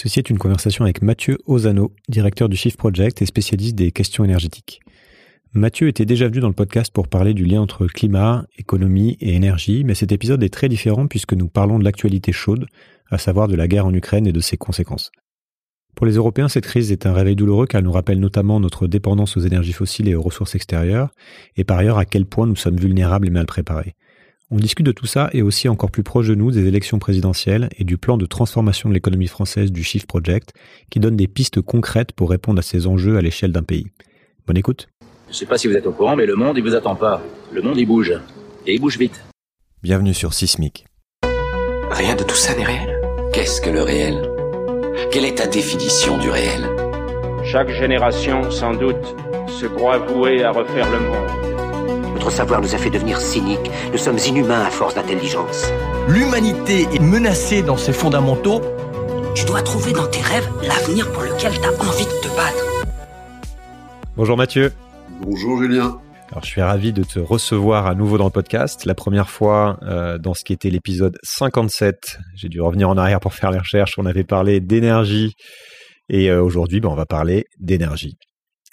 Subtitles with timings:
[0.00, 4.24] Ceci est une conversation avec Mathieu Ozano, directeur du Shift Project et spécialiste des questions
[4.24, 4.78] énergétiques.
[5.54, 9.34] Mathieu était déjà venu dans le podcast pour parler du lien entre climat, économie et
[9.34, 12.66] énergie, mais cet épisode est très différent puisque nous parlons de l'actualité chaude,
[13.10, 15.10] à savoir de la guerre en Ukraine et de ses conséquences.
[15.96, 18.86] Pour les Européens, cette crise est un réveil douloureux car elle nous rappelle notamment notre
[18.86, 21.10] dépendance aux énergies fossiles et aux ressources extérieures,
[21.56, 23.96] et par ailleurs à quel point nous sommes vulnérables et mal préparés.
[24.50, 27.68] On discute de tout ça et aussi encore plus proche de nous des élections présidentielles
[27.76, 30.54] et du plan de transformation de l'économie française du Shift Project
[30.90, 33.88] qui donne des pistes concrètes pour répondre à ces enjeux à l'échelle d'un pays.
[34.46, 34.88] Bonne écoute.
[35.26, 36.96] Je ne sais pas si vous êtes au courant, mais le monde, il vous attend
[36.96, 37.22] pas.
[37.52, 38.14] Le monde, il bouge.
[38.66, 39.22] Et il bouge vite.
[39.82, 40.86] Bienvenue sur Sismic.
[41.90, 43.02] Rien de tout ça n'est réel.
[43.34, 44.30] Qu'est-ce que le réel?
[45.12, 46.64] Quelle est ta définition du réel?
[47.44, 49.14] Chaque génération, sans doute,
[49.46, 51.47] se croit vouée à refaire le monde.
[52.18, 53.70] Notre savoir nous a fait devenir cyniques.
[53.92, 55.70] Nous sommes inhumains à force d'intelligence.
[56.08, 58.60] L'humanité est menacée dans ses fondamentaux.
[59.36, 62.84] Tu dois trouver dans tes rêves l'avenir pour lequel tu as envie de te battre.
[64.16, 64.72] Bonjour Mathieu.
[65.20, 66.00] Bonjour Julien.
[66.32, 68.84] Alors je suis ravi de te recevoir à nouveau dans le podcast.
[68.84, 72.18] La première fois euh, dans ce qui était l'épisode 57.
[72.34, 73.96] J'ai dû revenir en arrière pour faire les recherches.
[73.96, 75.34] On avait parlé d'énergie
[76.08, 78.18] et euh, aujourd'hui ben, on va parler d'énergie.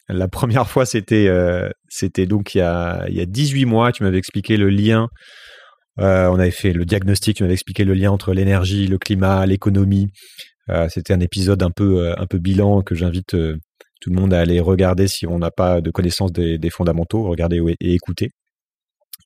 [0.08, 3.92] La première fois, c'était euh, c'était donc il y a il y a 18 mois.
[3.92, 5.08] Tu m'avais expliqué le lien.
[6.00, 7.38] Euh, on avait fait le diagnostic.
[7.38, 10.08] Tu m'avais expliqué le lien entre l'énergie, le climat, l'économie.
[10.70, 13.36] Euh, c'était un épisode un peu un peu bilan que j'invite
[14.02, 17.24] tout le monde à aller regarder si on n'a pas de connaissance des, des fondamentaux,
[17.24, 18.32] regarder et écouter.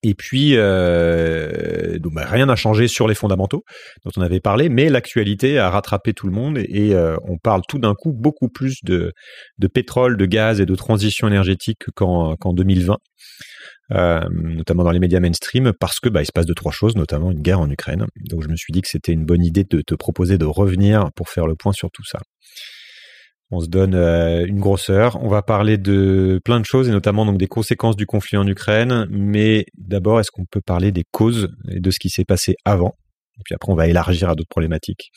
[0.01, 3.65] Et puis, euh, bah, rien n'a changé sur les fondamentaux
[4.05, 7.61] dont on avait parlé, mais l'actualité a rattrapé tout le monde et, euh, on parle
[7.67, 9.11] tout d'un coup beaucoup plus de,
[9.57, 12.97] de, pétrole, de gaz et de transition énergétique qu'en 2020,
[13.91, 16.95] euh, notamment dans les médias mainstream, parce que bah, il se passe de trois choses,
[16.95, 18.05] notamment une guerre en Ukraine.
[18.29, 21.09] Donc je me suis dit que c'était une bonne idée de te proposer de revenir
[21.15, 22.19] pour faire le point sur tout ça.
[23.51, 25.21] On se donne euh, une grosseur.
[25.23, 29.07] On va parler de plein de choses et notamment des conséquences du conflit en Ukraine.
[29.09, 32.93] Mais d'abord, est-ce qu'on peut parler des causes et de ce qui s'est passé avant?
[33.39, 35.11] Et puis après, on va élargir à d'autres problématiques.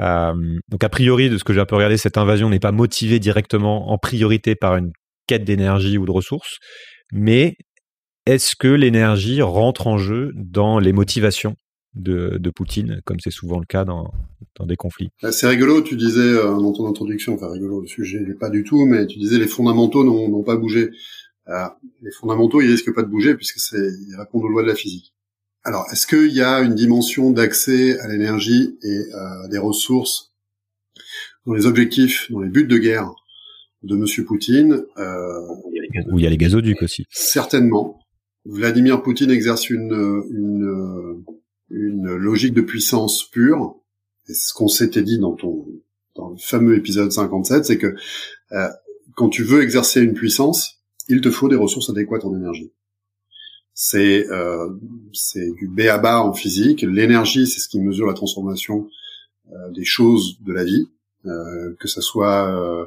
[0.00, 0.32] Euh,
[0.68, 3.18] donc a priori, de ce que j'ai un peu regardé, cette invasion n'est pas motivée
[3.18, 4.90] directement en priorité par une
[5.26, 6.58] quête d'énergie ou de ressources,
[7.12, 7.54] mais
[8.26, 11.54] est-ce que l'énergie rentre en jeu dans les motivations
[11.94, 14.12] de, de Poutine, comme c'est souvent le cas dans,
[14.56, 15.10] dans des conflits.
[15.22, 18.50] Bah, c'est rigolo, tu disais euh, dans ton introduction, enfin rigolo, le sujet n'est pas
[18.50, 20.90] du tout, mais tu disais les fondamentaux n'ont pas bougé.
[21.48, 21.66] Euh,
[22.02, 23.76] les fondamentaux, ils risquent pas de bouger puisque c'est
[24.08, 25.12] ils répondent aux lois de la physique.
[25.64, 30.32] Alors, est-ce qu'il y a une dimension d'accès à l'énergie et euh, des ressources
[31.46, 33.12] dans les objectifs, dans les buts de guerre
[33.82, 35.46] de Monsieur Poutine euh,
[36.10, 37.04] Où il y a les gazoducs aussi.
[37.10, 38.00] Certainement.
[38.44, 41.24] Vladimir Poutine exerce une, une
[41.72, 43.76] une logique de puissance pure.
[44.28, 45.66] Et ce qu'on s'était dit dans ton
[46.14, 47.94] dans le fameux épisode 57, c'est que
[48.52, 48.68] euh,
[49.16, 52.70] quand tu veux exercer une puissance, il te faut des ressources adéquates en énergie.
[53.74, 54.68] C'est euh,
[55.12, 56.82] c'est du B à bas en physique.
[56.82, 58.88] L'énergie, c'est ce qui mesure la transformation
[59.52, 60.88] euh, des choses de la vie,
[61.26, 62.84] euh, que ce soit euh,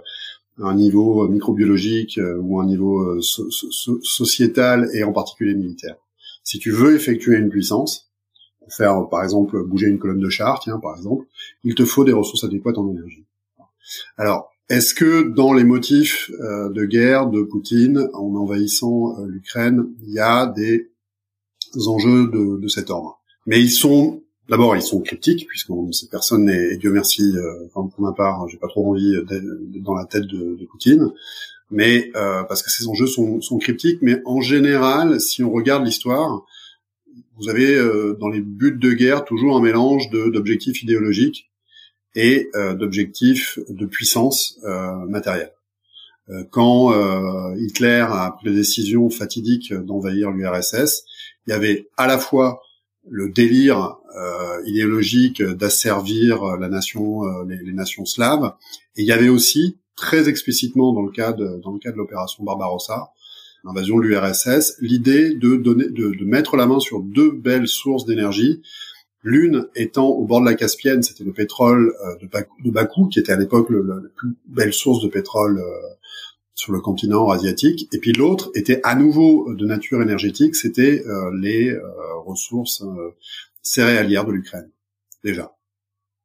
[0.57, 5.96] un niveau microbiologique euh, ou un niveau sociétal et en particulier militaire.
[6.44, 8.12] Si tu veux effectuer une puissance,
[8.66, 11.26] pour faire, par exemple, bouger une colonne de char, tiens, par exemple,
[11.64, 13.26] il te faut des ressources adéquates en énergie.
[14.18, 19.86] Alors, est-ce que dans les motifs euh, de guerre de Poutine, en envahissant euh, l'Ukraine,
[20.02, 20.90] il y a des
[21.88, 23.22] enjeux de, de cet ordre?
[23.46, 27.92] Mais ils sont, d'abord, ils sont critiques, puisque cette personne n'est, Dieu merci, euh, pour
[28.00, 31.12] ma part, j'ai pas trop envie d'être dans la tête de, de Poutine,
[31.70, 34.00] mais euh, parce que ces enjeux sont, sont cryptiques.
[34.02, 36.44] Mais en général, si on regarde l'histoire,
[37.38, 41.50] vous avez euh, dans les buts de guerre toujours un mélange d'objectifs idéologiques
[42.16, 45.51] et euh, d'objectifs de puissance euh, matérielle.
[46.50, 46.91] quand
[47.57, 51.03] Hitler a pris la décision fatidique d'envahir l'URSS,
[51.46, 52.62] il y avait à la fois
[53.07, 53.97] le délire
[54.66, 58.56] idéologique d'asservir la nation, les, les, nations slaves,
[58.96, 62.43] et il y avait aussi très explicitement dans le cadre dans le cadre de l'opération
[62.43, 63.11] Barbarossa
[63.66, 68.62] l'invasion de l'URSS, l'idée de donner, de, mettre la main sur deux belles sources d'énergie.
[69.23, 73.08] L'une étant au bord de la Caspienne, c'était le pétrole euh, de, Bakou, de, Bakou,
[73.08, 75.88] qui était à l'époque la plus belle source de pétrole euh,
[76.53, 77.90] sur le continent asiatique.
[77.91, 81.76] Et puis l'autre était à nouveau de nature énergétique, c'était euh, les
[82.23, 82.84] ressources
[83.64, 84.70] céréalières de l'Ukraine,
[85.23, 85.56] déjà.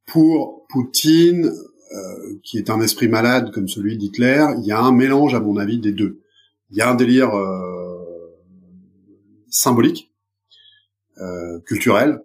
[0.07, 1.53] Pour Poutine,
[2.45, 5.57] qui est un esprit malade comme celui d'Hitler, il y a un mélange, à mon
[5.57, 6.21] avis, des deux
[6.71, 8.37] il y a un délire euh,
[9.49, 10.13] symbolique,
[11.19, 12.23] euh, culturel,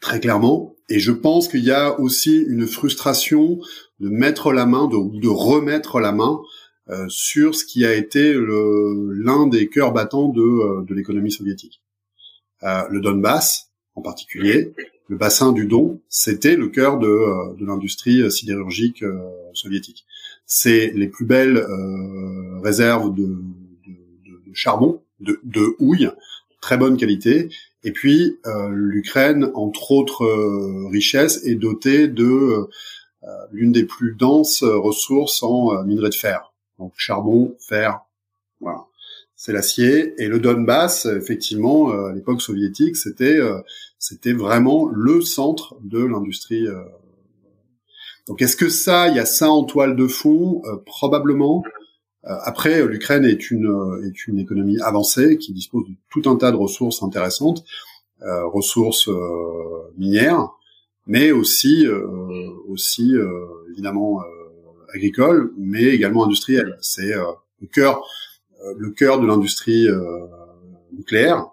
[0.00, 3.60] très clairement, et je pense qu'il y a aussi une frustration
[4.00, 6.40] de mettre la main, de, de remettre la main
[6.90, 11.80] euh, sur ce qui a été l'un des cœurs battants de, euh, de l'économie soviétique.
[12.64, 14.74] Euh, le Donbass, en particulier,
[15.08, 19.04] le bassin du Don, c'était le cœur de, de l'industrie sidérurgique
[19.52, 20.06] soviétique.
[20.46, 21.64] C'est les plus belles
[22.62, 26.10] réserves de, de, de, charbon, de, de houille,
[26.60, 27.48] très bonne qualité.
[27.84, 28.38] Et puis
[28.70, 30.26] l'Ukraine, entre autres
[30.90, 32.68] richesses, est dotée de
[33.50, 36.52] l'une des plus denses ressources en minerai de fer
[36.82, 38.00] donc charbon, fer,
[38.60, 38.86] voilà.
[39.36, 43.60] C'est l'acier et le Donbass, effectivement, euh, à l'époque soviétique, c'était euh,
[43.98, 46.66] c'était vraiment le centre de l'industrie.
[48.28, 48.32] Euh.
[48.32, 50.62] Donc est-ce que ça, il y a ça en toile de fond?
[50.86, 51.62] Probablement.
[52.24, 56.56] après, l'Ukraine est une est une économie avancée qui dispose de tout un tas de
[56.56, 57.64] ressources intéressantes,
[58.20, 59.10] ressources
[59.98, 60.50] minières,
[61.06, 61.86] mais aussi
[62.68, 63.14] aussi
[63.72, 64.22] évidemment
[64.94, 66.76] agricole, mais également industrielle.
[66.80, 67.24] C'est euh,
[67.60, 68.06] le cœur,
[68.62, 70.26] euh, le cœur de l'industrie euh,
[70.92, 71.48] nucléaire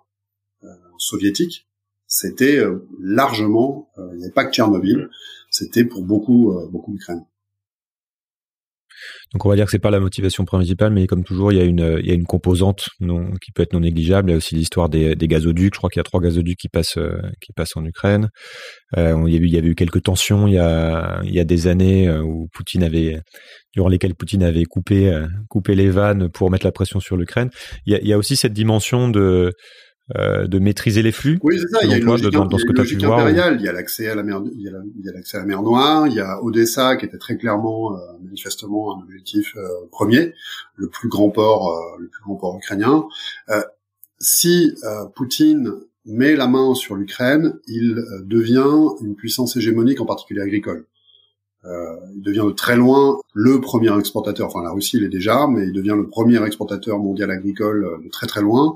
[0.97, 1.65] soviétique.
[2.07, 2.61] C'était
[2.99, 5.09] largement, il n'y avait pas que Tchernobyl,
[5.49, 7.25] c'était pour beaucoup, beaucoup d'Ukraine.
[9.33, 11.61] Donc on va dire que c'est pas la motivation principale, mais comme toujours, il y
[11.61, 14.29] a une, il y a une composante non, qui peut être non négligeable.
[14.29, 15.73] Il y a aussi l'histoire des, gazoducs.
[15.73, 18.29] Je crois qu'il y a trois gazoducs qui passent, euh, qui passent en Ukraine.
[18.97, 21.33] Euh, il, y a eu, il y avait eu quelques tensions il y a, il
[21.33, 23.21] y a des années euh, où Poutine avait,
[23.73, 27.49] durant lesquelles Poutine avait coupé, coupé les vannes pour mettre la pression sur l'Ukraine.
[27.85, 29.53] Il y a aussi cette dimension de
[30.17, 31.37] euh, de maîtriser les flux.
[31.43, 31.81] Oui, c'est ça.
[31.83, 33.57] Il y a une logique, dans, ce que impériale.
[33.59, 36.07] Il y a l'accès à la mer, il y a l'accès à la mer Noire.
[36.07, 40.33] Il y a Odessa qui était très clairement, euh, manifestement, un objectif euh, premier,
[40.77, 43.05] le plus grand port, le plus grand port ukrainien.
[44.19, 44.73] si
[45.15, 45.73] Poutine
[46.05, 50.87] met la main sur l'Ukraine, il devient une puissance hégémonique, en particulier agricole.
[51.65, 54.47] il devient de très loin le premier exportateur.
[54.47, 58.09] Enfin, la Russie, il est déjà, mais il devient le premier exportateur mondial agricole de
[58.09, 58.75] très très loin.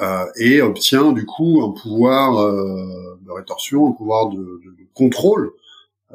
[0.00, 4.86] Euh, et obtient du coup un pouvoir euh, de rétorsion, un pouvoir de, de, de
[4.94, 5.52] contrôle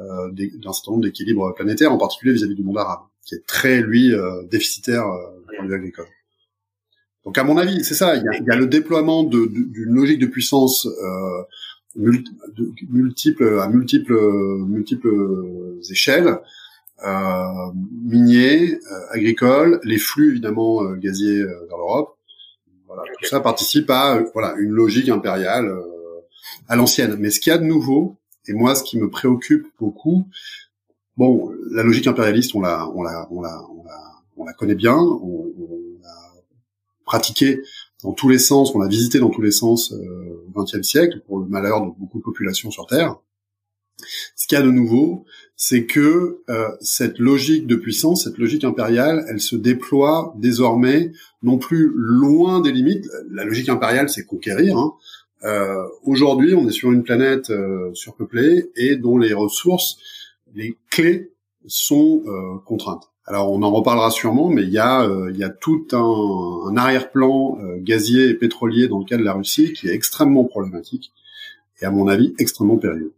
[0.00, 3.80] euh, d'un certain nombre d'équilibres planétaires, en particulier vis-à-vis du monde arabe, qui est très
[3.80, 4.12] lui
[4.50, 5.06] déficitaire
[5.48, 6.06] du point agricole.
[7.24, 8.16] Donc à mon avis, c'est ça.
[8.16, 11.42] Il y a, il y a le déploiement d'une logique de puissance euh,
[12.88, 14.16] multiple à multiples
[15.90, 16.38] échelles,
[17.04, 17.72] euh,
[18.04, 18.78] miniers,
[19.10, 22.15] agricoles, les flux évidemment gaziers vers l'Europe,
[23.18, 25.82] tout ça participe à voilà une logique impériale euh,
[26.68, 27.16] à l'ancienne.
[27.18, 28.16] Mais ce qu'il y a de nouveau,
[28.46, 30.26] et moi, ce qui me préoccupe beaucoup,
[31.16, 34.00] bon, la logique impérialiste, on la, on la, on la, on la,
[34.36, 36.42] on la connaît bien, on, on l'a
[37.04, 37.62] pratiquée
[38.02, 41.22] dans tous les sens, on l'a visité dans tous les sens euh, au XXe siècle
[41.26, 43.16] pour le malheur de beaucoup de populations sur Terre.
[44.34, 45.24] Ce qu'il y a de nouveau,
[45.56, 51.12] c'est que euh, cette logique de puissance, cette logique impériale, elle se déploie désormais
[51.42, 53.08] non plus loin des limites.
[53.30, 54.76] La logique impériale, c'est conquérir.
[54.76, 54.92] Hein.
[55.44, 59.98] Euh, Aujourd'hui, on est sur une planète euh, surpeuplée et dont les ressources,
[60.54, 61.32] les clés
[61.66, 63.10] sont euh, contraintes.
[63.28, 66.70] Alors on en reparlera sûrement, mais il y a, euh, il y a tout un,
[66.70, 71.12] un arrière-plan gazier et pétrolier dans le cas de la Russie qui est extrêmement problématique
[71.80, 73.12] et à mon avis extrêmement périlleux.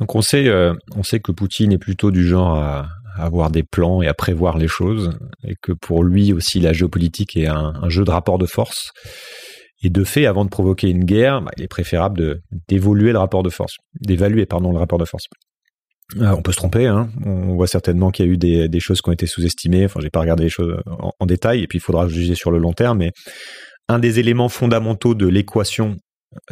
[0.00, 3.62] Donc on sait, euh, on sait que Poutine est plutôt du genre à, avoir des
[3.62, 5.16] plans et à prévoir les choses,
[5.46, 8.90] et que pour lui aussi la géopolitique est un, jeu de rapport de force.
[9.82, 13.18] Et de fait, avant de provoquer une guerre, bah, il est préférable de d'évoluer le
[13.18, 15.26] rapport de force, d'évaluer pardon le rapport de force.
[16.20, 17.08] Euh, on peut se tromper, hein.
[17.24, 19.84] on voit certainement qu'il y a eu des, choses qui ont été sous-estimées.
[19.84, 22.50] Enfin, j'ai pas regardé les choses en, en, détail, et puis il faudra juger sur
[22.50, 22.98] le long terme.
[22.98, 23.12] Mais
[23.88, 25.96] un des éléments fondamentaux de l'équation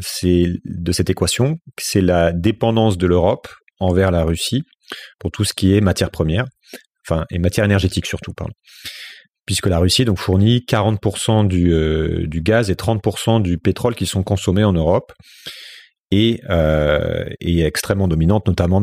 [0.01, 3.49] c'est de cette équation, c'est la dépendance de l'Europe
[3.81, 4.63] envers la Russie
[5.19, 6.47] pour tout ce qui est matière première,
[7.07, 8.33] enfin et matière énergétique surtout.
[9.47, 14.07] Puisque la Russie donc fournit 40% du, euh, du gaz et 30% du pétrole qui
[14.07, 15.13] sont consommés en Europe
[16.13, 18.83] et euh, est extrêmement dominante, notamment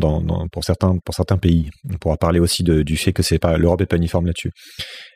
[0.51, 1.70] pour certains pays.
[1.88, 3.22] On pourra parler aussi du fait que
[3.56, 4.51] l'Europe est pas uniforme là-dessus.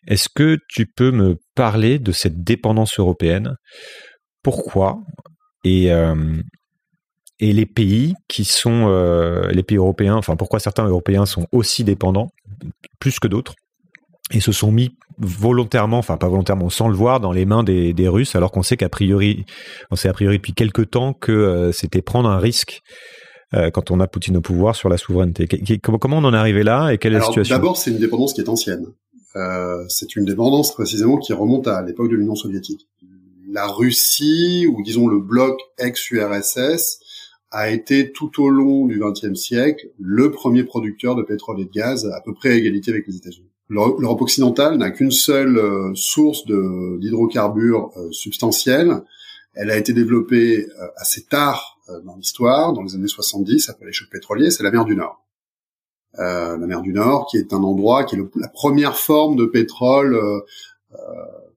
[0.08, 3.56] Est-ce que tu peux me parler de cette dépendance européenne?
[4.44, 5.00] Pourquoi?
[5.64, 6.16] Et euh,
[7.40, 11.84] et les pays qui sont euh, les pays européens, enfin pourquoi certains européens sont aussi
[11.84, 12.30] dépendants
[13.00, 13.56] plus que d'autres
[14.32, 17.94] et se sont mis volontairement, enfin pas volontairement, sans le voir, dans les mains des,
[17.94, 19.46] des Russes, alors qu'on sait qu'a priori,
[19.92, 22.82] on sait a priori depuis quelques temps que euh, c'était prendre un risque
[23.54, 25.48] euh, quand on a Poutine au pouvoir sur la souveraineté.
[25.82, 27.56] comment, on en est arrivé là et quelle est la situation?
[27.56, 28.88] D'abord, c'est une dépendance qui est ancienne.
[29.36, 32.88] Euh, c'est une dépendance précisément qui remonte à l'époque de l'Union soviétique
[33.54, 37.00] la Russie ou disons le bloc ex-URSS
[37.52, 41.70] a été tout au long du XXe siècle le premier producteur de pétrole et de
[41.70, 43.52] gaz à peu près à égalité avec les États-Unis.
[43.70, 49.04] L'Europe occidentale n'a qu'une seule euh, source d'hydrocarbures euh, substantiels.
[49.54, 53.92] Elle a été développée euh, assez tard dans l'histoire, dans les années 70, après les
[53.92, 55.22] chocs pétroliers, c'est la mer du Nord.
[56.18, 60.18] la mer du Nord, qui est un endroit qui est la première forme de pétrole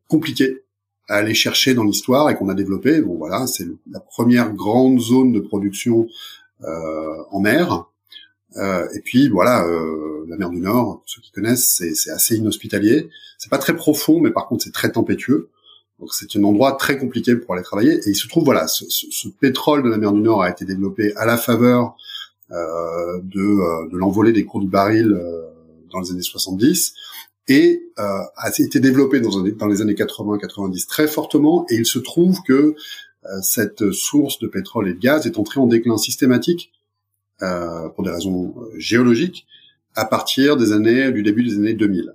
[0.08, 0.65] compliqué
[1.08, 3.00] à aller chercher dans l'histoire et qu'on a développé.
[3.00, 6.08] Bon voilà, c'est la première grande zone de production
[7.30, 7.86] en mer.
[8.56, 13.10] Euh, et puis voilà, euh, la mer du Nord, ceux qui connaissent, c'est assez inhospitalier.
[13.38, 15.50] C'est pas très profond, mais par contre c'est très tempétueux.
[15.98, 17.94] Donc c'est un endroit très compliqué pour aller travailler.
[17.94, 20.64] Et il se trouve voilà, ce, ce, pétrole de la mer du Nord a été
[20.64, 21.96] développé à la faveur
[22.52, 25.42] euh, de, euh, de l'envolée des cours du baril euh,
[25.90, 26.94] dans les années 70
[27.48, 28.02] et euh,
[28.36, 31.66] a été développé dans, les années 80-90 très fortement.
[31.70, 32.74] Et il se trouve que
[33.42, 36.70] cette source de pétrole et de gaz est entrée en déclin systématique
[37.42, 39.46] euh, pour des raisons euh, géologiques,
[39.94, 42.14] à partir des années du début des années 2000.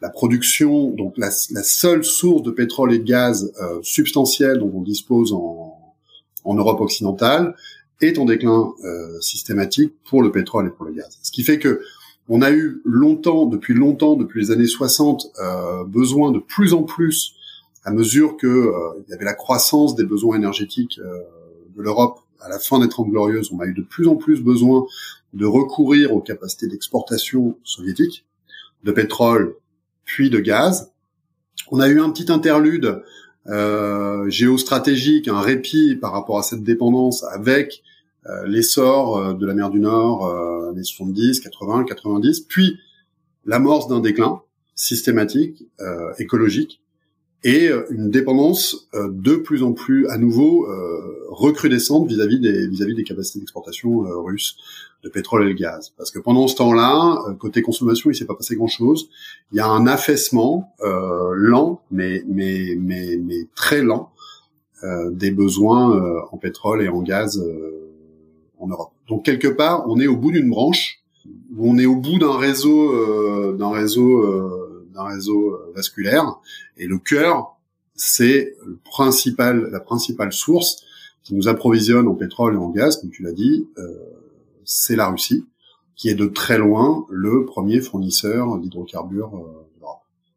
[0.00, 4.70] La production, donc la, la seule source de pétrole et de gaz euh, substantielle dont
[4.72, 5.96] on dispose en,
[6.44, 7.56] en Europe occidentale,
[8.00, 11.18] est en déclin euh, systématique pour le pétrole et pour le gaz.
[11.22, 11.80] Ce qui fait que
[12.28, 16.82] on a eu longtemps, depuis longtemps, depuis les années 60, euh, besoin de plus en
[16.82, 17.34] plus,
[17.84, 22.48] à mesure que euh, il y avait la croissance des besoins énergétiques de l'Europe à
[22.48, 24.86] la fin des Trente Glorieuses, on a eu de plus en plus besoin
[25.32, 28.26] de recourir aux capacités d'exportation soviétiques,
[28.84, 29.54] de pétrole
[30.04, 30.90] puis de gaz.
[31.70, 33.02] On a eu un petit interlude
[33.46, 37.91] euh, géostratégique, un répit par rapport à cette dépendance avec euh,
[38.46, 42.78] l'essor euh, de la mer du Nord, euh, années 70, 80, 90, puis
[43.44, 44.42] l'amorce d'un déclin
[44.74, 46.82] systématique, euh, écologique,
[47.44, 52.68] et euh, une dépendance euh, de plus en plus à nouveau euh, recrudescente vis-à-vis des
[52.68, 54.56] vis-à-vis des capacités d'exportation russes
[55.02, 55.92] de pétrole et de gaz.
[55.96, 59.08] Parce que pendant ce temps-là, côté consommation, il s'est pas passé grand-chose.
[59.50, 60.72] Il y a un affaissement
[61.34, 64.12] lent, mais mais mais mais très lent
[65.10, 67.42] des besoins en pétrole et en gaz
[69.08, 71.00] Donc quelque part, on est au bout d'une branche,
[71.56, 76.38] où on est au bout d'un réseau d'un réseau d'un réseau euh, vasculaire.
[76.76, 77.56] Et le cœur,
[77.94, 80.84] c'est le principal, la principale source
[81.22, 83.88] qui nous approvisionne en pétrole et en gaz, comme tu l'as dit, euh,
[84.64, 85.46] c'est la Russie,
[85.94, 89.58] qui est de très loin le premier fournisseur d'hydrocarbures euh.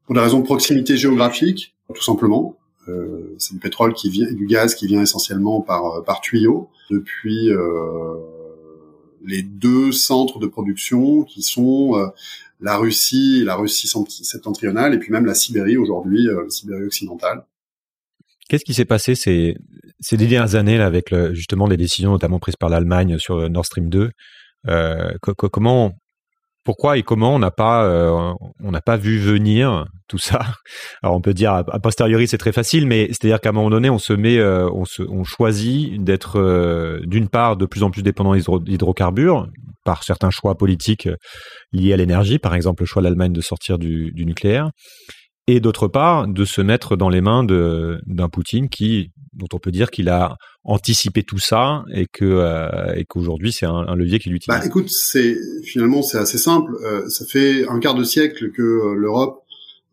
[0.05, 2.55] Pour des raisons de proximité géographique, tout simplement.
[2.87, 7.49] Euh, c'est du pétrole qui vient, du gaz qui vient essentiellement par par tuyau depuis
[7.51, 8.15] euh,
[9.25, 12.11] les deux centres de production qui sont
[12.61, 17.45] la Russie, la Russie septentrionale, et puis même la Sibérie aujourd'hui, euh, la Sibérie occidentale.
[18.47, 19.57] Qu'est-ce qui s'est passé ces,
[19.99, 24.11] ces dernières années avec justement les décisions notamment prises par l'Allemagne sur Nord Stream 2
[24.67, 25.93] euh, Comment
[26.65, 30.41] pourquoi et comment on n'a pas euh, on n'a pas vu venir tout ça.
[31.01, 33.89] Alors on peut dire a, posteriori c'est très facile, mais c'est-à-dire qu'à un moment donné
[33.89, 37.91] on se met euh, on se on choisit d'être euh, d'une part de plus en
[37.91, 39.48] plus dépendant d'hydrocarbures
[39.86, 41.07] par certains choix politiques
[41.72, 44.72] liés à l'énergie, par exemple le choix de l'Allemagne de sortir du, du nucléaire,
[45.45, 49.71] et d'autre part de se mettre dans les mains d'un Poutine qui dont on peut
[49.71, 54.19] dire qu'il a anticipé tout ça et que euh, et qu'aujourd'hui c'est un, un, levier
[54.19, 54.59] qu'il utilise.
[54.59, 56.75] Bah, écoute, c'est finalement c'est assez simple.
[56.83, 59.43] Euh, ça fait un quart de siècle que euh, l'Europe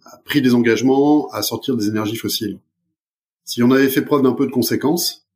[0.05, 2.59] a pris des engagements à sortir des énergies fossiles.
[3.45, 5.27] Si on avait fait preuve d'un peu de conséquence,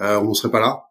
[0.00, 0.86] euh, on n'en serait pas là.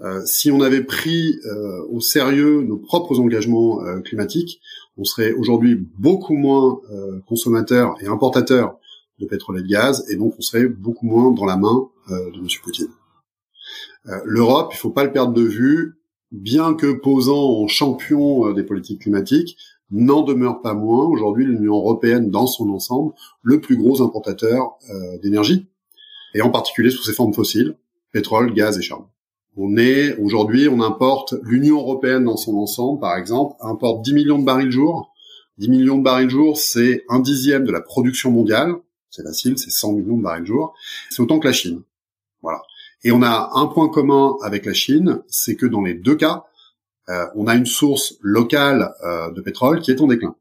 [0.00, 4.60] Euh, si on avait pris euh, au sérieux nos propres engagements climatiques,
[4.96, 6.80] on serait aujourd'hui beaucoup moins
[7.26, 8.78] consommateur et importateur
[9.18, 12.30] de pétrole et de gaz, et donc on serait beaucoup moins dans la main euh,
[12.30, 12.46] de M.
[12.62, 12.88] Poutine.
[14.06, 15.98] Euh, L'Europe, il faut pas le perdre de vue,
[16.30, 19.56] bien que posant en champion euh, des politiques climatiques,
[19.90, 24.76] n'en demeure pas moins aujourd'hui l'Union européenne dans son ensemble le plus gros importateur
[25.22, 25.66] d'énergie,
[26.34, 27.74] et en particulier sous ses formes fossiles,
[28.12, 29.06] pétrole, gaz et charbon.
[29.56, 34.38] On est aujourd'hui, on importe l'Union européenne dans son ensemble, par exemple, importe 10 millions
[34.38, 35.14] de barils jour.
[35.56, 38.74] 10 millions de barils jour, c'est un dixième de la production mondiale
[39.10, 40.74] c'est facile, c'est 100 millions de barils jour.
[41.10, 41.82] C'est autant que la Chine.
[42.42, 42.62] Voilà.
[43.04, 46.44] Et on a un point commun avec la Chine, c'est que dans les deux cas,
[47.08, 50.34] euh, on a une source locale euh, de pétrole qui est en déclin.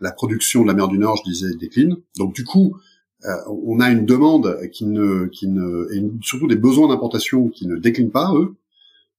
[0.00, 1.96] La production de la mer du Nord, je disais, décline.
[2.16, 2.76] Donc du coup,
[3.24, 7.66] euh, on a une demande qui ne, qui ne, et surtout des besoins d'importation qui
[7.66, 8.54] ne déclinent pas eux,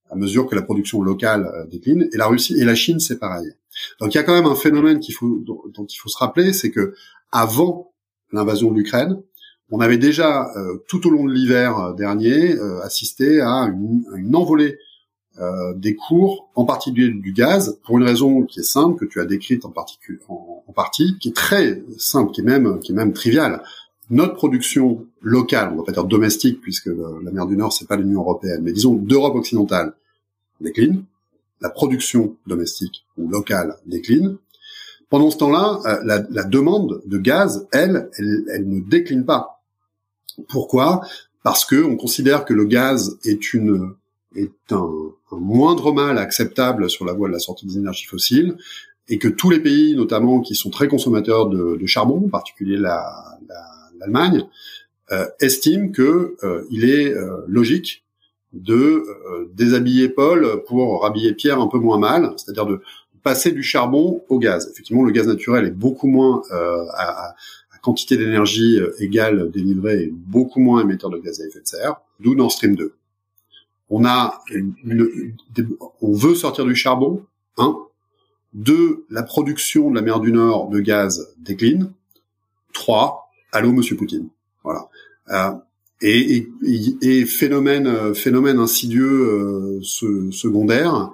[0.10, 2.08] à mesure que la production locale décline.
[2.14, 3.52] Et la Russie et la Chine, c'est pareil.
[4.00, 6.18] Donc il y a quand même un phénomène qu'il faut, dont, dont il faut se
[6.18, 6.96] rappeler, c'est que
[7.32, 7.92] avant
[8.32, 9.22] l'invasion de l'Ukraine,
[9.72, 10.48] on avait déjà
[10.88, 13.68] tout au long de l'hiver dernier assisté à
[14.16, 14.78] une, envolée
[15.76, 19.26] des cours, en particulier du gaz, pour une raison qui est simple, que tu as
[19.26, 19.74] décrite en,
[20.68, 23.64] en, partie, qui est très simple, qui est même, qui est même triviale.
[24.12, 26.92] Notre production locale, on va pas dire domestique puisque
[27.24, 29.94] la mer du Nord c'est pas l'Union européenne, mais disons d'Europe occidentale
[30.62, 31.04] décline,
[31.62, 34.38] la production domestique ou locale décline.
[35.16, 39.64] Pendant ce temps-là, euh, la, demande de gaz, elle, elle, ne décline pas.
[40.50, 41.00] Pourquoi?
[41.42, 43.94] Parce que on considère que le gaz est une
[44.36, 44.90] est un,
[45.32, 48.58] moindre mal acceptable sur la voie de la sortie des énergies fossiles
[49.08, 53.40] et que tous les pays, notamment qui sont très consommateurs de, charbon, en particulier la
[53.98, 54.46] l'Allemagne,
[55.14, 57.16] euh, estime que euh, il est
[57.48, 58.04] logique
[58.52, 59.06] de
[59.54, 62.82] déshabiller Paul pour rhabiller Pierre un peu moins mal, c'est-à-dire de
[63.26, 64.70] passer du charbon au gaz.
[64.72, 67.36] Effectivement, le gaz naturel est beaucoup moins à, à,
[67.82, 72.34] quantité d'énergie égale délivrée et beaucoup moins émetteur de gaz à effet de serre, d'où
[72.34, 72.96] Nord Stream 2.
[73.90, 74.42] On a
[76.02, 77.24] on veut sortir du charbon,
[77.58, 77.78] un.
[78.54, 81.92] Deux, la production de la mer du Nord de gaz décline.
[82.74, 84.30] Trois, allô Monsieur Poutine.
[84.64, 84.90] Voilà.
[85.30, 85.52] Euh,
[86.02, 86.48] et,
[87.02, 91.12] et, phénomène euh, phénomène insidieux euh, secondaire.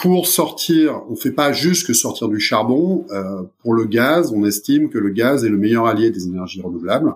[0.00, 3.06] Pour sortir, on fait pas juste que sortir du charbon.
[3.62, 7.14] pour le gaz, on estime que le gaz est le meilleur allié des énergies renouvelables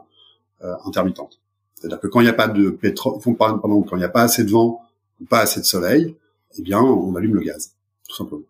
[0.85, 1.41] intermittentes.
[1.75, 4.23] C'est-à-dire que quand il n'y a pas de pétrole, pardon, quand il n'y a pas
[4.23, 4.81] assez de vent
[5.21, 6.17] ou pas assez de soleil,
[6.57, 7.73] eh bien, on allume le gaz,
[8.09, 8.45] tout simplement.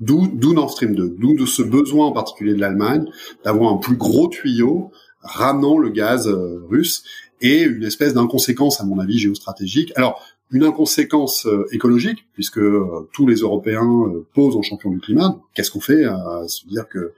[0.00, 3.06] D'où, d'où Nord Stream 2, d'où de ce besoin en particulier de l'Allemagne
[3.44, 4.90] d'avoir un plus gros tuyau
[5.20, 7.04] ramenant le gaz euh, russe
[7.40, 9.92] et une espèce d'inconséquence, à mon avis, géostratégique.
[9.96, 10.20] Alors,
[10.52, 15.38] une inconséquence euh, écologique, puisque euh, tous les Européens posent en champion du climat.
[15.54, 17.12] Qu'est-ce qu'on fait à se dire que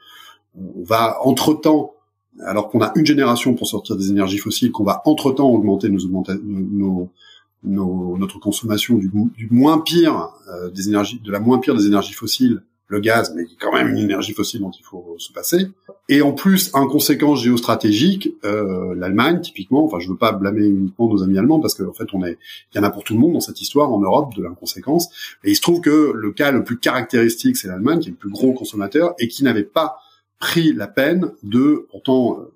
[0.56, 1.94] on va entre-temps,
[2.40, 5.88] alors qu'on a une génération pour sortir des énergies fossiles, qu'on va entre-temps augmenter
[7.64, 9.10] notre consommation du
[9.50, 10.30] moins pire
[10.72, 13.72] des énergies, de la moins pire des énergies fossiles le gaz, mais qui est quand
[13.72, 15.68] même une énergie fossile dont il faut se passer.
[16.10, 21.08] Et en plus, en conséquence géostratégique, euh, l'Allemagne, typiquement, enfin, je veux pas blâmer uniquement
[21.08, 22.36] nos amis allemands, parce qu'en fait, on est,
[22.72, 25.08] il y en a pour tout le monde dans cette histoire en Europe de l'inconséquence.
[25.44, 28.18] Et il se trouve que le cas le plus caractéristique, c'est l'Allemagne, qui est le
[28.18, 29.96] plus gros consommateur et qui n'avait pas
[30.38, 32.52] pris la peine de, pourtant, euh,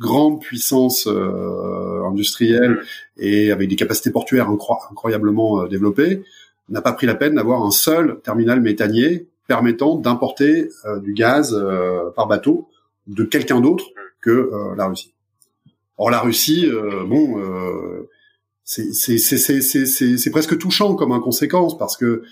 [0.00, 2.80] grande puissance euh, industrielle
[3.16, 6.24] et avec des capacités portuaires incroyablement euh, développées,
[6.68, 11.54] n'a pas pris la peine d'avoir un seul terminal méthanier permettant d'importer euh, du gaz
[11.54, 12.68] euh, par bateau
[13.06, 13.86] de quelqu'un d'autre
[14.20, 15.12] que euh, la Russie.
[15.98, 16.70] Or la Russie,
[17.06, 17.42] bon,
[18.64, 22.22] c'est presque touchant comme inconséquence parce que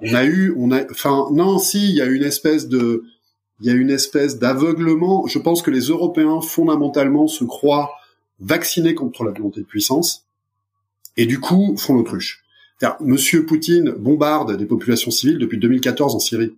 [0.00, 3.02] on a eu, on a, enfin non, si il y a une espèce de,
[3.60, 5.26] il y a une espèce d'aveuglement.
[5.26, 7.90] Je pense que les Européens fondamentalement se croient
[8.38, 10.26] vaccinés contre la volonté de puissance
[11.16, 12.44] et du coup font l'autruche.
[13.00, 16.56] Monsieur Poutine bombarde des populations civiles depuis 2014 en Syrie.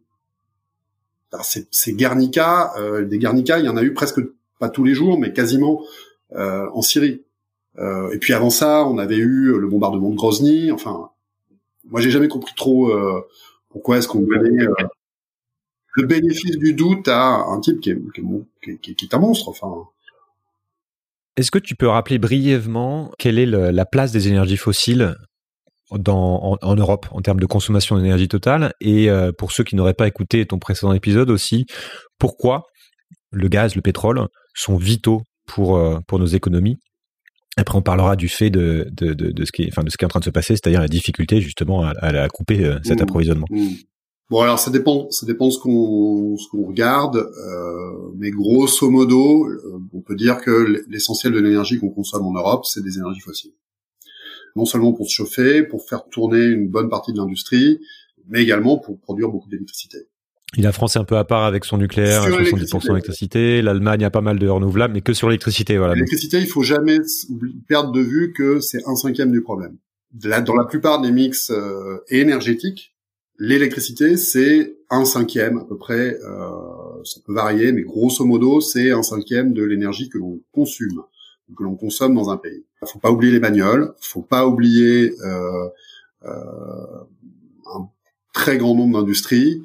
[1.43, 4.21] C'est Guernica, euh, des Guernica, il y en a eu presque
[4.59, 5.83] pas tous les jours, mais quasiment
[6.35, 7.23] euh, en Syrie.
[7.79, 10.71] Euh, et puis avant ça, on avait eu le bombardement de Grozny.
[10.71, 11.11] Enfin,
[11.89, 12.93] moi j'ai jamais compris trop
[13.71, 14.67] pourquoi est-ce qu'on donnait
[15.95, 17.99] le bénéfice du doute à un type qui est,
[18.69, 19.49] est, qui est un monstre.
[19.49, 19.89] Enfin.
[21.37, 25.17] Est-ce que tu peux rappeler brièvement quelle est la place des énergies fossiles
[25.99, 29.95] dans, en, Europe en termes de consommation d'énergie totale Et euh, pour ceux qui n'auraient
[29.95, 31.67] pas écouté ton précédent épisode aussi,
[32.19, 32.67] pourquoi
[33.31, 36.79] le gaz, le pétrole sont vitaux pour, euh, pour nos économies?
[37.57, 40.05] Après, on parlera du fait de, de, de, ce qui est, enfin, de ce qui
[40.05, 43.01] est en train de se passer, c'est-à-dire la difficulté justement à, à couper euh, cet
[43.01, 43.03] mmh.
[43.03, 43.47] approvisionnement.
[43.51, 43.69] Mmh.
[44.31, 47.29] Bon, alors ça dépend, ça dépend ce qu'on ce qu'on regarde,
[48.17, 49.47] mais grosso modo,
[49.93, 53.53] on peut dire que l'essentiel de l'énergie qu'on consomme en Europe, c'est des énergies fossiles
[54.57, 57.81] non seulement pour se chauffer, pour faire tourner une bonne partie de l'industrie,
[58.29, 59.99] mais également pour produire beaucoup d'électricité.
[60.57, 63.63] la France est un peu à part avec son nucléaire, 70% d'électricité.
[63.63, 65.79] L'Allemagne a pas mal de renouvelables, mais que sur l'électricité.
[65.79, 65.95] Voilà.
[65.95, 66.99] L'électricité, il faut jamais
[67.69, 69.77] perdre de vue que c'est un cinquième du problème.
[70.13, 72.95] dans la plupart des mix euh, énergétiques,
[73.39, 76.17] l'électricité, c'est un cinquième à peu près.
[76.23, 81.03] Euh, ça peut varier, mais grosso modo, c'est un cinquième de l'énergie que l'on consomme
[81.57, 82.65] que l'on consomme dans un pays.
[82.83, 85.69] Il faut pas oublier les bagnoles, faut pas oublier euh,
[86.25, 87.05] euh,
[87.75, 87.89] un
[88.33, 89.63] très grand nombre d'industries.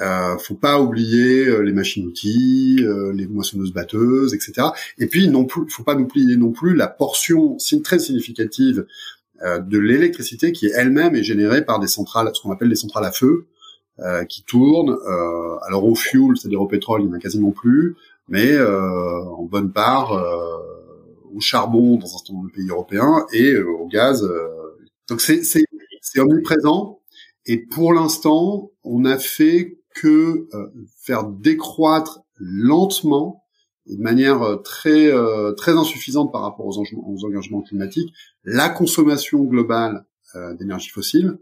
[0.00, 4.68] Euh, faut pas oublier euh, les machines-outils, euh, les moissonneuses-batteuses, etc.
[4.98, 8.86] Et puis non plus, faut pas oublier non plus la portion très significative
[9.42, 13.04] euh, de l'électricité qui elle-même est générée par des centrales, ce qu'on appelle des centrales
[13.04, 13.46] à feu,
[14.28, 14.96] qui tournent.
[15.66, 17.96] alors au fuel, c'est-à-dire au pétrole, il n'y en a quasiment plus,
[18.28, 20.12] mais en bonne part
[21.32, 24.28] au charbon dans un certain nombre de pays européens et au gaz.
[25.08, 25.64] donc c'est c'est
[26.00, 27.00] c'est omniprésent.
[27.46, 30.48] Et pour l'instant, on n'a fait que
[31.00, 33.44] faire décroître lentement
[33.86, 35.10] de manière très
[35.56, 38.12] très insuffisante par rapport aux, aux engagements climatiques
[38.44, 40.04] la consommation globale
[40.58, 41.38] d'énergie fossile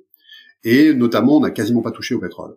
[0.64, 2.56] et notamment on n'a quasiment pas touché au pétrole.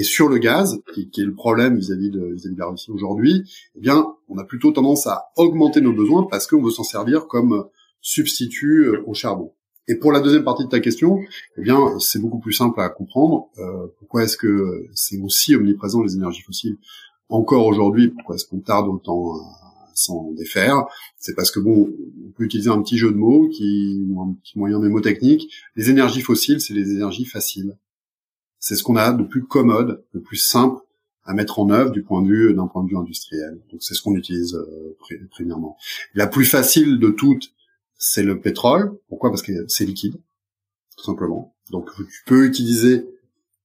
[0.00, 3.42] Et sur le gaz, qui, est le problème vis-à-vis de, vis de la Russie aujourd'hui,
[3.76, 7.26] eh bien, on a plutôt tendance à augmenter nos besoins parce qu'on veut s'en servir
[7.26, 7.66] comme
[8.00, 9.52] substitut euh, au charbon.
[9.88, 11.18] Et pour la deuxième partie de ta question,
[11.58, 13.50] eh bien, c'est beaucoup plus simple à comprendre.
[13.58, 16.78] Euh, pourquoi est-ce que c'est aussi omniprésent les énergies fossiles
[17.28, 20.76] encore aujourd'hui Pourquoi est-ce qu'on tarde autant à s'en défaire?
[21.18, 21.90] C'est parce que bon,
[22.26, 25.52] on peut utiliser un petit jeu de mots qui, un petit moyen mémotechnique.
[25.76, 27.76] Les énergies fossiles, c'est les énergies faciles.
[28.60, 30.80] C'est ce qu'on a de plus commode, de plus simple
[31.24, 33.60] à mettre en œuvre du point de vue d'un point de vue industriel.
[33.70, 34.96] Donc c'est ce qu'on utilise euh,
[35.30, 35.76] premièrement.
[36.14, 37.52] La plus facile de toutes,
[37.96, 38.98] c'est le pétrole.
[39.08, 39.30] Pourquoi?
[39.30, 40.16] Parce que c'est liquide,
[40.96, 41.54] tout simplement.
[41.70, 43.06] Donc tu peux utiliser.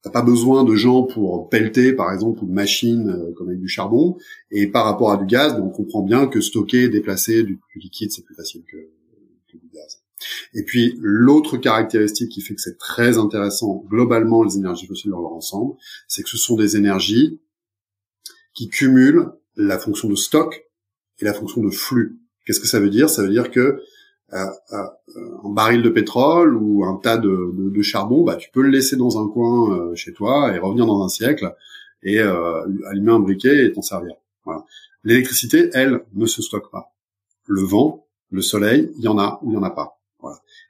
[0.02, 3.60] T'as pas besoin de gens pour pelleter, par exemple, ou de machines euh, comme avec
[3.60, 4.18] du charbon.
[4.52, 8.24] Et par rapport à du gaz, on comprend bien que stocker, déplacer du, liquide, c'est
[8.24, 8.78] plus facile que
[9.58, 10.05] du gaz.
[10.54, 15.22] Et puis l'autre caractéristique qui fait que c'est très intéressant globalement les énergies fossiles dans
[15.22, 15.76] leur ensemble,
[16.08, 17.40] c'est que ce sont des énergies
[18.54, 20.66] qui cumulent la fonction de stock
[21.20, 22.20] et la fonction de flux.
[22.46, 23.10] Qu'est-ce que ça veut dire?
[23.10, 23.82] Ça veut dire que
[24.34, 24.38] euh,
[24.74, 28.96] euh, un baril de pétrole ou un tas de, charbon, bah, tu peux le laisser
[28.96, 31.54] dans un coin euh, chez toi et revenir dans un siècle
[32.04, 34.14] et allumer un briquet et t'en servir.
[35.04, 36.94] L'électricité, elle, ne se stocke pas.
[37.48, 39.95] Le vent, le soleil, il y en a ou il y en a pas.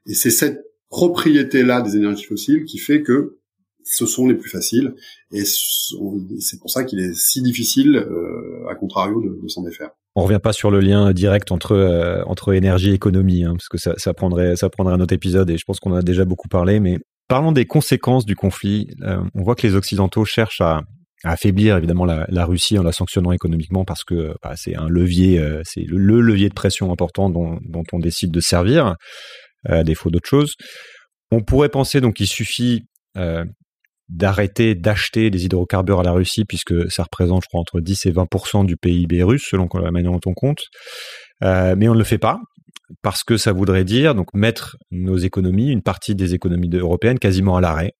[0.08, 3.39] Et c'est cette propriété-là des énergies fossiles qui fait que
[3.84, 4.96] ce sont les plus faciles
[5.32, 9.89] et c'est pour ça qu'il est si difficile, euh, à contrario, de, s'en défaire.
[10.15, 13.68] On revient pas sur le lien direct entre euh, entre énergie et économie, hein, parce
[13.68, 16.26] que ça, prendrait ça prendrait un autre épisode et je pense qu'on en a déjà
[16.26, 16.80] beaucoup parlé.
[16.80, 18.88] Mais parlons des conséquences du conflit.
[19.04, 20.82] Euh, on voit que les occidentaux cherchent à,
[21.24, 25.82] affaiblir évidemment la, Russie en la sanctionnant économiquement parce que bah, c'est un levier, c'est
[25.82, 28.96] le, levier de pression important dont on décide de servir
[29.65, 30.54] à défaut d'autre chose.
[31.32, 32.84] On pourrait penser donc qu'il suffit
[33.17, 33.43] euh,
[34.10, 38.12] d'arrêter d'acheter des hydrocarbures à la Russie, puisque ça représente, je crois, entre 10 et
[38.12, 40.62] 20% du PIB russe, selon la manière dont on compte.
[41.43, 42.39] Euh, mais on ne le fait pas,
[43.01, 47.58] parce que ça voudrait dire donc mettre nos économies, une partie des économies européennes, quasiment
[47.58, 47.93] à l'arrêt.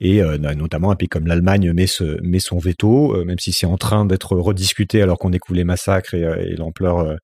[0.00, 3.66] Et euh, bah, notamment un pays comme l'Allemagne met, son veto, euh, même si c'est
[3.66, 7.16] en train d'être rediscuté alors qu'on découvre les massacres et, et l'ampleur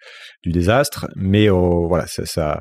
[0.42, 1.06] du désastre.
[1.16, 2.60] Mais voilà, ça,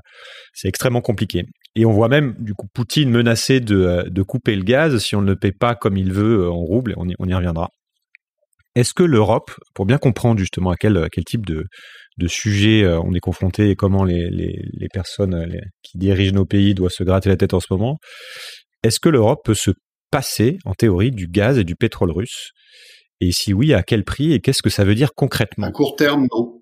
[0.53, 1.43] c'est extrêmement compliqué.
[1.77, 5.15] Et on voit même du coup Poutine menacer de, euh, de couper le gaz si
[5.15, 7.69] on ne le paie pas comme il veut euh, en rouble, on y, reviendra.
[8.73, 11.65] Est-ce que l'Europe, pour bien comprendre justement à quel, quel type de,
[12.17, 15.47] de sujet euh, on est confronté et comment les, les, les personnes
[15.83, 17.97] qui dirigent nos pays doivent se gratter la tête en ce moment,
[18.81, 19.69] est-ce que l'Europe peut se
[20.11, 22.51] passer, en théorie, du gaz et du pétrole russe?
[23.19, 25.67] Et si oui, à quel prix et qu'est-ce que ça veut dire concrètement?
[25.67, 26.61] À court terme, non.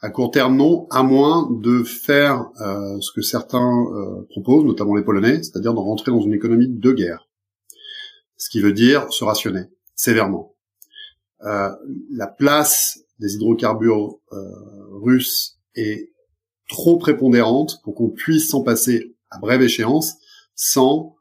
[0.00, 4.94] À court terme, non, à moins de faire euh, ce que certains euh, proposent, notamment
[4.94, 7.28] les Polonais, c'est-à-dire de rentrer dans une économie de guerre.
[8.36, 9.62] Ce qui veut dire se rationner
[9.96, 10.54] sévèrement.
[11.42, 11.70] Euh,
[12.10, 14.20] la place des hydrocarbures
[15.02, 16.12] russes est
[16.68, 20.14] trop prépondérante pour qu'on puisse s'en passer à brève échéance
[20.54, 21.16] sans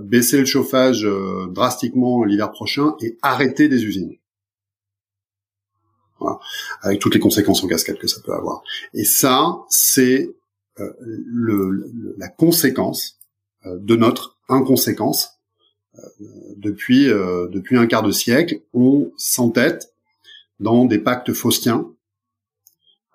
[0.00, 1.06] baisser le chauffage
[1.50, 4.16] drastiquement l'hiver prochain et arrêter des usines
[6.82, 8.62] avec toutes les conséquences en cascade que ça peut avoir.
[8.94, 10.34] Et ça, c'est
[10.80, 13.18] euh, le, la conséquence
[13.66, 15.38] euh, de notre inconséquence
[15.98, 16.02] euh,
[16.56, 17.08] depuis
[17.76, 18.60] un quart de siècle.
[18.74, 19.92] On s'entête
[20.60, 21.90] dans des pactes faustiens.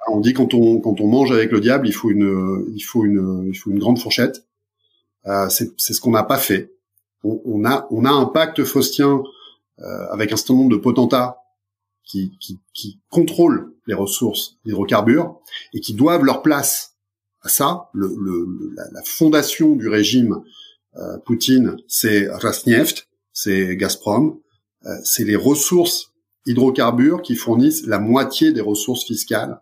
[0.08, 4.45] On dit quand on mange avec le diable, il faut une grande fourchette.
[5.49, 6.73] C'est c'est ce qu'on n'a pas fait.
[7.23, 9.23] On, on, a on a un pacte faustien
[10.12, 11.41] avec un certain nombre de potentats
[12.12, 15.39] qui, qui, qui contrôlent les ressources d'hydrocarbures
[15.73, 16.95] et qui doivent leur place
[17.41, 17.89] à ça.
[17.93, 20.41] Le, le, la, la, fondation du régime
[20.97, 24.39] euh, Poutine, c'est Rosneft, c'est Gazprom,
[24.86, 26.13] euh, c'est les ressources
[26.45, 29.62] hydrocarbures qui fournissent la moitié des ressources fiscales.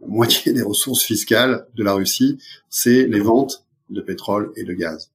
[0.00, 2.38] La moitié des ressources fiscales de la Russie,
[2.70, 5.10] c'est les ventes de pétrole et de gaz.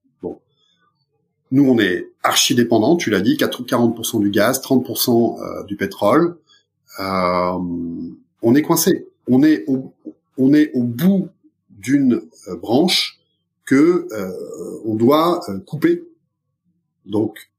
[1.53, 6.37] Nous, on est archi dépendant, tu l'as dit, 40% du gaz, 30% euh, du pétrole.
[6.99, 7.59] Euh,
[8.41, 9.07] on est coincé.
[9.27, 9.93] On est au,
[10.39, 11.29] on est au bout
[11.69, 13.19] d'une euh, branche
[13.65, 14.07] que
[14.83, 16.03] on doit couper.
[17.05, 17.51] Donc,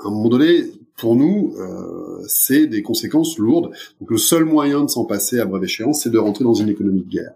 [0.00, 0.64] à un moment donné,
[0.96, 1.54] pour nous,
[2.26, 3.70] c'est des conséquences lourdes.
[4.00, 6.68] Donc le seul moyen de s'en passer à brève échéance, c'est de rentrer dans une
[6.68, 7.34] économie de guerre.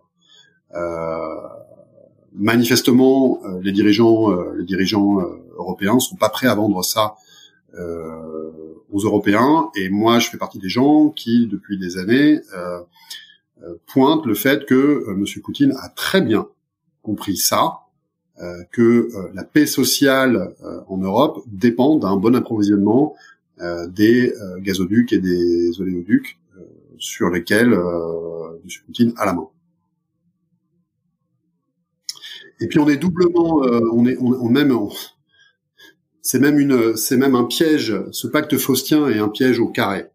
[2.35, 5.19] Manifestement, euh, les dirigeants, euh, les dirigeants
[5.57, 7.15] européens sont pas prêts à vendre ça
[8.91, 9.71] aux Européens.
[9.77, 12.41] Et moi, je fais partie des gens qui, depuis des années,
[13.87, 15.25] pointent le fait que M.
[15.43, 16.49] Poutine a très bien
[17.03, 17.81] compris ça,
[18.73, 20.55] que la paix sociale
[20.89, 23.15] en Europe dépend d'un bon approvisionnement
[23.61, 26.61] euh, des euh, gazoducs et des oléoducs euh,
[26.99, 28.71] sur lesquels M.
[28.87, 29.49] Poutine a la main.
[32.61, 34.77] Et puis on est doublement, on est, on, même,
[36.23, 37.95] c'est même une, c'est même un piège.
[38.11, 40.07] Ce pacte faustien est un piège au carré.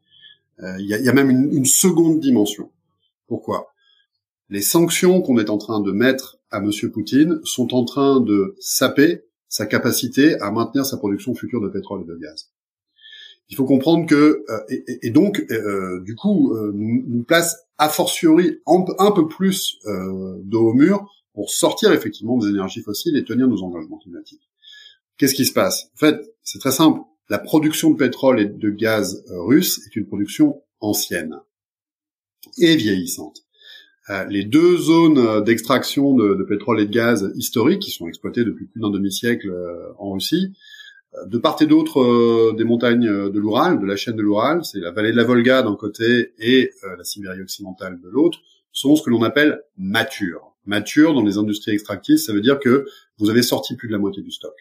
[0.60, 2.70] Il y, a, y, a, même une, une, seconde dimension.
[3.28, 3.74] Pourquoi?
[4.50, 8.56] Les sanctions qu'on est en train de mettre à Monsieur Poutine sont en train de
[8.60, 12.54] saper sa capacité à maintenir sa production future de pétrole et de gaz
[13.54, 14.60] il faut comprendre que euh,
[15.02, 20.74] et, donc euh, du coup euh, nous, place a fortiori un, peu plus de haut
[20.74, 24.50] mur pour sortir effectivement des énergies fossiles et tenir nos engagements climatiques.
[25.18, 25.90] Qu'est-ce qui se passe?
[25.96, 27.02] En fait, c'est très simple.
[27.30, 31.40] La production de pétrole et de gaz russe est une production ancienne
[32.58, 33.46] et vieillissante.
[34.30, 38.82] les deux zones d'extraction de, pétrole et de gaz historiques, qui sont exploitées depuis plus
[38.82, 39.50] d'un demi-siècle
[39.98, 40.54] en Russie,
[41.26, 44.80] de part et d'autre euh, des montagnes de l'Oural, de la chaîne de l'Oural, c'est
[44.80, 48.40] la vallée de la Volga d'un côté et euh, la Sibérie occidentale de l'autre,
[48.72, 50.53] sont ce que l'on appelle matures.
[50.66, 52.86] Matures dans les industries extractives, ça veut dire que
[53.18, 54.54] vous avez sorti plus de la moitié du stock.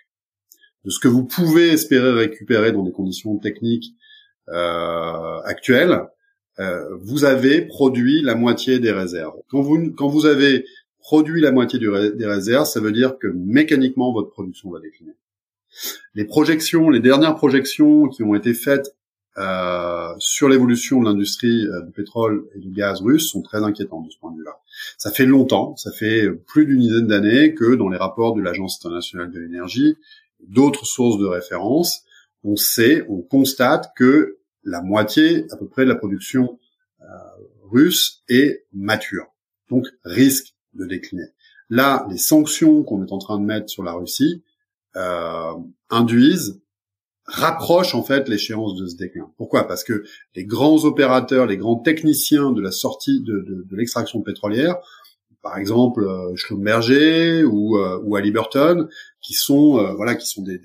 [0.84, 3.94] De ce que vous pouvez espérer récupérer dans des conditions techniques
[4.48, 6.02] euh, actuelles,
[7.00, 9.34] vous avez produit la moitié des réserves.
[9.48, 10.64] Quand vous, quand vous avez
[11.02, 15.16] produit la moitié des réserves, ça veut dire que mécaniquement votre production va décliner.
[16.14, 18.94] Les projections, les dernières projections qui ont été faites
[19.38, 24.06] euh, sur l'évolution de l'industrie euh, du pétrole et du gaz russe sont très inquiétantes
[24.06, 24.58] de ce point de vue-là.
[24.98, 28.78] Ça fait longtemps, ça fait plus d'une dizaine d'années que dans les rapports de l'Agence
[28.78, 29.96] internationale de l'énergie,
[30.46, 32.04] d'autres sources de référence,
[32.44, 36.58] on sait, on constate que la moitié à peu près de la production
[37.00, 37.04] euh,
[37.70, 39.26] russe est mature,
[39.70, 41.26] donc risque de décliner.
[41.70, 44.42] Là, les sanctions qu'on est en train de mettre sur la Russie
[44.96, 45.54] euh,
[45.88, 46.61] induisent
[47.26, 49.30] rapprochent en fait l'échéance de ce déclin.
[49.36, 49.66] Pourquoi?
[49.66, 50.04] Parce que
[50.34, 54.76] les grands opérateurs, les grands techniciens de la sortie de, l'extraction pétrolière,
[55.42, 58.88] par exemple euh, Schlumberger ou, euh, ou Halliburton,
[59.20, 60.60] qui sont euh, voilà, qui sont des,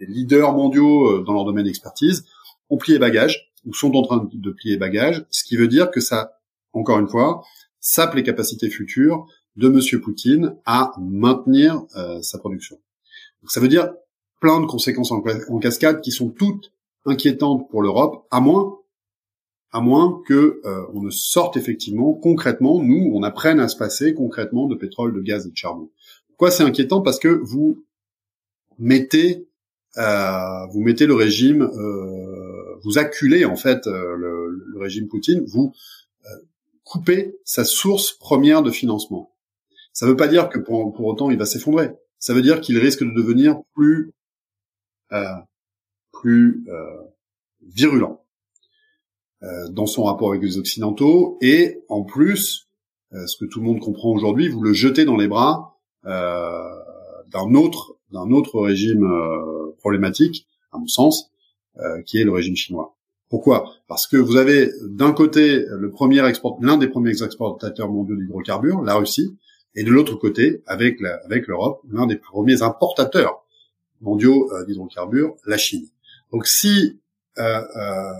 [0.00, 2.24] leaders mondiaux dans leur domaine d'expertise,
[2.70, 6.00] ont plié bagage ou sont en train de plier bagage, ce qui veut dire que
[6.00, 6.38] ça,
[6.72, 7.42] encore une fois,
[7.80, 11.82] sape les capacités futures de Monsieur Poutine à maintenir
[12.22, 12.78] sa production.
[13.48, 13.90] Ça veut dire
[14.40, 15.22] plein de conséquences en,
[15.58, 16.72] cascade qui sont toutes
[17.04, 18.78] inquiétantes pour l'Europe, à moins
[19.72, 24.14] à moins que euh, on ne sorte effectivement concrètement, nous, on apprenne à se passer
[24.14, 25.90] concrètement de pétrole, de gaz et de charbon.
[26.28, 27.02] Pourquoi c'est inquiétant?
[27.02, 27.84] Parce que vous
[28.78, 29.48] mettez
[29.98, 35.72] euh, vous mettez le régime, euh, vous acculez en fait le, le, régime Poutine, vous
[36.84, 39.32] coupez sa source première de financement.
[39.92, 42.60] Ça ne veut pas dire que pour, pour autant il va s'effondrer ça veut dire
[42.60, 44.12] qu'il risque de devenir plus euh,
[46.12, 47.02] plus euh,
[47.62, 48.24] virulent
[49.42, 52.68] euh, dans son rapport avec les occidentaux et en plus,
[53.12, 57.96] ce que tout le monde comprend aujourd'hui, vous le jetez dans les bras d'un autre
[58.10, 59.08] d'un autre régime
[59.78, 61.30] problématique, à mon sens,
[62.04, 62.96] qui est le régime chinois.
[63.30, 63.72] Pourquoi?
[63.88, 65.64] Parce que vous avez d'un côté
[66.60, 69.38] l'un des premiers exportateurs mondiaux d'hydrocarbures, la Russie,
[69.76, 73.45] et de l'autre côté, avec l'Europe, l'un des premiers importateurs
[74.00, 75.86] mondiaux euh, d'hydrocarbures, la Chine.
[76.32, 76.98] Donc si
[77.38, 78.12] euh, euh,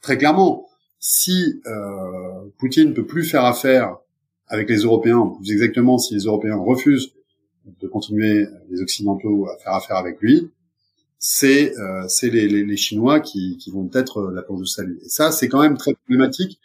[0.00, 0.66] très clairement,
[1.00, 1.62] si
[2.58, 3.98] Poutine ne peut plus faire affaire
[4.48, 7.12] avec les Européens, plus exactement si les Européens refusent
[7.80, 10.50] de continuer les Occidentaux à faire affaire avec lui,
[11.20, 14.98] c'est euh, les, les, les, Chinois qui, qui vont être la planche de salut.
[15.04, 16.58] Et ça, c'est quand même très problématique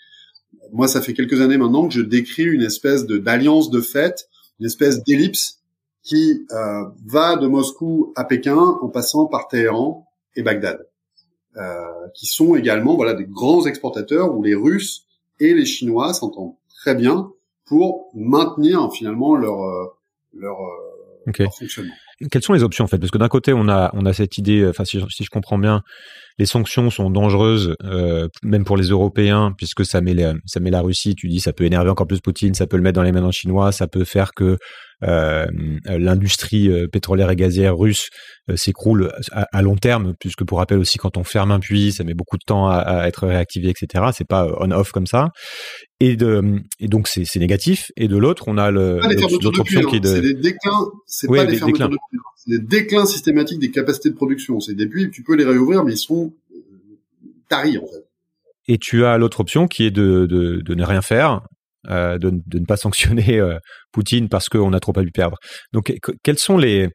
[0.73, 4.27] moi, ça fait quelques années maintenant que je décris une espèce de d'alliance de fait,
[4.59, 5.59] une espèce d'ellipse
[6.03, 10.87] qui euh, va de Moscou à Pékin en passant par Téhéran et Bagdad,
[11.55, 15.05] euh, qui sont également voilà des grands exportateurs où les Russes
[15.39, 17.31] et les Chinois s'entendent très bien
[17.65, 19.85] pour maintenir finalement leur euh,
[20.33, 20.57] leur,
[21.25, 21.93] leur fonctionnement.
[22.31, 22.97] Quelles sont les options en fait?
[22.97, 25.57] Parce que d'un côté, on a, on a cette idée, enfin si, si, je comprends
[25.57, 25.81] bien,
[26.39, 30.71] les sanctions sont dangereuses, euh, même pour les Européens, puisque ça met, la, ça met
[30.71, 33.03] la Russie, tu dis, ça peut énerver encore plus Poutine, ça peut le mettre dans
[33.03, 34.57] les mains d'un Chinois, ça peut faire que
[35.03, 35.47] euh,
[35.85, 38.07] l'industrie euh, pétrolière et gazière russe
[38.49, 42.03] euh, s'écroule à, long terme, puisque pour rappel aussi, quand on ferme un puits, ça
[42.03, 44.05] met beaucoup de temps à, à être réactivé, etc.
[44.13, 45.29] C'est pas on-off comme ça.
[45.99, 47.91] Et, de, et donc c'est négatif.
[47.97, 50.07] Et de l'autre, on a l'autre option qui est de...
[50.07, 52.12] C'est des déclins, c'est pas des, fermetures de puits.
[52.35, 54.59] C'est des déclins systématiques des capacités de production.
[54.59, 56.33] C'est des puits, tu peux les réouvrir, mais ils sont
[57.49, 58.05] taris en fait.
[58.67, 61.41] Et tu as l'autre option qui est de, de, de ne rien faire,
[61.89, 63.57] euh, de, de, ne pas sanctionner euh,
[63.91, 65.37] Poutine parce qu'on a trop à lui perdre.
[65.73, 66.89] Donc, quels sont les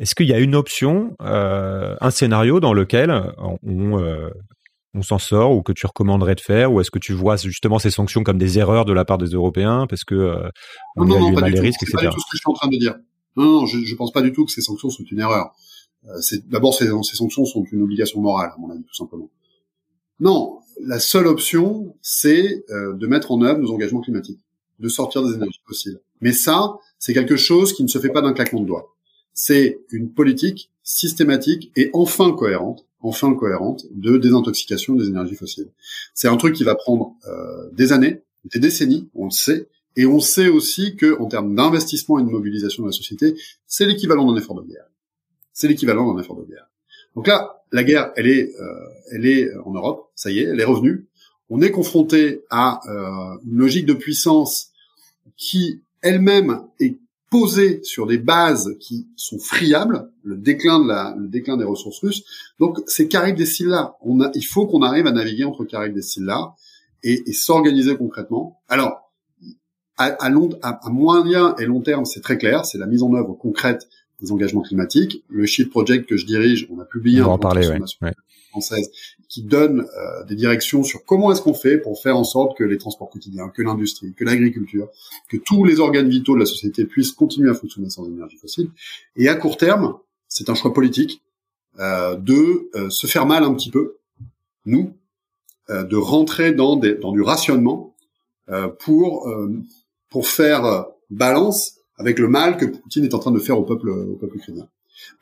[0.00, 4.30] Est-ce qu'il y a une option, euh, un scénario dans lequel on, euh,
[4.96, 7.78] on s'en sort ou que tu recommanderais de faire ou est-ce que tu vois justement
[7.78, 10.48] ces sanctions comme des erreurs de la part des Européens parce que euh,
[10.96, 11.96] on non, non, pas les risques, etc.
[11.96, 12.94] Pas du tout ce que je suis en train de dire.
[13.36, 15.54] Non, non, je, je pense pas du tout que ces sanctions sont une erreur.
[16.20, 19.30] c'est d'abord ces, ces sanctions sont une obligation morale à mon avis tout simplement.
[20.20, 24.40] Non, la seule option, c'est euh, de mettre en œuvre nos engagements climatiques,
[24.78, 26.00] de sortir des énergies fossiles.
[26.20, 28.94] Mais ça, c'est quelque chose qui ne se fait pas d'un claquement de doigts.
[29.32, 35.70] C'est une politique systématique et enfin cohérente, enfin cohérente, de désintoxication des énergies fossiles.
[36.14, 40.06] C'est un truc qui va prendre euh, des années, des décennies, on le sait, et
[40.06, 43.34] on sait aussi que en termes d'investissement et de mobilisation de la société,
[43.66, 44.86] c'est l'équivalent d'un effort de guerre.
[45.52, 46.68] C'est l'équivalent d'un effort de guerre.
[47.14, 50.60] Donc là, la guerre, elle est, euh, elle est en Europe, ça y est, elle
[50.60, 51.06] est revenue.
[51.48, 54.70] On est confronté à euh, une logique de puissance
[55.36, 56.98] qui elle-même est
[57.30, 62.00] posée sur des bases qui sont friables, le déclin de la, le déclin des ressources
[62.00, 62.24] russes.
[62.60, 65.94] Donc ces Caraïbes des là, on a, il faut qu'on arrive à naviguer entre Caraïbes
[65.94, 66.54] des là
[67.02, 68.60] et, et s'organiser concrètement.
[68.68, 69.05] Alors
[69.96, 73.02] à, à, long, à, à moyen et long terme, c'est très clair, c'est la mise
[73.02, 73.88] en œuvre concrète
[74.20, 75.24] des engagements climatiques.
[75.28, 77.68] Le Shift Project que je dirige, on a publié un parler,
[78.50, 78.90] française
[79.28, 82.64] qui donne euh, des directions sur comment est-ce qu'on fait pour faire en sorte que
[82.64, 84.88] les transports quotidiens, que l'industrie, que l'agriculture,
[85.28, 88.70] que tous les organes vitaux de la société puissent continuer à fonctionner sans énergie fossile.
[89.16, 91.22] Et à court terme, c'est un choix politique
[91.80, 93.96] euh, de euh, se faire mal un petit peu,
[94.64, 94.94] nous,
[95.68, 97.94] euh, de rentrer dans, des, dans du rationnement
[98.48, 99.28] euh, pour
[100.10, 103.88] pour faire balance avec le mal que Poutine est en train de faire au peuple,
[103.90, 104.68] au peuple ukrainien.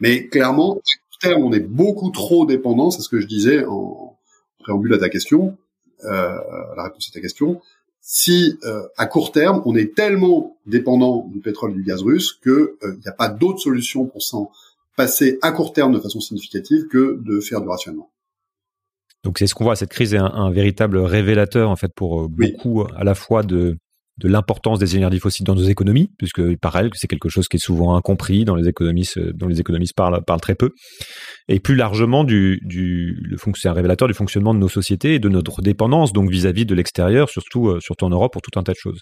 [0.00, 4.16] Mais clairement, à terme, on est beaucoup trop dépendant, c'est ce que je disais en
[4.60, 5.56] préambule à ta question,
[6.04, 6.38] euh,
[6.76, 7.60] la réponse à ta question.
[8.06, 12.32] Si euh, à court terme, on est tellement dépendant du pétrole et du gaz russe
[12.32, 14.50] que il euh, n'y a pas d'autre solution pour s'en
[14.96, 18.10] passer à court terme de façon significative que de faire du rationnement.
[19.22, 22.28] Donc c'est ce qu'on voit, cette crise est un, véritable révélateur en fait pour euh,
[22.28, 23.78] beaucoup à la fois de
[24.18, 27.48] de l'importance des énergies fossiles dans nos économies, puisque il paraît que c'est quelque chose
[27.48, 30.70] qui est souvent incompris dans les économistes, dont les économistes parlent, parlent très peu,
[31.48, 35.18] et plus largement du, du le c'est un révélateur du fonctionnement de nos sociétés et
[35.18, 38.62] de notre dépendance donc vis-à-vis de l'extérieur, surtout euh, surtout en Europe pour tout un
[38.62, 39.00] tas de choses.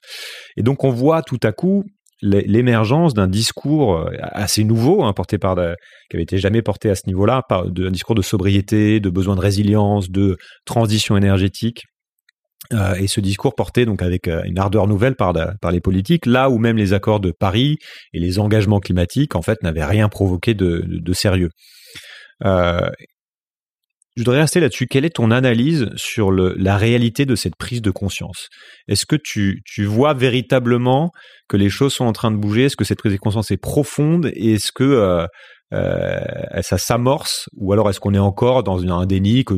[0.56, 1.84] Et donc on voit tout à coup
[2.22, 6.94] l'émergence d'un discours euh, assez nouveau, hein, porté par qui avait été jamais porté à
[6.94, 11.82] ce niveau-là, d'un discours de sobriété, de besoin de résilience, de transition énergétique,
[12.72, 15.32] euh, et ce discours porté donc avec euh, une ardeur nouvelle par,
[15.70, 17.78] les politiques, là où même les accords de Paris
[18.12, 21.50] et les engagements climatiques en fait n'avaient rien provoqué de, sérieux.
[22.44, 22.88] Euh,
[24.16, 24.86] je voudrais rester là-dessus.
[24.86, 28.48] Quelle est ton analyse sur la réalité de cette prise de conscience?
[28.86, 31.10] Est-ce que tu, tu vois véritablement
[31.48, 32.64] que les choses sont en train de bouger?
[32.64, 34.30] Est-ce que cette prise de conscience est profonde?
[34.34, 35.26] Et est-ce que
[35.72, 36.20] euh,
[36.60, 39.54] ça s'amorce ou alors est-ce qu'on est encore dans un déni que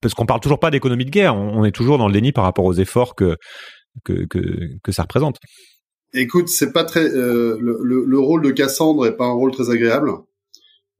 [0.00, 2.44] parce qu'on parle toujours pas d'économie de guerre, on, est toujours dans le déni par
[2.44, 3.36] rapport aux efforts que
[4.04, 5.38] que que, ça représente.
[6.12, 9.70] Écoute, c'est pas très euh, le, le, rôle de Cassandre est pas un rôle très
[9.70, 10.10] agréable.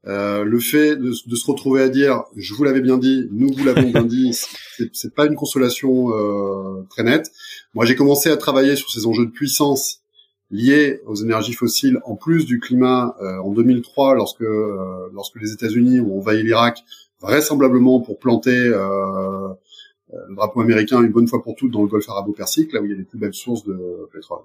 [0.07, 3.49] Euh, le fait de, de, se retrouver à dire je vous l'avais bien dit, nous
[3.49, 4.39] vous l'avons bien dit,
[4.93, 7.31] c'est pas une consolation euh, très nette.
[7.75, 10.04] Moi, j'ai commencé à travailler sur ces enjeux de puissance
[10.51, 15.53] liées aux énergies fossiles, en plus du climat, euh, en 2003, lorsque euh, lorsque les
[15.53, 16.85] États-Unis ont envahi l'Irak,
[17.21, 19.49] vraisemblablement pour planter euh,
[20.29, 22.91] le drapeau américain une bonne fois pour toutes dans le Golfe arabo-persique, là où il
[22.91, 24.43] y a les plus belles sources de pétrole.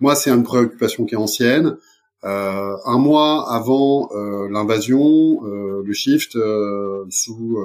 [0.00, 1.78] moi, c'est une préoccupation qui est ancienne.
[2.22, 4.10] un mois avant
[4.50, 6.38] l'invasion, le Shift,
[7.10, 7.58] sous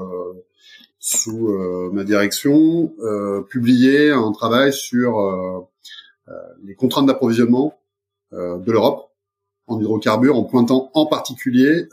[1.00, 2.94] sous ma direction,
[3.50, 5.60] publiait un travail sur euh,
[6.64, 7.80] les contraintes d'approvisionnement
[8.34, 9.12] euh, de l'Europe
[9.68, 11.88] en hydrocarbures, en pointant en particulier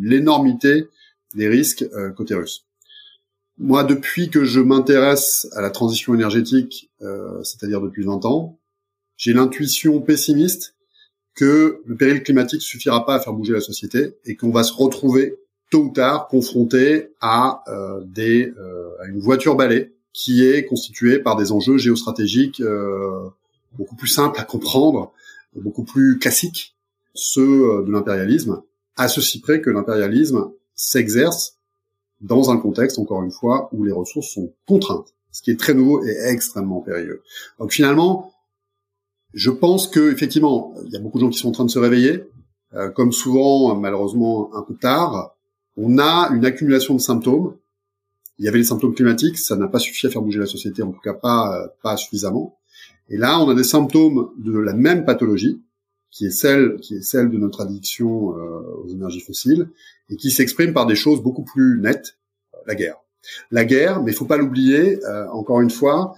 [0.00, 0.88] l'énormité
[1.34, 2.66] des risques euh, côté russe.
[3.58, 6.90] Moi, depuis que je m'intéresse à la transition énergétique,
[7.44, 8.58] c'est-à-dire depuis 20 ans,
[9.16, 10.74] j'ai l'intuition pessimiste
[11.34, 14.72] que le péril climatique suffira pas à faire bouger la société et qu'on va se
[14.72, 15.38] retrouver
[15.70, 21.18] tôt ou tard confronté à euh, des euh, à une voiture balai qui est constituée
[21.18, 23.28] par des enjeux géostratégiques euh,
[23.72, 25.12] beaucoup plus simples à comprendre,
[25.56, 26.76] beaucoup plus classiques,
[27.14, 28.62] ceux de l'impérialisme,
[28.96, 31.56] à ceci près que l'impérialisme s'exerce
[32.20, 35.74] dans un contexte, encore une fois, où les ressources sont contraintes, ce qui est très
[35.74, 37.22] nouveau et extrêmement périlleux.
[37.58, 38.32] Donc finalement,
[39.34, 41.70] je pense que effectivement, il y a beaucoup de gens qui sont en train de
[41.70, 42.24] se réveiller,
[42.74, 45.34] euh, comme souvent, malheureusement, un peu tard.
[45.76, 47.54] On a une accumulation de symptômes.
[48.38, 50.82] Il y avait les symptômes climatiques, ça n'a pas suffi à faire bouger la société,
[50.82, 52.58] en tout cas pas pas suffisamment.
[53.08, 55.62] Et là, on a des symptômes de la même pathologie,
[56.10, 59.68] qui est celle de notre addiction euh, aux énergies fossiles,
[60.10, 62.16] et qui s'exprime par des choses beaucoup plus nettes,
[62.66, 62.96] la guerre.
[63.50, 66.14] La guerre, mais il faut pas l'oublier, euh, encore une fois,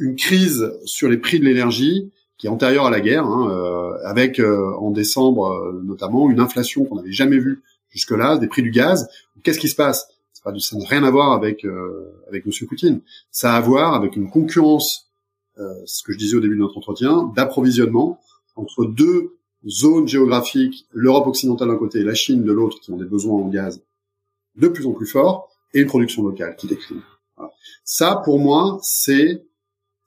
[0.00, 3.98] une crise sur les prix de l'énergie qui est antérieure à la guerre, hein, euh,
[4.04, 8.62] avec euh, en décembre euh, notamment une inflation qu'on n'avait jamais vue jusque-là, des prix
[8.62, 9.08] du gaz.
[9.42, 10.08] Qu'est-ce qui se passe?
[10.44, 11.66] Ça n'a rien à voir avec
[12.28, 13.00] avec Monsieur Poutine.
[13.30, 15.10] Ça a à voir avec une concurrence,
[15.56, 18.20] ce que je disais au début de notre entretien, d'approvisionnement
[18.56, 19.36] entre deux
[19.66, 23.34] zones géographiques, l'Europe occidentale d'un côté et la Chine de l'autre, qui ont des besoins
[23.34, 23.82] en gaz
[24.56, 27.02] de plus en plus forts, et une production locale qui décline.
[27.84, 29.44] Ça, pour moi, c'est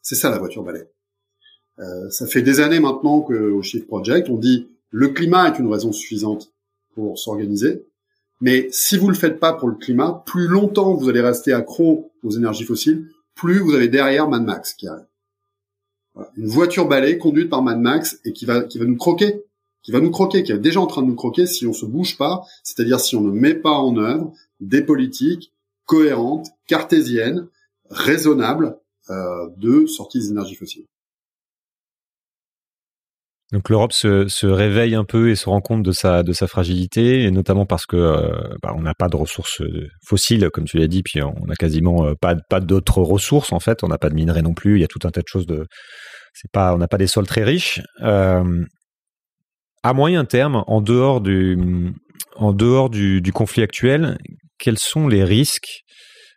[0.01, 0.89] c'est ça la voiture balai.
[1.79, 5.71] Euh, ça fait des années maintenant qu'au Shift Project, on dit le climat est une
[5.71, 6.51] raison suffisante
[6.93, 7.85] pour s'organiser,
[8.41, 12.11] mais si vous le faites pas pour le climat, plus longtemps vous allez rester accro
[12.23, 15.05] aux énergies fossiles, plus vous avez derrière Mad Max qui arrive.
[16.35, 19.45] Une voiture balai conduite par Mad Max et qui va qui va nous croquer,
[19.81, 21.85] qui va nous croquer, qui est déjà en train de nous croquer si on se
[21.85, 25.53] bouge pas, c'est-à-dire si on ne met pas en œuvre des politiques
[25.85, 27.47] cohérentes, cartésiennes,
[27.89, 28.77] raisonnables
[29.09, 30.85] euh, de sortie des énergies fossiles.
[33.51, 37.65] Donc l'Europe se, réveille un peu et se rend compte de sa fragilité, et notamment
[37.65, 41.03] parce que euh, bah, on n'a pas de ressources euh, fossiles, comme tu l'as dit,
[41.03, 43.83] puis on n'a quasiment euh, pas d'autres ressources en fait.
[43.83, 44.77] On n'a pas de minerais non plus.
[44.77, 45.67] Il y a tout un tas de choses de.
[46.55, 47.81] On n'a pas des sols très riches.
[49.83, 51.93] À moyen terme, en dehors du
[53.33, 54.17] conflit actuel,
[54.59, 55.83] quels sont les risques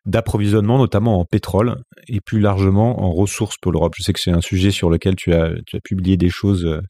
[0.06, 1.76] d'approvisionnement, notamment en pétrole
[2.08, 3.94] et plus largement en ressources pour l'Europe.
[3.96, 6.64] Je sais que c'est un sujet sur lequel tu as, tu as publié des choses
[6.66, 6.80] euh,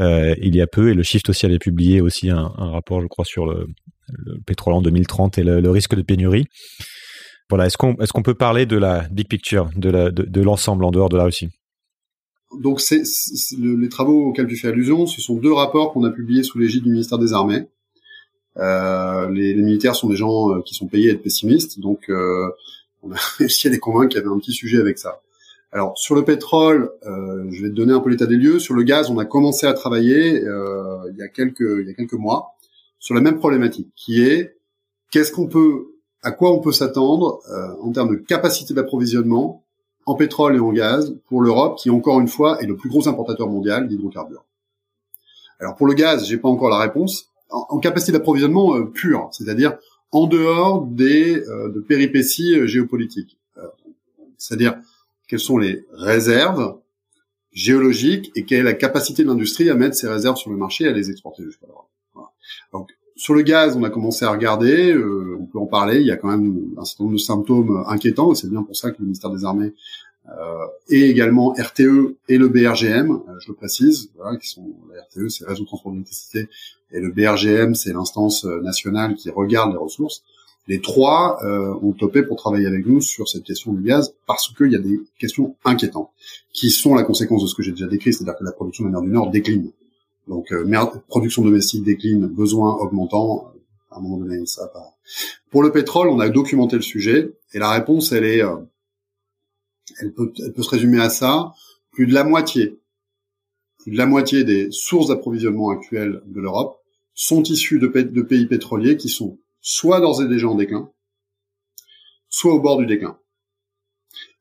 [0.00, 3.00] euh il y a peu et le Shift aussi avait publié aussi un, un rapport,
[3.00, 3.66] je crois, sur le,
[4.08, 6.46] le, pétrole en 2030 et le, risque de pénurie.
[7.48, 11.08] Voilà, est-ce qu'on est-ce peut parler de la big picture, de de, l'ensemble en dehors
[11.08, 11.48] de la Russie?
[12.60, 16.58] Donc les travaux auxquels tu fais allusion, ce sont deux rapports qu'on a publiés sous
[16.58, 17.66] l'égide du ministère des Armées.
[18.58, 22.08] Euh, les, les, militaires sont des gens euh, qui sont payés à être pessimistes, donc
[22.08, 22.48] euh,
[23.02, 25.20] on a réussi à les convaincre qu'il y avait un petit sujet avec ça.
[25.72, 28.58] Alors sur le pétrole, euh, je vais te donner un peu l'état des lieux.
[28.58, 31.90] Sur le gaz, on a commencé à travailler euh, il y a quelques il y
[31.90, 32.54] a quelques mois
[32.98, 34.56] sur la même problématique, qui est
[35.10, 35.88] qu'est-ce qu'on peut,
[36.22, 39.64] à quoi on peut s'attendre euh, en termes de capacité d'approvisionnement
[40.06, 43.06] en pétrole et en gaz pour l'Europe, qui encore une fois est le plus gros
[43.06, 44.44] importateur mondial d'hydrocarbures.
[45.60, 49.76] Alors pour le gaz, j'ai pas encore la réponse en, capacité d'approvisionnement euh, pure, c'est-à-dire
[50.12, 53.38] en dehors des euh, de péripéties euh, géopolitiques.
[54.38, 54.78] c'est-à-dire
[55.28, 56.76] quelles sont les réserves
[57.52, 60.84] géologiques et quelle est la capacité de l'industrie à mettre ces réserves sur le marché
[60.84, 61.88] et à les exporter jusqu'à l'Europe.
[62.72, 66.10] Donc sur le gaz, on a commencé à regarder, on peut en parler, il y
[66.10, 68.98] a quand même un certain nombre de symptômes inquiétants, et c'est bien pour ça que
[68.98, 69.72] le ministère des Armées
[70.90, 75.62] et également RTE et le BRGM, je le précise, qui sont la RTE, c'est réseau
[75.62, 76.50] de transport d'électricité,
[76.92, 80.22] et le BRGM, c'est l'instance euh, nationale qui regarde les ressources.
[80.68, 84.52] Les trois euh, ont topé pour travailler avec nous sur cette question du gaz parce
[84.52, 86.10] qu'il y a des questions inquiétantes
[86.52, 88.92] qui sont la conséquence de ce que j'ai déjà décrit, c'est-à-dire que la production de
[88.92, 89.70] la mer du Nord décline.
[90.26, 90.64] Donc, euh,
[91.08, 93.52] production domestique décline, besoin augmentant,
[93.92, 94.96] à un moment donné, ça pas.
[95.50, 98.42] Pour le pétrole, on a documenté le sujet et la réponse, elle est
[100.00, 101.52] elle peut, elle peut se résumer à ça.
[101.92, 102.78] Plus de la moitié,
[103.90, 106.80] de la moitié des sources d'approvisionnement actuelles de l'Europe
[107.14, 107.86] sont issues de,
[108.22, 110.90] pays pétroliers qui sont soit d'ores et déjà en déclin,
[112.28, 113.18] soit au bord du déclin,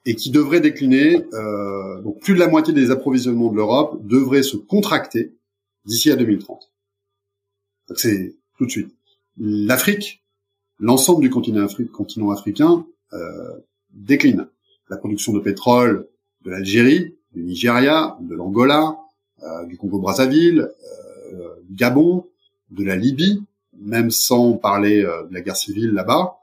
[0.05, 1.25] et qui devraient décliner.
[1.33, 5.35] Euh, donc plus de la moitié des approvisionnements de l'Europe devraient se contracter
[5.85, 6.71] d'ici à 2030.
[7.95, 8.95] C'est tout de suite.
[9.37, 10.23] L'Afrique,
[10.79, 13.59] l'ensemble du continent, africain euh,
[13.91, 14.47] décline
[14.89, 16.07] la production de pétrole
[16.43, 18.97] de l'Algérie, du Nigeria, de l'Angola,
[19.67, 20.69] du Congo-Brazzaville,
[21.33, 22.25] euh, du Gabon,
[22.71, 23.43] de la Libye,
[23.79, 26.38] même sans parler euh, de la guerre civile là-bas,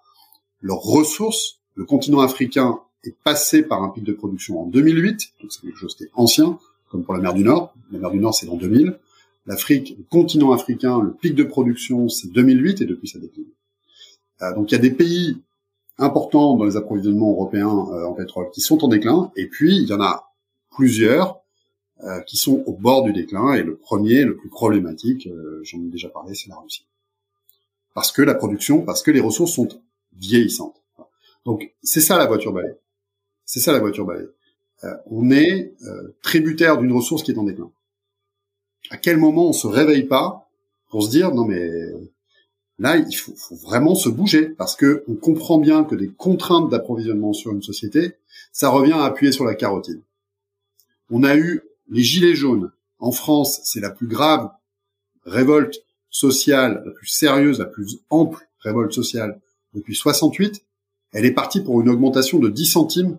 [0.61, 5.53] leurs ressources, le continent africain est passé par un pic de production en 2008, donc
[5.53, 6.59] c'est quelque chose qui est ancien,
[6.91, 7.75] comme pour la mer du Nord.
[7.91, 8.99] La mer du Nord, c'est en 2000.
[9.47, 13.47] L'Afrique, le continent africain, le pic de production, c'est 2008 et depuis ça décline.
[14.43, 15.39] Euh, donc il y a des pays
[15.99, 19.89] importants dans les approvisionnements européens euh, en pétrole qui sont en déclin, et puis il
[19.89, 20.33] y en a
[20.71, 21.42] plusieurs
[22.03, 25.29] euh, qui sont au bord du déclin, et le premier, le plus problématique,
[25.63, 26.87] j'en ai déjà parlé, c'est la Russie.
[27.95, 29.69] Parce que la production, parce que les ressources sont
[30.17, 30.83] vieillissantes.
[31.45, 32.75] Donc c'est ça la voiture balai.
[33.45, 34.27] C'est ça la voiture balai.
[35.11, 35.75] on est
[36.23, 37.71] tributaire d'une ressource qui est en déclin.
[38.91, 40.49] À quel moment on se réveille pas
[40.91, 41.93] pour se dire non mais
[42.83, 47.33] Là, il faut, vraiment se bouger parce que on comprend bien que des contraintes d'approvisionnement
[47.33, 48.15] sur une société,
[48.53, 50.01] ça revient à appuyer sur la carotide.
[51.09, 51.63] On a eu
[51.93, 52.73] les gilets jaunes.
[52.99, 54.51] En France, c'est la plus grave
[55.25, 55.79] révolte
[56.11, 59.41] sociale, la plus sérieuse, la plus ample révolte sociale
[59.75, 60.65] depuis 68.
[61.13, 63.19] Elle est partie pour une augmentation de 10 centimes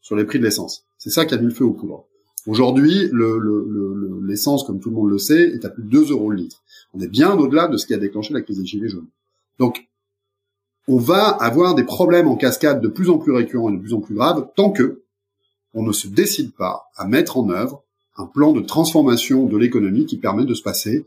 [0.00, 0.84] sur les prix de l'essence.
[0.98, 2.04] C'est ça qui a mis le feu aux poudres.
[2.46, 3.10] Aujourd'hui,
[4.26, 6.62] l'essence, comme tout le monde le sait, est à plus de 2 euros le litre.
[6.94, 9.08] On est bien au-delà de ce qui a déclenché la crise des gilets jaunes.
[9.58, 9.88] Donc,
[10.86, 13.92] on va avoir des problèmes en cascade de plus en plus récurrents et de plus
[13.92, 15.02] en plus graves tant que
[15.74, 17.84] on ne se décide pas à mettre en œuvre
[18.18, 21.06] un plan de transformation de l'économie qui permet de se passer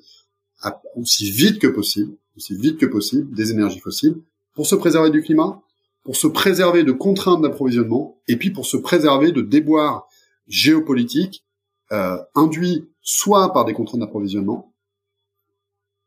[0.95, 4.16] aussi vite que possible, aussi vite que possible des énergies fossiles
[4.53, 5.62] pour se préserver du climat,
[6.03, 10.07] pour se préserver de contraintes d'approvisionnement et puis pour se préserver de déboires
[10.47, 11.43] géopolitiques
[11.91, 14.72] euh, induits soit par des contraintes d'approvisionnement,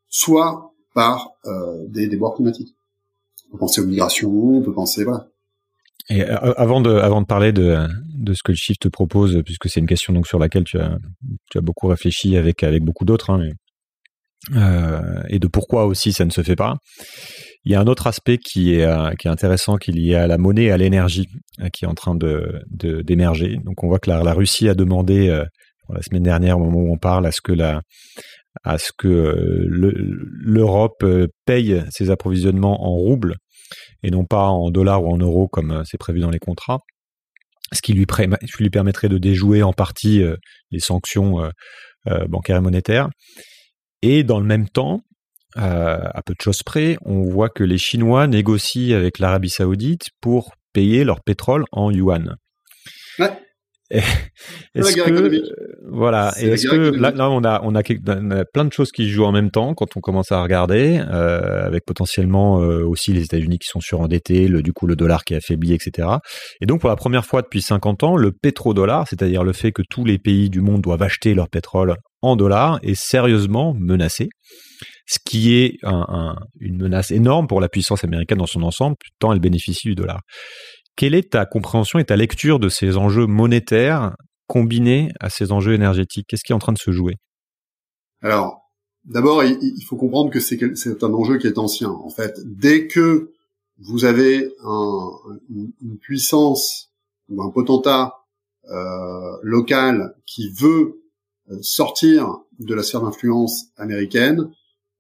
[0.09, 2.74] soit par euh, des déboires climatiques.
[3.48, 5.28] On peut penser aux migrations, on peut penser voilà.
[6.11, 9.68] Et euh, avant de de parler de de ce que le Shift te propose, puisque
[9.68, 10.99] c'est une question donc sur laquelle tu as
[11.51, 13.49] tu as beaucoup réfléchi avec beaucoup d'autres, hein,
[14.55, 16.76] euh, et de pourquoi aussi ça ne se fait pas.
[17.64, 20.64] Il y a un autre aspect qui est intéressant, qui est lié à la monnaie
[20.64, 21.28] et à l'énergie,
[21.72, 23.59] qui est en train de d'émerger.
[23.64, 25.28] Donc on voit que la, Russie a demandé
[25.92, 27.40] la semaine dernière, au moment où on parle, à ce
[28.97, 33.36] que euh, l'Europe euh, paye ses approvisionnements en roubles
[34.02, 36.80] et non pas en dollars ou en euros comme euh, c'est prévu dans les contrats,
[37.72, 38.06] ce qui lui,
[38.58, 40.22] lui permettrait de déjouer en partie
[40.70, 41.50] les sanctions
[42.28, 43.08] bancaires et monétaires.
[44.02, 45.00] Et dans le même temps,
[45.56, 50.52] à peu de choses près, on voit que les Chinois négocient avec l'Arabie saoudite pour
[50.72, 52.36] payer leur pétrole en yuan.
[54.74, 55.42] Est-ce que euh,
[55.90, 57.82] voilà, et est-ce que là, là, on a on a,
[58.45, 61.84] plein de choses qui jouent en même temps quand on commence à regarder, euh, avec
[61.84, 65.36] potentiellement euh, aussi les États-Unis qui sont surendettés, le du coup le dollar qui est
[65.36, 66.09] affaibli, etc.
[66.61, 69.82] Et donc pour la première fois depuis 50 ans, le pétrodollar, c'est-à-dire le fait que
[69.88, 74.28] tous les pays du monde doivent acheter leur pétrole en dollars, est sérieusement menacé
[75.07, 79.32] ce qui est un, une menace énorme pour la puissance américaine dans son ensemble, tant
[79.32, 80.20] elle bénéficie du dollar.
[80.97, 84.14] Quelle est ta compréhension et ta lecture de ces enjeux monétaires
[84.47, 86.26] combinés à ces enjeux énergétiques?
[86.28, 87.16] Qu'est-ce qui est en train de se jouer?
[88.22, 88.62] Alors,
[89.05, 91.90] d'abord, il faut comprendre que c'est un enjeu qui est ancien.
[91.90, 93.32] En fait, dès que
[93.78, 94.51] vous avez
[95.51, 96.92] une puissance
[97.28, 98.14] ou un potentat
[98.70, 101.03] euh, local qui veut
[101.51, 104.51] euh, sortir de la sphère d'influence américaine,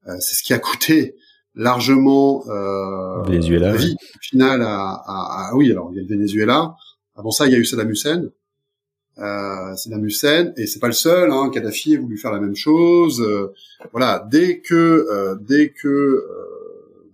[0.06, 1.16] euh, c'est ce qui a coûté
[1.54, 6.74] largement euh, Venezuela, la vie finale à, à, oui alors il y a le Venezuela.
[7.14, 8.30] Avant ça il y a eu Saddam Hussein.
[9.18, 12.56] Euh, Saddam Hussein et c'est pas le seul hein, Kadhafi a voulu faire la même
[12.56, 13.20] chose.
[13.20, 13.52] Euh,
[13.92, 16.22] voilà dès que euh, dès que euh,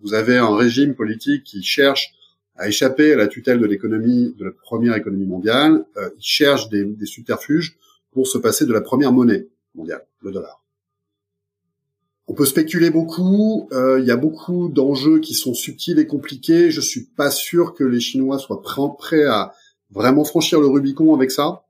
[0.03, 2.14] vous avez un régime politique qui cherche
[2.57, 6.84] à échapper à la tutelle de l'économie de la première économie mondiale il cherche des,
[6.84, 7.76] des subterfuges
[8.12, 10.60] pour se passer de la première monnaie mondiale le dollar
[12.31, 13.68] on peut spéculer beaucoup.
[13.72, 16.70] Euh, il y a beaucoup d'enjeux qui sont subtils et compliqués.
[16.70, 19.53] Je suis pas sûr que les Chinois soient prêts à
[19.91, 21.64] vraiment franchir le Rubicon avec ça,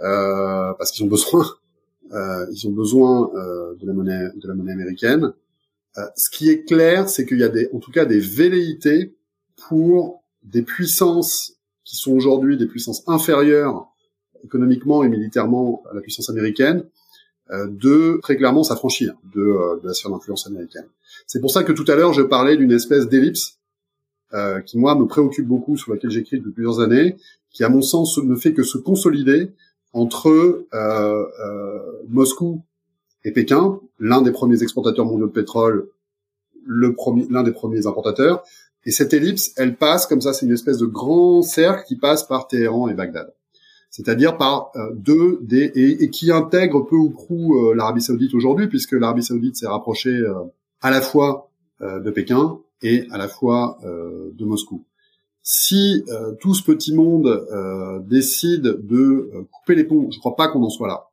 [0.00, 1.46] euh, parce qu'ils ont besoin,
[2.12, 3.30] euh, ils ont besoin
[3.80, 5.32] de la monnaie, de la monnaie américaine.
[6.14, 9.16] ce qui est clair, c'est qu'il y a des, en tout cas, des velléités
[9.66, 11.54] pour des puissances
[11.84, 13.86] qui sont aujourd'hui des puissances inférieures
[14.44, 16.84] économiquement et militairement à la puissance américaine,
[17.52, 20.86] de très clairement s'affranchir de, euh, de la sphère d'influence américaine.
[21.26, 23.60] C'est pour ça que tout à l'heure je parlais d'une espèce d'ellipse
[24.32, 27.16] euh, qui moi me préoccupe beaucoup, sur laquelle j'écris depuis plusieurs années,
[27.50, 29.50] qui à mon sens ne fait que se consolider
[29.92, 32.62] entre euh, euh, Moscou
[33.24, 35.88] et Pékin, l'un des premiers exportateurs mondiaux de pétrole,
[36.64, 38.44] le premier, l'un des premiers importateurs.
[38.86, 42.22] Et cette ellipse, elle passe comme ça, c'est une espèce de grand cercle qui passe
[42.22, 43.34] par Téhéran et Bagdad
[43.90, 48.68] c'est-à-dire par euh, deux des et, qui intègre peu ou prou euh, l'Arabie Saoudite aujourd'hui,
[48.68, 50.34] puisque l'Arabie Saoudite s'est rapprochée euh,
[50.80, 51.46] à la fois
[51.82, 54.84] de Pékin et à la fois de Moscou.
[55.42, 56.04] Si
[56.38, 57.46] tout ce petit monde
[58.06, 61.10] décide de couper les ponts, je ne crois pas qu'on en soit là.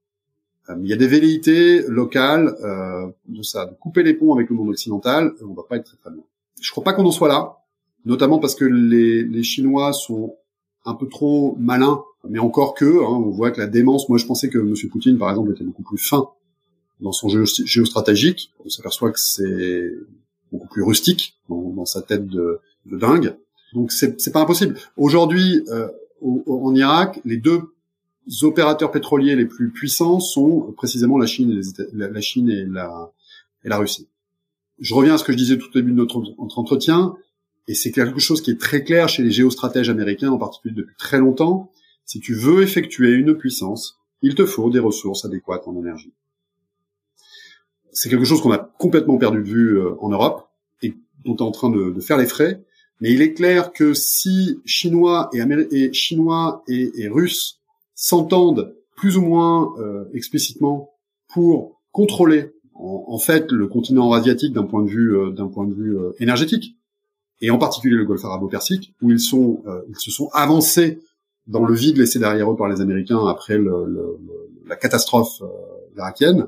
[0.70, 4.50] Euh, il y a des velléités locales euh, de ça, de couper les ponts avec
[4.50, 5.34] le monde occidental.
[5.42, 6.24] On va pas être très très bien.
[6.62, 7.58] Je crois pas qu'on en soit là,
[8.06, 10.36] notamment parce que les, les Chinois sont
[10.86, 14.10] un peu trop malins, mais encore que, hein, on voit que la démence.
[14.10, 14.74] Moi, je pensais que M.
[14.90, 16.30] Poutine, par exemple, était beaucoup plus fin
[17.00, 18.54] dans son géostratégique.
[18.66, 19.92] On s'aperçoit que c'est
[20.52, 23.36] beaucoup plus rustique dans, sa tête de, dingue.
[23.74, 24.76] Donc c'est pas impossible.
[24.96, 25.88] Aujourd'hui, euh,
[26.22, 27.62] en Irak, les deux
[28.42, 32.66] opérateurs pétroliers les plus puissants sont précisément la Chine et, la, Chine et
[33.70, 34.08] la Russie.
[34.80, 37.16] Je reviens à ce que je disais tout au début de notre, notre entretien,
[37.68, 40.96] et c'est quelque chose qui est très clair chez les géostratèges américains, en particulier depuis
[40.98, 41.72] très longtemps.
[42.08, 46.14] Si tu veux effectuer une puissance, il te faut des ressources adéquates en énergie.
[47.92, 50.50] C'est quelque chose qu'on a complètement perdu de vue euh, en Europe
[50.82, 52.64] et dont on est en train de, de faire les frais.
[53.02, 55.42] Mais il est clair que si Chinois et,
[55.72, 57.60] et Chinois et, et Russes
[57.94, 60.92] s'entendent plus ou moins euh, explicitement
[61.30, 65.74] pour contrôler en, fait le continent asiatique d'un point de vue euh, d'un point de
[65.74, 66.76] vue euh, énergétique
[67.42, 71.00] et en particulier le Golfe arabo-persique où ils sont ils se sont avancés
[71.48, 74.20] dans le vide laissé derrière eux par les Américains après le, le,
[74.68, 75.42] la catastrophe
[75.96, 76.48] irakienne,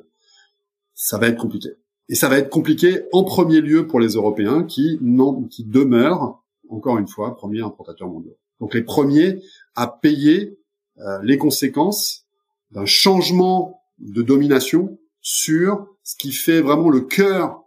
[0.94, 1.70] ça va être compliqué.
[2.10, 6.44] Et ça va être compliqué en premier lieu pour les Européens qui, non, qui demeurent,
[6.70, 8.36] encore une fois, premiers importateurs mondiaux.
[8.60, 9.42] Donc les premiers
[9.76, 10.58] à payer
[11.00, 12.26] euh, les conséquences
[12.72, 17.64] d'un changement de domination sur ce qui fait vraiment le cœur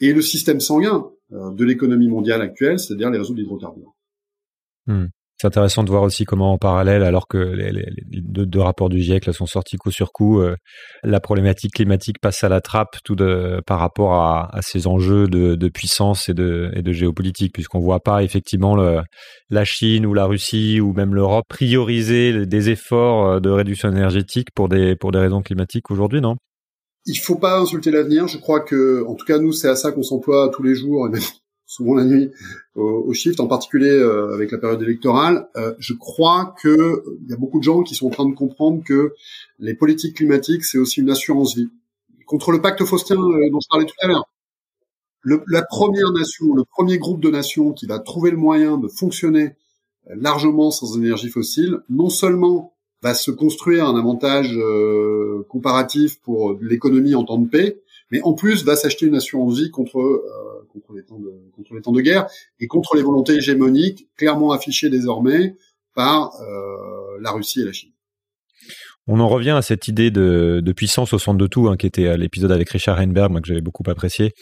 [0.00, 3.94] et le système sanguin euh, de l'économie mondiale actuelle, c'est-à-dire les réseaux d'hydrocarbures.
[4.86, 5.06] Hmm.
[5.40, 9.26] C'est intéressant de voir aussi comment en parallèle, alors que les, deux, rapports du GIEC
[9.26, 10.56] là, sont sortis coup sur coup, euh,
[11.04, 15.68] la problématique climatique passe à la trappe tout de, par rapport à, ces enjeux de,
[15.68, 19.00] puissance et de, et de géopolitique, puisqu'on voit pas effectivement le,
[19.48, 24.48] la Chine ou la Russie ou même l'Europe prioriser des efforts euh, de réduction énergétique
[24.52, 26.34] pour des, pour des raisons climatiques aujourd'hui, non?
[27.06, 28.26] Il faut pas insulter l'avenir.
[28.26, 31.08] Je crois que, en tout cas, nous, c'est à ça qu'on s'emploie tous les jours,
[31.68, 32.30] souvent la nuit
[32.74, 35.48] au, shift, en particulier euh, avec la période électorale.
[35.56, 38.82] Euh, je crois que y a beaucoup de gens qui sont en train de comprendre
[38.82, 39.12] que
[39.60, 41.68] les politiques climatiques, c'est aussi une assurance vie.
[42.26, 44.24] Contre le pacte faustien euh, dont je parlais tout à l'heure,
[45.24, 49.56] la première nation, le premier groupe de nations qui va trouver le moyen de fonctionner
[50.06, 54.56] largement sans énergie fossile, non seulement va se construire un avantage
[55.48, 59.70] comparatif pour l'économie en temps de paix, mais en plus va s'acheter une assurance vie
[59.70, 62.26] contre euh, contre les temps de contre les temps de guerre
[62.60, 65.56] et contre les volontés hégémoniques clairement affichées désormais
[65.94, 67.90] par euh, la Russie et la Chine.
[69.10, 71.86] On en revient à cette idée de, de puissance au centre de tout, hein, qui
[71.86, 74.32] était l'épisode avec Richard Heinberg, moi, que j'avais beaucoup apprécié.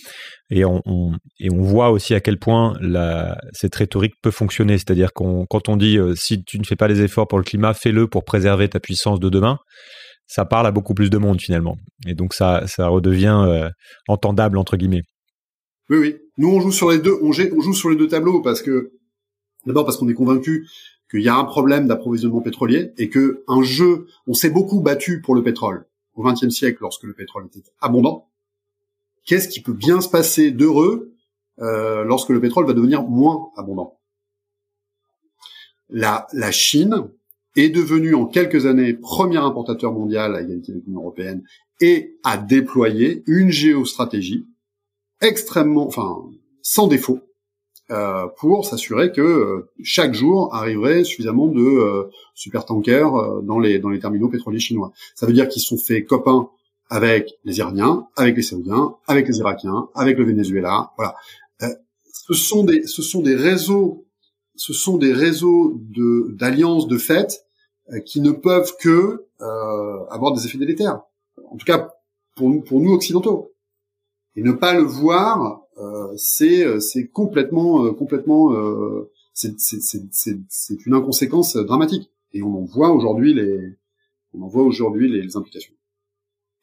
[0.50, 4.76] Et on, on, et on voit aussi à quel point la, cette rhétorique peut fonctionner.
[4.76, 7.44] C'est-à-dire qu'on, quand on dit euh, si tu ne fais pas les efforts pour le
[7.44, 9.58] climat, fais-le pour préserver ta puissance de demain
[10.26, 11.76] ça parle à beaucoup plus de monde finalement.
[12.06, 13.70] Et donc ça, ça redevient euh,
[14.08, 15.02] entendable entre guillemets.
[15.88, 16.16] Oui, oui.
[16.38, 18.92] Nous, on joue sur les deux, on, joue sur les deux tableaux parce que
[19.64, 20.68] d'abord parce qu'on est convaincu
[21.10, 25.20] qu'il y a un problème d'approvisionnement pétrolier et que un jeu, on s'est beaucoup battu
[25.20, 28.28] pour le pétrole au XXe siècle lorsque le pétrole était abondant.
[29.24, 31.14] Qu'est-ce qui peut bien se passer d'heureux
[31.60, 33.98] euh, lorsque le pétrole va devenir moins abondant?
[35.88, 37.08] La, la Chine
[37.54, 41.42] est devenu en quelques années premier importateur mondial à égalité avec l'Union européenne
[41.80, 44.46] et a déployé une géostratégie
[45.20, 46.24] extrêmement, enfin,
[46.62, 47.20] sans défaut,
[47.90, 53.78] euh, pour s'assurer que euh, chaque jour arriverait suffisamment de euh, supertankers euh, dans les
[53.78, 54.92] dans les terminaux pétroliers chinois.
[55.14, 56.50] Ça veut dire qu'ils sont fait copains
[56.88, 60.90] avec les Iraniens, avec les Saoudiens, avec les Irakiens, avec le Venezuela.
[60.96, 61.14] Voilà.
[61.62, 61.68] Euh,
[62.12, 64.04] ce sont des ce sont des réseaux
[64.56, 67.44] ce sont des réseaux de d'alliances de fait
[68.04, 69.26] qui ne peuvent que
[70.10, 71.02] avoir des effets délétères.
[71.52, 71.90] En tout cas,
[72.34, 73.52] pour nous, pour nous occidentaux.
[74.36, 78.52] Et ne pas le voir, euh, c'est c'est complètement complètement
[79.32, 82.10] c'est c'est une inconséquence dramatique.
[82.32, 83.76] Et on en voit aujourd'hui les
[84.34, 85.72] on en voit aujourd'hui les, les, implications.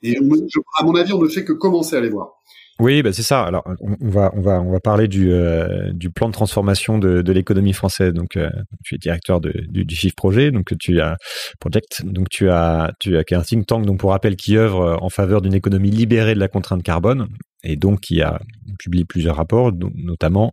[0.04, 2.34] Et à mon avis, on ne fait que commencer à les voir.
[2.80, 3.44] Oui, bah c'est ça.
[3.44, 7.22] Alors, on, va on va on va parler du euh, du plan de transformation de,
[7.22, 8.14] de l'économie française.
[8.14, 8.50] Donc, euh,
[8.84, 11.18] tu es directeur de, du, du Chiffre Projet, donc tu as
[11.60, 15.10] Project, donc tu as tu as un think tank, donc pour rappel, qui œuvre en
[15.10, 17.28] faveur d'une économie libérée de la contrainte carbone
[17.64, 18.39] et donc qui a
[18.80, 20.51] publié plusieurs rapports, notamment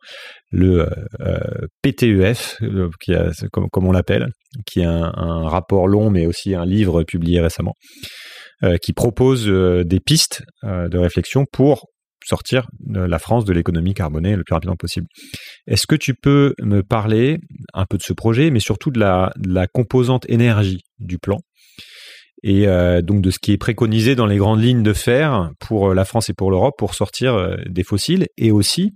[0.50, 0.88] le
[1.20, 2.60] euh, PTEF,
[3.00, 4.28] qui a, comme, on l'appelle,
[4.66, 7.74] qui est un, un, rapport long, mais aussi un livre publié récemment,
[8.82, 11.86] qui propose des pistes de réflexion pour
[12.24, 15.06] sortir la France de l'économie carbonée le plus rapidement possible.
[15.66, 17.38] Est-ce que tu peux me parler
[17.74, 19.32] un peu de ce projet, mais surtout de la,
[19.72, 21.38] composante énergie du plan?
[22.42, 25.94] Et euh, donc de ce qui est préconisé dans les grandes lignes de fer pour
[25.94, 28.92] la France et pour l'Europe pour sortir des fossiles et aussi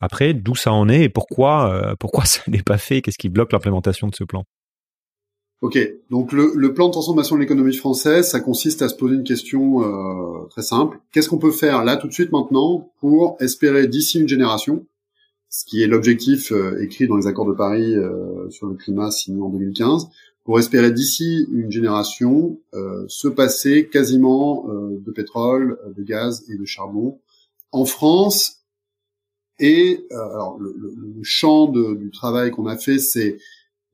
[0.00, 3.52] après d'où ça en est et pourquoi pourquoi ça n'est pas fait qu'est-ce qui bloque
[3.52, 4.44] l'implémentation de ce plan?
[5.62, 5.78] Ok,
[6.10, 9.24] donc le, le, plan de transformation de l'économie française, ça consiste à se poser une
[9.24, 11.00] question euh, très simple.
[11.12, 14.84] Qu'est-ce qu'on peut faire là tout de suite maintenant pour espérer d'ici une génération,
[15.48, 19.10] ce qui est l'objectif euh, écrit dans les accords de Paris euh, sur le climat
[19.10, 20.08] signé en 2015,
[20.46, 22.58] pour espérer d'ici une génération
[23.08, 27.18] se passer quasiment de pétrole, de gaz et de charbon
[27.72, 28.62] en France.
[29.58, 33.38] Et alors le, le, le champ de, du travail qu'on a fait, c'est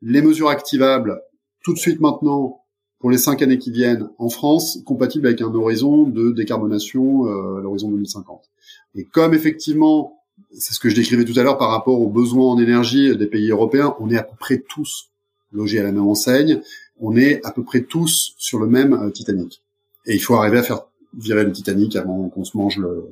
[0.02, 1.22] les mesures activables
[1.62, 2.62] tout de suite maintenant
[2.98, 7.58] pour les cinq années qui viennent en France, compatible avec un horizon de décarbonation euh,
[7.58, 8.48] à l'horizon 2050.
[8.94, 10.22] Et comme effectivement,
[10.52, 13.26] c'est ce que je décrivais tout à l'heure par rapport aux besoins en énergie des
[13.26, 15.11] pays européens, on est à peu près tous
[15.52, 16.60] logés à la même enseigne,
[17.00, 19.62] on est à peu près tous sur le même euh, Titanic.
[20.06, 20.82] Et il faut arriver à faire
[21.18, 23.08] virer le Titanic avant qu'on se mange le,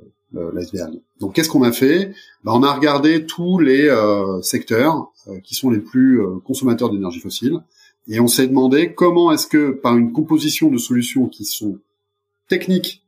[0.54, 1.00] l'iceberg.
[1.18, 2.14] Donc qu'est-ce qu'on a fait?
[2.44, 7.20] Ben, On a regardé tous les euh, secteurs euh, qui sont les plus consommateurs d'énergie
[7.20, 7.58] fossile
[8.08, 11.78] et on s'est demandé comment est-ce que par une composition de solutions qui sont
[12.48, 13.02] techniques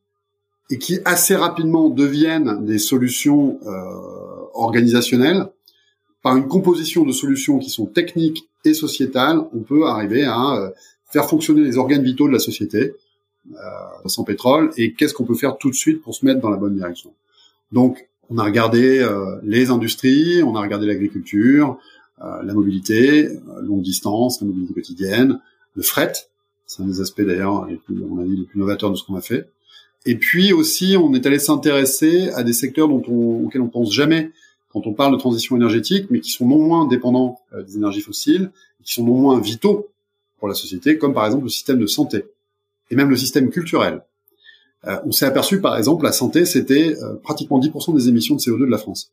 [0.70, 3.59] et qui assez rapidement deviennent des solutions
[4.55, 5.49] organisationnelles,
[6.22, 10.70] par une composition de solutions qui sont techniques et sociétales, on peut arriver à euh,
[11.10, 12.94] faire fonctionner les organes vitaux de la société
[13.52, 13.58] euh,
[14.06, 14.70] sans pétrole.
[14.76, 17.12] Et qu'est-ce qu'on peut faire tout de suite pour se mettre dans la bonne direction?
[17.72, 21.78] Donc, on a regardé euh, les industries, on a regardé l'agriculture,
[22.44, 23.30] la mobilité,
[23.62, 25.40] longue distance, la mobilité quotidienne,
[25.74, 26.12] le fret,
[26.66, 29.20] c'est un des aspects d'ailleurs, on a dit, les plus novateurs de ce qu'on a
[29.20, 29.50] fait.
[30.06, 33.92] Et puis aussi, on est allé s'intéresser à des secteurs dont on, auxquels on pense
[33.92, 34.30] jamais
[34.72, 38.00] quand on parle de transition énergétique, mais qui sont non moins dépendants euh, des énergies
[38.00, 38.50] fossiles,
[38.84, 39.88] qui sont non moins vitaux
[40.38, 42.24] pour la société, comme par exemple le système de santé
[42.90, 44.02] et même le système culturel.
[45.06, 48.64] on s'est aperçu, par exemple, la santé, c'était pratiquement 10% des émissions de CO2 de
[48.66, 49.12] la France.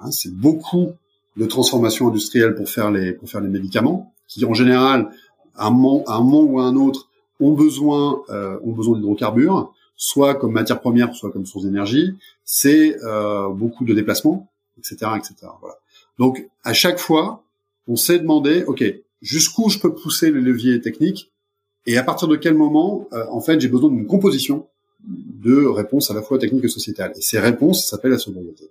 [0.00, 0.92] Hein, c'est beaucoup
[1.36, 3.16] de transformation industrielle pour faire les
[3.48, 5.10] médicaments, qui en général,
[5.56, 7.08] à un moment, un moment ou à un autre,
[7.40, 12.14] ont besoin euh, d'hydrocarbures, soit comme matière première, soit comme source d'énergie.
[12.44, 14.48] C'est euh, beaucoup de déplacements,
[14.78, 14.96] etc..
[15.60, 15.76] Voilà.
[16.18, 17.44] Donc à chaque fois,
[17.86, 18.84] on s'est demandé, ok,
[19.22, 21.30] jusqu'où je peux pousser les leviers techniques
[21.86, 24.66] et à partir de quel moment, euh, en fait, j'ai besoin d'une composition
[25.06, 27.12] de réponses à la fois techniques et sociétales.
[27.16, 28.70] Et ces réponses s'appellent la sobriété.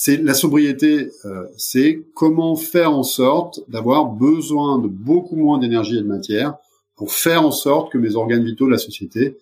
[0.00, 5.98] C'est la sobriété, euh, c'est comment faire en sorte d'avoir besoin de beaucoup moins d'énergie
[5.98, 6.56] et de matière
[6.94, 9.36] pour faire en sorte que mes organes vitaux de la société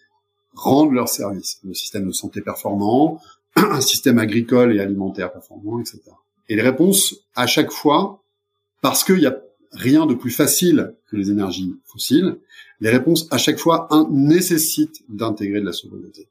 [0.55, 1.61] rendent leur service.
[1.63, 3.21] Le système de santé performant,
[3.57, 6.01] un système agricole et alimentaire performant, etc.
[6.49, 8.23] Et les réponses, à chaque fois,
[8.83, 9.37] parce qu'il n'y a
[9.73, 12.37] rien de plus facile que les énergies fossiles,
[12.81, 16.29] les réponses, à chaque fois, un, nécessitent d'intégrer de la sobriété.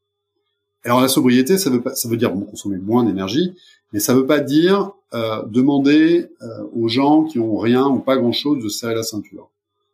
[0.83, 3.55] Alors la sobriété, ça veut, pas, ça veut dire consommer moins d'énergie,
[3.91, 7.99] mais ça ne veut pas dire euh, demander euh, aux gens qui ont rien ou
[7.99, 9.49] pas grand-chose de serrer la ceinture.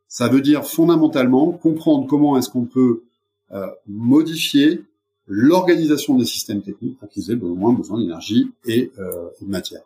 [0.09, 3.03] Ça veut dire fondamentalement comprendre comment est-ce qu'on peut
[3.53, 4.83] euh, modifier
[5.33, 9.81] l'organisation des systèmes techniques pour qu'ils aient au moins besoin d'énergie et, de matière.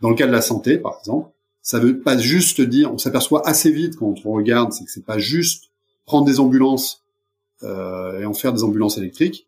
[0.00, 3.46] Dans le cas de la santé, par exemple, ça veut pas juste dire, on s'aperçoit
[3.46, 5.70] assez vite quand on regarde, c'est que c'est pas juste
[6.06, 7.04] prendre des ambulances
[7.62, 9.46] et en faire des ambulances électriques,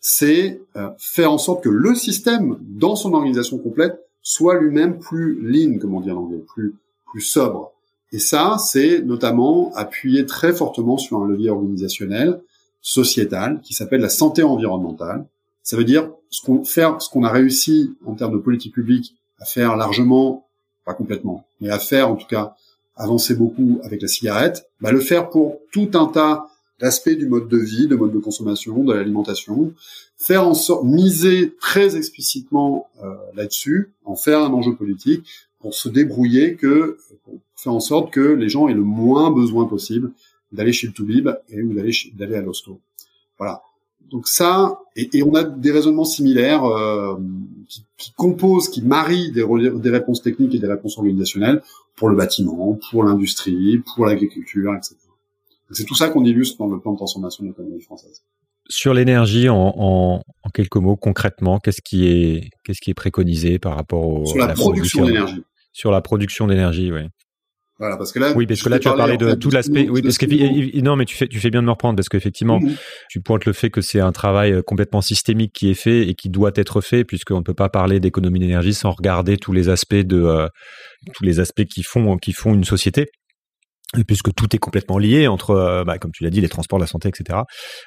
[0.00, 5.40] c'est euh, faire en sorte que le système, dans son organisation complète, soit lui-même plus
[5.40, 6.74] lean, comme on dit en anglais, plus,
[7.06, 7.72] plus sobre.
[8.12, 12.40] Et ça, c'est notamment appuyer très fortement sur un levier organisationnel,
[12.80, 15.26] sociétal, qui s'appelle la santé environnementale.
[15.62, 19.14] Ça veut dire ce qu'on faire, ce qu'on a réussi en termes de politique publique
[19.38, 20.46] à faire largement,
[20.84, 22.54] pas complètement, mais à faire en tout cas
[22.96, 26.48] avancer beaucoup avec la cigarette, bah le faire pour tout un tas
[26.80, 29.72] l'aspect du mode de vie, de mode de consommation, de l'alimentation,
[30.16, 35.24] faire en sorte, miser très explicitement euh, là-dessus, en faire un enjeu politique
[35.60, 39.66] pour se débrouiller que, pour faire en sorte que les gens aient le moins besoin
[39.66, 40.12] possible
[40.52, 42.80] d'aller chez le Toubib et ou d'aller d'aller à l'hosto.
[43.38, 43.62] Voilà.
[44.10, 47.16] Donc ça, et, et, on a des raisonnements similaires euh,
[47.68, 51.62] qui, qui, composent, qui marient des, des réponses techniques et des réponses organisationnelles
[51.94, 54.96] pour le bâtiment, pour l'industrie, pour l'agriculture, etc.
[55.72, 58.22] C'est tout ça qu'on illustre dans le plan de transformation de l'économie française.
[58.70, 63.58] Sur l'énergie, en, en, en, quelques mots, concrètement, qu'est-ce qui est qu'est-ce qui est préconisé
[63.58, 65.42] par rapport au, sur la, production d'énergie
[65.72, 67.02] Sur la production d'énergie, oui.
[67.78, 69.88] Voilà, parce que là, oui, parce que là, tu as parlé de tout l'aspect.
[69.88, 72.58] Oui, parce que non, mais tu fais, tu fais bien de me reprendre parce qu'effectivement,
[73.08, 76.14] tu pointes le fait que c'est un travail euh, complètement systémique qui est fait et
[76.14, 79.68] qui doit être fait, puisqu'on ne peut pas parler d'économie d'énergie sans regarder tous les
[79.68, 80.48] aspects de euh,
[81.14, 83.06] tous les aspects qui font qui font une société.
[84.06, 86.86] Puisque tout est complètement lié entre, euh, bah, comme tu l'as dit, les transports, la
[86.86, 87.38] santé, etc.,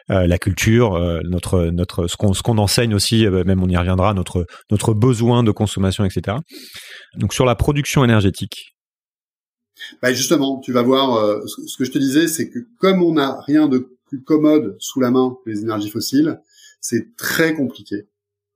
[0.10, 3.78] euh, la culture, euh, notre, notre, ce qu'on, ce qu'on enseigne aussi, même on y
[3.78, 6.38] reviendra, notre, notre besoin de consommation, etc.
[7.18, 8.74] Donc sur la production énergétique.
[10.02, 13.42] Bah justement, tu vas voir, ce que je te disais, c'est que comme on n'a
[13.42, 16.40] rien de plus commode sous la main que les énergies fossiles,
[16.80, 18.08] c'est très compliqué.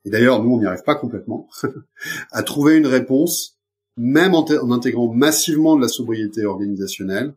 [0.03, 1.49] Et d'ailleurs, nous, on n'y arrive pas complètement
[2.31, 3.55] à trouver une réponse
[3.97, 7.33] même en, intégrant massivement de la sobriété organisationnelle,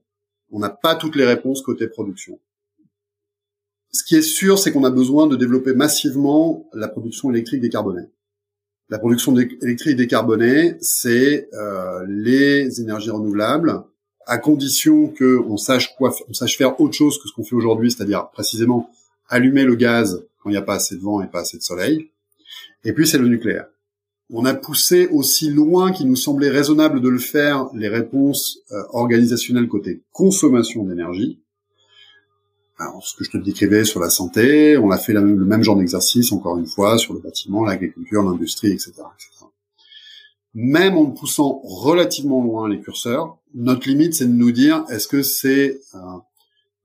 [0.51, 2.41] on n'a pas toutes les réponses côté production.
[3.93, 8.09] Ce qui est sûr, c'est qu'on a besoin de développer massivement la production électrique décarbonée.
[8.91, 13.83] La production électrique décarbonée, c'est euh, les énergies renouvelables,
[14.27, 17.55] à condition que on sache quoi, on sache faire autre chose que ce qu'on fait
[17.55, 18.91] aujourd'hui, c'est-à-dire précisément
[19.29, 21.63] allumer le gaz quand il n'y a pas assez de vent et pas assez de
[21.63, 22.11] soleil.
[22.85, 23.67] Et puis c'est le nucléaire.
[24.31, 28.83] On a poussé aussi loin qu'il nous semblait raisonnable de le faire les réponses euh,
[28.91, 31.41] organisationnelles côté consommation d'énergie.
[32.79, 35.77] Alors, ce que je te décrivais sur la santé, on a fait le même genre
[35.77, 38.93] d'exercice, encore une fois, sur le bâtiment, l'agriculture, l'industrie, etc.,
[40.55, 45.23] Même en poussant relativement loin les curseurs, notre limite, c'est de nous dire, est-ce que
[45.23, 45.99] c'est, euh,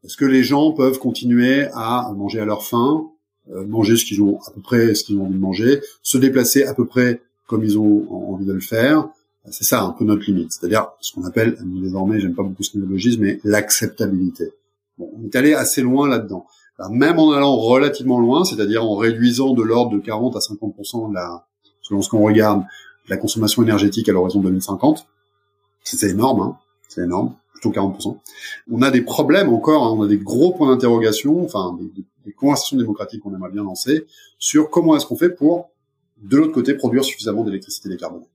[0.04, 3.10] est-ce que les gens peuvent continuer à manger à leur faim,
[3.52, 6.18] euh, manger ce qu'ils ont à peu près ce qu'ils ont envie de manger, se
[6.18, 9.10] déplacer à peu près comme ils ont envie de le faire.
[9.52, 12.78] C'est ça un peu notre limite, c'est-à-dire ce qu'on appelle désormais, j'aime pas beaucoup ce
[12.78, 14.54] néologisme, mais l'acceptabilité.
[14.98, 16.46] Bon, on est allé assez loin là-dedans.
[16.92, 21.14] même en allant relativement loin, c'est-à-dire en réduisant de l'ordre de 40 à 50% de
[21.14, 21.46] la,
[21.82, 22.64] selon ce qu'on regarde,
[23.08, 25.08] la consommation énergétique à l'horizon 2050,
[25.84, 28.18] c'est énorme, hein, c'est énorme, plutôt 40%.
[28.72, 32.32] On a des problèmes encore, hein, on a des gros points d'interrogation, enfin des, des
[32.32, 34.06] conversations démocratiques qu'on aimerait bien lancer
[34.40, 35.70] sur comment est-ce qu'on fait pour
[36.24, 38.28] de l'autre côté, produire suffisamment d'électricité décarbonée.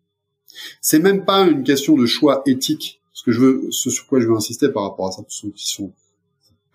[0.81, 3.01] C'est même pas une question de choix éthique.
[3.13, 5.51] Ce que je veux, ce sur quoi je veux insister par rapport à ça, ceux
[5.51, 5.93] qui sont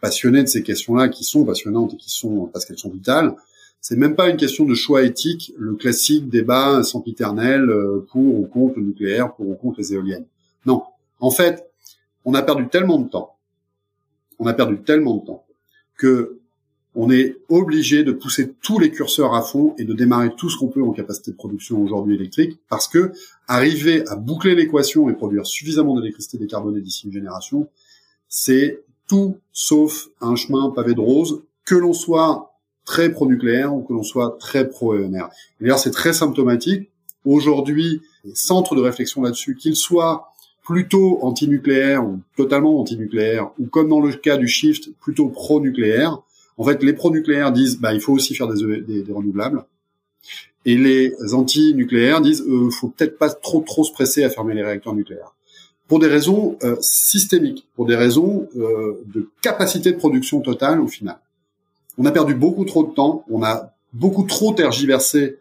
[0.03, 3.37] passionnés de ces questions-là, qui sont passionnantes et qui sont parce qu'elles sont vitales,
[3.79, 8.45] c'est même pas une question de choix éthique, le classique débat sempiternel euh, pour ou
[8.45, 10.25] contre le nucléaire, pour ou contre les éoliennes.
[10.65, 10.83] Non.
[11.21, 11.71] En fait,
[12.25, 13.37] on a perdu tellement de temps,
[14.39, 15.45] on a perdu tellement de temps
[15.97, 16.37] que
[16.95, 20.57] on est obligé de pousser tous les curseurs à fond et de démarrer tout ce
[20.57, 23.13] qu'on peut en capacité de production aujourd'hui électrique, parce que
[23.47, 27.69] arriver à boucler l'équation et produire suffisamment d'électricité décarbonée d'ici une génération,
[28.27, 28.83] c'est
[29.13, 34.01] tout sauf un chemin pavé de rose, que l'on soit très pro-nucléaire ou que l'on
[34.01, 35.29] soit très pro-ENR.
[35.61, 36.89] D'ailleurs, c'est très symptomatique.
[37.23, 40.31] Aujourd'hui, les centres de réflexion là-dessus, qu'ils soient
[40.65, 46.17] plutôt anti-nucléaires ou totalement anti-nucléaires, ou comme dans le cas du shift, plutôt pro-nucléaire,
[46.57, 49.63] en fait, les pro-nucléaires disent, bah, il faut aussi faire des, des renouvelables.
[50.65, 54.63] Et les anti-nucléaires disent, euh, faut peut-être pas trop trop se presser à fermer les
[54.63, 55.35] réacteurs nucléaires.
[55.87, 60.87] Pour des raisons euh, systémiques, pour des raisons euh, de capacité de production totale au
[60.87, 61.19] final.
[61.97, 65.37] On a perdu beaucoup trop de temps, on a beaucoup trop tergiversé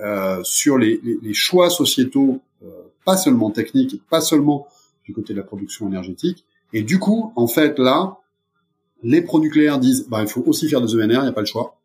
[0.00, 2.68] euh, sur les, les, les, choix sociétaux, euh,
[3.04, 4.66] pas seulement techniques, pas seulement
[5.04, 6.46] du côté de la production énergétique.
[6.72, 8.16] Et du coup, en fait, là,
[9.02, 11.46] les pro-nucléaires disent, bah, il faut aussi faire des ENR, il n'y a pas le
[11.46, 11.76] choix.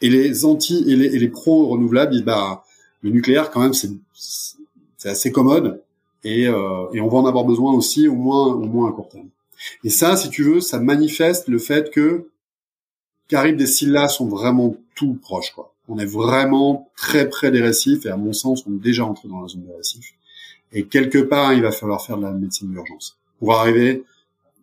[0.00, 2.64] Et les anti et les, pro-renouvelables disent, bah,
[3.00, 5.82] le nucléaire, quand même, c'est assez commode
[6.24, 9.08] et, euh, et on va en avoir besoin aussi, au moins, au moins à court
[9.08, 9.28] terme.
[9.84, 12.28] Et ça, si tu veux, ça manifeste le fait que
[13.28, 15.72] Caribe des Silla sont vraiment tout proches, quoi.
[15.88, 19.28] On est vraiment très près des récifs et à mon sens, on est déjà entré
[19.28, 20.14] dans la zone des récifs.
[20.72, 24.04] Et quelque part, il va falloir faire de la médecine d'urgence pour arriver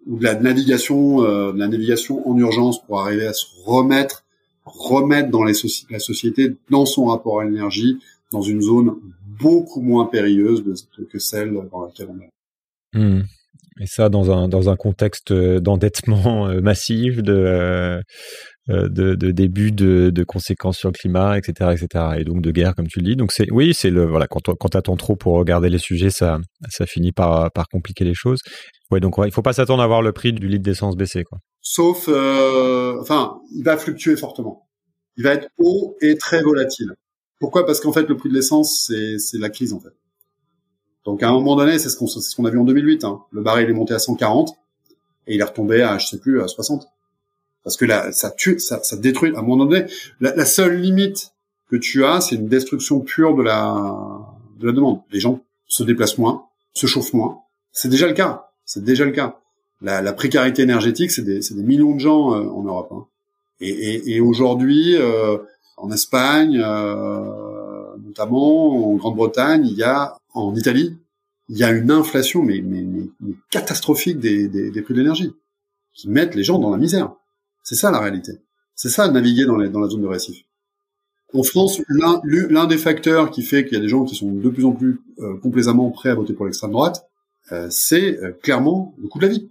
[0.08, 4.24] ou de la navigation, euh, de la navigation en urgence pour arriver à se remettre,
[4.66, 5.54] remettre dans les
[5.90, 8.00] la société dans son rapport à l'énergie
[8.32, 8.96] dans une zone
[9.40, 10.64] beaucoup moins périlleuse
[11.12, 13.00] que celle dans laquelle on est.
[13.00, 13.24] Mmh.
[13.82, 18.02] Et ça dans un dans un contexte d'endettement euh, massif, de euh,
[18.70, 22.52] euh, de, de, début de, de, conséquences sur le climat, etc., etc., et donc de
[22.52, 23.16] guerre, comme tu le dis.
[23.16, 26.40] Donc c'est, oui, c'est le voilà, quand quand t'attends trop pour regarder les sujets, ça
[26.70, 28.40] ça finit par par compliquer les choses.
[28.92, 31.24] Ouais, donc ouais, il faut pas s'attendre à voir le prix du litre d'essence baisser,
[31.24, 31.40] quoi.
[31.62, 34.68] Sauf, euh, enfin, il va fluctuer fortement.
[35.18, 36.94] Il va être haut et très volatile.
[37.40, 37.66] Pourquoi?
[37.66, 39.94] Parce qu'en fait, le prix de l'essence, c'est la crise en fait.
[41.06, 43.04] Donc à un moment donné, c'est ce qu'on ce a vu en 2008.
[43.04, 43.22] Hein.
[43.32, 44.52] Le baril est monté à 140
[45.28, 46.88] et il est retombé à je sais plus à 60
[47.64, 49.34] parce que là, ça tue, ça, ça détruit.
[49.36, 49.86] À un moment donné,
[50.20, 51.34] la, seule limite
[51.70, 54.26] que tu as, c'est une destruction pure de la
[54.60, 55.02] de la demande.
[55.12, 57.40] Les gens se déplacent moins, se chauffent moins.
[57.72, 58.50] C'est déjà le cas.
[58.66, 59.40] C'est déjà le cas.
[59.82, 62.92] La, la précarité énergétique, c'est des, des, millions de gens euh, en Europe.
[62.92, 63.06] Hein.
[63.62, 65.38] Et, et, et aujourd'hui, euh,
[65.80, 70.98] en Espagne, euh, notamment en Grande-Bretagne, il y a en Italie,
[71.48, 75.34] il y a une inflation mais, mais, mais catastrophique des, des, des prix de l'énergie
[75.94, 77.12] qui mettent les gens dans la misère.
[77.64, 78.34] C'est ça la réalité.
[78.76, 80.46] C'est ça naviguer dans, dans la zone de récif.
[81.34, 84.50] En France, l'un des facteurs qui fait qu'il y a des gens qui sont de
[84.50, 87.08] plus en plus euh, complaisamment prêts à voter pour l'extrême droite,
[87.52, 89.50] euh, c'est euh, clairement le coût de la vie.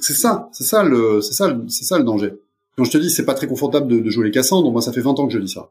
[0.00, 2.34] C'est ça, c'est ça le, c'est ça, c'est ça le danger.
[2.76, 4.82] Quand je te dis c'est pas très confortable de, de jouer les cassants, donc moi
[4.82, 5.70] ça fait 20 ans que je dis ça.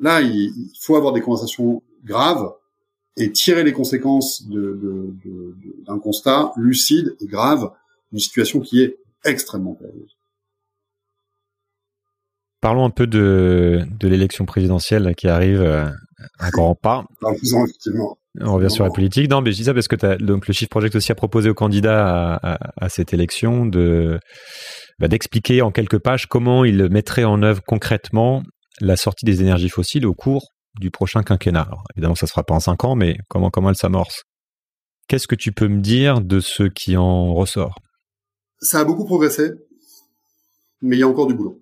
[0.00, 2.54] Là, il, faut avoir des conversations graves
[3.16, 7.70] et tirer les conséquences d'un de, de, constat lucide et grave
[8.10, 10.16] d'une situation qui est extrêmement périlleuse.
[12.62, 15.88] Parlons un peu de, de l'élection présidentielle qui arrive euh,
[16.38, 17.06] encore en pas.
[18.42, 19.30] On revient sur la politique.
[19.30, 21.50] Non, mais je dis ça parce que as, donc le Chiffre Project aussi a proposé
[21.50, 24.18] aux candidats à, à, cette élection de
[24.98, 28.42] bah, d'expliquer en quelques pages comment ils mettraient en œuvre concrètement
[28.80, 31.62] la sortie des énergies fossiles au cours du prochain quinquennat.
[31.62, 34.22] Alors, évidemment, ça ne se fera pas en cinq ans, mais comment comment elle s'amorce?
[35.08, 37.78] Qu'est-ce que tu peux me dire de ce qui en ressort?
[38.60, 39.50] Ça a beaucoup progressé,
[40.82, 41.60] mais il y a encore du boulot.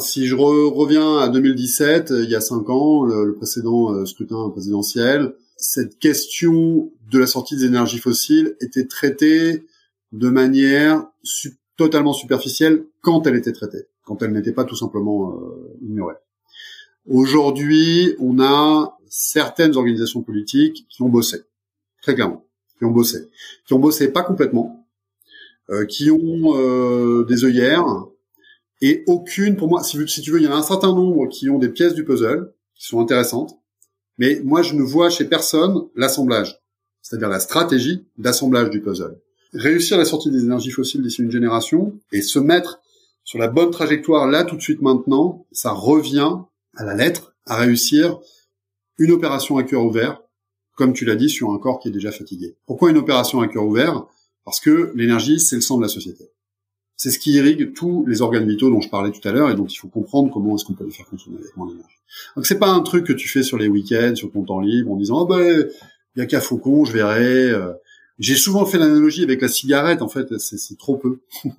[0.00, 5.34] Si je reviens à 2017, il y a cinq ans, le, précédent euh, scrutin présidentiel,
[5.56, 9.64] cette question de la sortie des énergies fossiles était traitée
[10.12, 11.04] de manière
[11.76, 16.14] totalement superficielle quand elle était traitée, quand elle n'était pas tout simplement euh, ignorée.
[17.06, 21.42] Aujourd'hui, on a certaines organisations politiques qui ont bossé,
[22.00, 22.44] très clairement,
[22.78, 23.28] qui ont bossé,
[23.66, 24.86] qui ont bossé pas complètement,
[25.70, 28.06] euh, qui ont euh, des œillères,
[28.86, 31.26] et aucune, pour moi, si, si tu veux, il y en a un certain nombre
[31.28, 33.58] qui ont des pièces du puzzle, qui sont intéressantes,
[34.18, 36.60] mais moi, je ne vois chez personne l'assemblage,
[37.00, 39.18] c'est-à-dire la stratégie d'assemblage du puzzle.
[39.54, 42.82] Réussir la sortie des énergies fossiles d'ici une génération et se mettre
[43.22, 46.36] sur la bonne trajectoire là tout de suite maintenant, ça revient
[46.76, 48.20] à la lettre à réussir
[48.98, 50.20] une opération à cœur ouvert,
[50.76, 52.58] comme tu l'as dit, sur un corps qui est déjà fatigué.
[52.66, 54.04] Pourquoi une opération à cœur ouvert?
[54.44, 56.33] Parce que l'énergie, c'est le sang de la société.
[57.04, 59.54] C'est ce qui irrigue tous les organes vitaux dont je parlais tout à l'heure et
[59.54, 61.98] dont il faut comprendre comment est-ce qu'on peut les faire fonctionner avec moins d'énergie.
[62.34, 64.90] Donc c'est pas un truc que tu fais sur les week-ends, sur ton temps libre,
[64.90, 65.66] en disant oh ben
[66.16, 67.50] il y a qu'à Faucon, je verrai.
[67.50, 67.74] Euh.
[68.18, 71.20] J'ai souvent fait l'analogie avec la cigarette, en fait, c'est trop peu.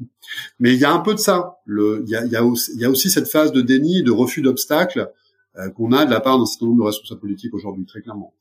[0.60, 1.60] Mais il y a un peu de ça.
[1.68, 2.43] Il y a,
[2.89, 5.12] aussi, cette phase de déni, de refus d'obstacle
[5.60, 8.34] euh, qu'on a de la part d'un certain nombre de responsables politiques aujourd'hui, très clairement.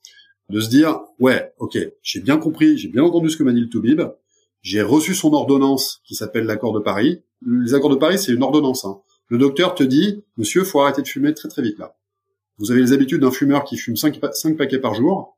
[0.48, 3.60] De se dire, ouais, ok, j'ai bien compris, j'ai bien entendu ce que m'a dit
[3.60, 4.00] le Toubib,
[4.64, 7.22] j'ai reçu son ordonnance qui s'appelle l'accord de Paris.
[7.46, 8.86] Les accords de Paris, c'est une ordonnance.
[8.86, 8.98] Hein.
[9.28, 11.94] Le docteur te dit, monsieur, faut arrêter de fumer très très vite là.
[12.58, 14.20] Vous avez les habitudes d'un fumeur qui fume 5,
[14.56, 15.36] paquets par jour.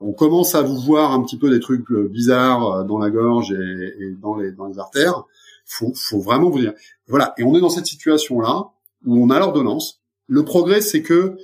[0.00, 3.10] On commence à vous voir un petit peu des trucs euh, bizarres euh, dans la
[3.10, 5.24] gorge et, dans, les, artères.
[5.66, 6.72] Faut, faut vraiment vous dire.
[7.08, 7.34] Voilà.
[7.36, 8.70] Et on est dans cette situation-là
[9.04, 10.00] où on a l'ordonnance.
[10.28, 11.36] Le progrès, c'est que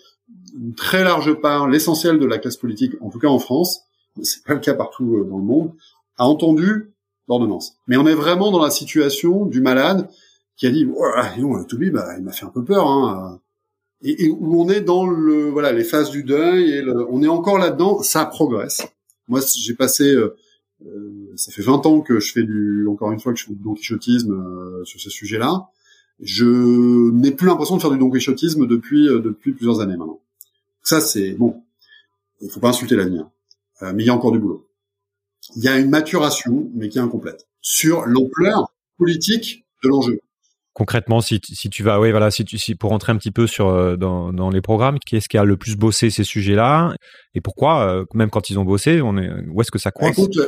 [0.56, 3.82] une très large part, l'essentiel de la classe politique, en tout cas en France,
[4.22, 5.74] c'est pas le cas partout euh, dans le monde,
[6.16, 6.94] a entendu
[7.28, 7.76] d'ordonnance.
[7.86, 10.08] Mais on est vraiment dans la situation du malade
[10.56, 12.88] qui a dit le Toubi, bah, il m'a fait un peu peur.
[12.88, 13.40] Hein.
[14.02, 17.58] Et, où on est dans le voilà les phases du deuil et on est encore
[17.58, 18.82] là-dedans, ça progresse.
[19.26, 20.36] Moi, j'ai passé, euh,
[20.86, 23.52] euh, ça fait 20 ans que je fais du, encore une fois que je fais
[23.52, 25.68] du don euh, sur ce sujet-là.
[26.20, 30.20] Je n'ai plus l'impression de faire du don depuis depuis plusieurs années maintenant.
[30.82, 31.62] Ça, c'est bon.
[32.40, 33.28] Il faut pas insulter l'avenir,
[33.82, 34.67] mais il y a encore du boulot
[35.56, 40.20] il y a une maturation, mais qui est incomplète, sur l'ampleur politique de l'enjeu.
[40.74, 43.48] Concrètement, si, si tu vas, oui, voilà, si tu, si pour rentrer un petit peu
[43.48, 46.94] sur euh, dans, dans les programmes, qui est-ce qui a le plus bossé ces sujets-là
[47.34, 50.16] et pourquoi, euh, même quand ils ont bossé, on est, où est-ce que ça coince?
[50.16, 50.38] Écoute,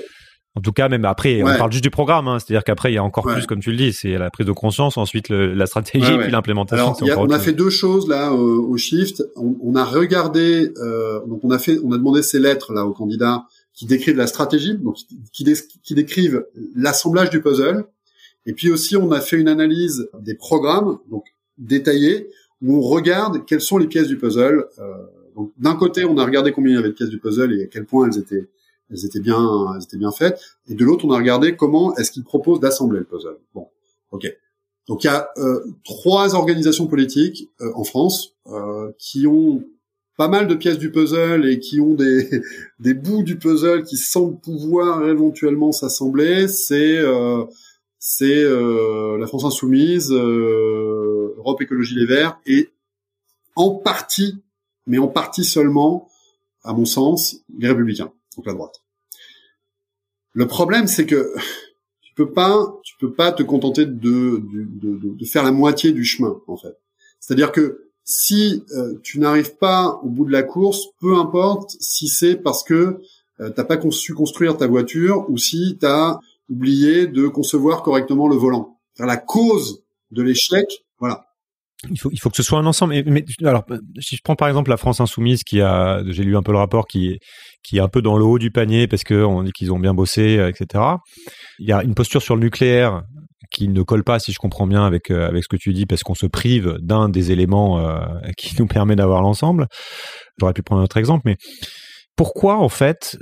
[0.55, 2.99] En tout cas, même après, on parle juste du programme, hein, c'est-à-dire qu'après il y
[2.99, 6.17] a encore plus, comme tu le dis, c'est la prise de conscience, ensuite la stratégie,
[6.19, 6.95] puis l'implémentation.
[7.19, 9.25] on a fait deux choses là au Shift.
[9.37, 12.85] On, on a regardé, euh, donc on a fait, on a demandé ces lettres là
[12.87, 14.97] aux candidats qui décrivent la stratégie, donc
[15.33, 15.45] qui,
[15.83, 17.85] qui décrivent l'assemblage du puzzle.
[18.47, 21.25] Et puis aussi, on a fait une analyse des programmes, donc
[21.59, 22.29] détaillés,
[22.63, 24.67] où on regarde quelles sont les pièces du puzzle.
[24.79, 24.95] Euh,
[25.37, 27.65] donc d'un côté, on a regardé combien il y avait de pièces du puzzle et
[27.65, 28.49] à quel point elles étaient
[28.91, 30.41] elles étaient bien elles étaient bien faites.
[30.69, 33.39] Et de l'autre, on a regardé comment est-ce qu'ils proposent d'assembler le puzzle.
[33.55, 33.69] Bon,
[34.11, 34.27] ok.
[34.91, 39.63] Donc il y a euh, trois organisations politiques euh, en France euh, qui ont
[40.21, 42.43] pas mal de pièces du puzzle et qui ont des,
[42.79, 47.47] des bouts du puzzle qui semblent pouvoir éventuellement s'assembler, c'est euh,
[47.99, 52.69] c'est euh, la France insoumise, euh, Europe Écologie Les Verts et
[53.57, 54.37] en partie,
[54.87, 56.07] mais en partie seulement,
[56.65, 58.83] à mon sens, les Républicains, donc la droite.
[60.35, 61.33] Le problème, c'est que
[62.03, 65.93] tu peux pas, tu peux pas te contenter de, de, de, de faire la moitié
[65.93, 66.79] du chemin, en fait.
[67.21, 72.09] C'est-à-dire que si euh, tu n'arrives pas au bout de la course, peu importe si
[72.09, 73.01] c'est parce que
[73.41, 78.29] euh, t'as pas su construire ta voiture ou si tu as oublié de concevoir correctement
[78.29, 78.79] le volant.
[78.99, 80.67] la cause de l'échec,
[80.99, 81.27] voilà.
[81.91, 83.03] Il faut, il faut que ce soit un ensemble.
[83.07, 83.65] Mais, alors,
[84.01, 86.59] si je prends par exemple la France insoumise, qui a, j'ai lu un peu le
[86.59, 87.19] rapport, qui
[87.63, 89.79] qui est un peu dans le haut du panier parce que on dit qu'ils ont
[89.79, 90.85] bien bossé, etc.
[91.59, 93.03] Il y a une posture sur le nucléaire
[93.51, 95.87] qui ne colle pas, si je comprends bien, avec euh, avec ce que tu dis,
[95.87, 98.01] parce qu'on se prive d'un des éléments euh,
[98.37, 99.67] qui nous permet d'avoir l'ensemble.
[100.39, 101.37] J'aurais pu prendre un autre exemple, mais
[102.17, 103.19] pourquoi en fait,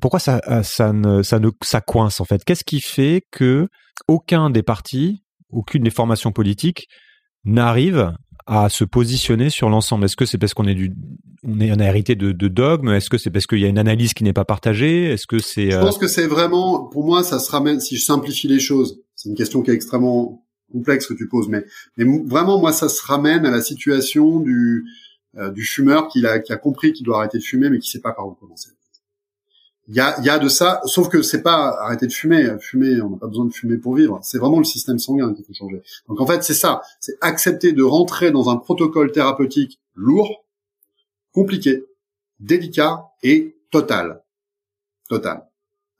[0.00, 2.44] pourquoi ça euh, ça ne ça ne ça coince en fait?
[2.44, 3.68] Qu'est-ce qui fait que
[4.08, 6.86] aucun des partis, aucune des formations politiques
[7.44, 8.12] n'arrive
[8.46, 10.04] à se positionner sur l'ensemble?
[10.04, 10.92] Est-ce que c'est parce qu'on est du,
[11.42, 12.90] on est, on a hérité de, de dogmes?
[12.90, 15.12] Est-ce que c'est parce qu'il y a une analyse qui n'est pas partagée?
[15.12, 17.80] Est-ce que c'est Je pense que c'est vraiment, pour moi, ça se ramène.
[17.80, 21.48] Si je simplifie les choses, c'est une question qui est extrêmement complexe que tu poses,
[21.48, 21.64] mais,
[21.96, 24.84] mais vraiment, moi, ça se ramène à la situation du,
[25.38, 27.88] euh, du fumeur qui a, qui a compris qu'il doit arrêter de fumer, mais qui
[27.88, 28.68] sait pas par où commencer.
[29.88, 32.54] Il y a, y a de ça, sauf que c'est pas arrêter de fumer.
[32.60, 34.20] Fumer, on n'a pas besoin de fumer pour vivre.
[34.22, 35.82] C'est vraiment le système sanguin qu'il faut changer.
[36.06, 36.82] Donc en fait, c'est ça.
[37.00, 40.44] C'est accepter de rentrer dans un protocole thérapeutique lourd,
[41.32, 41.84] compliqué,
[42.40, 44.22] délicat et total.
[45.08, 45.46] Total.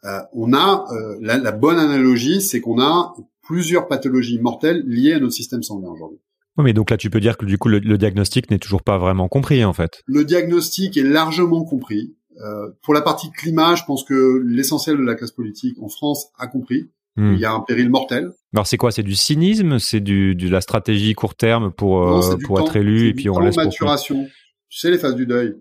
[0.05, 5.21] Euh, on a euh, la, bonne analogie, c'est qu'on a plusieurs pathologies mortelles liées à
[5.21, 6.19] notre système sanguin aujourd'hui.
[6.57, 8.99] Oui, mais donc là, tu peux dire que du coup, le, diagnostic n'est toujours pas
[8.99, 10.03] vraiment compris, en fait.
[10.07, 12.17] Le diagnostic est largement compris.
[12.41, 16.29] Euh, pour la partie climat, je pense que l'essentiel de la classe politique en France
[16.39, 16.91] a compris.
[17.17, 17.35] Hmm.
[17.35, 18.33] Il y a un péril mortel.
[18.53, 18.91] Alors c'est quoi?
[18.91, 19.79] C'est du cynisme?
[19.79, 23.57] C'est du, de la stratégie court terme pour pour être élu et puis on laisse
[23.57, 24.27] maturation.
[24.69, 25.55] Tu sais les phases du deuil.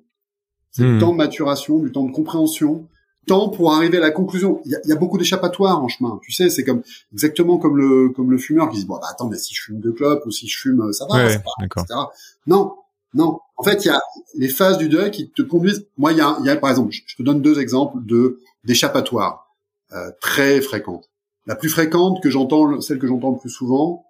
[0.72, 1.00] C'est du hmm.
[1.00, 2.88] temps de maturation, du temps de compréhension,
[3.26, 4.62] temps pour arriver à la conclusion.
[4.66, 6.20] Il y a, beaucoup d'échappatoires en chemin.
[6.24, 6.82] Tu sais, c'est comme
[7.14, 9.80] exactement comme le comme le fumeur qui dit bon bah, attends mais si je fume
[9.80, 12.00] deux clopes ou si je fume ça va, ça va etc.
[12.48, 12.76] Non,
[13.14, 13.40] non.
[13.58, 14.02] En fait, il y a
[14.36, 15.86] les phases du deuil qui te conduisent.
[15.98, 18.40] Moi, il y a, il y a par exemple, je te donne deux exemples de
[18.64, 19.56] d'échappatoires
[19.94, 21.10] euh, très fréquentes.
[21.46, 24.06] La plus fréquente que j'entends, celle que j'entends le plus souvent.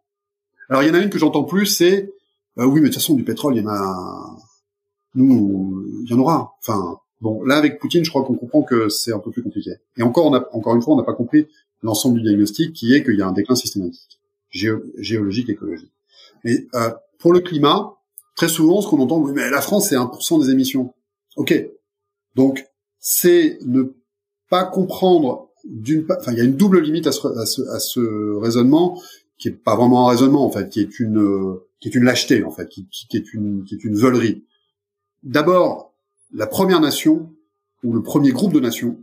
[0.70, 2.14] Alors il y en a une que j'entends plus, c'est
[2.57, 4.38] euh, oui mais de toute façon du pétrole, il y en a.
[5.16, 6.55] Nous, il y en aura.
[6.59, 9.71] Enfin, Bon, là avec Poutine, je crois qu'on comprend que c'est un peu plus compliqué.
[9.95, 11.47] Et encore, on a, encore une fois, on n'a pas compris
[11.82, 14.19] l'ensemble du diagnostic, qui est qu'il y a un déclin systématique,
[14.51, 15.93] géologique, écologique.
[16.43, 17.95] Mais euh, pour le climat,
[18.36, 20.93] très souvent, ce qu'on entend, oui, mais la France, c'est 1% des émissions.
[21.38, 21.53] Ok.
[22.36, 22.65] Donc,
[22.99, 23.84] c'est ne
[24.49, 27.26] pas comprendre d'une, enfin, il y a une double limite à ce,
[27.69, 29.01] à ce, raisonnement
[29.38, 32.43] qui est pas vraiment un raisonnement en fait, qui est une, qui est une lâcheté
[32.43, 34.43] en fait, qui, qui est une, qui est une veulerie.
[35.24, 35.92] D'abord,
[36.34, 37.31] la première nation
[37.84, 38.97] ou le premier groupe de nations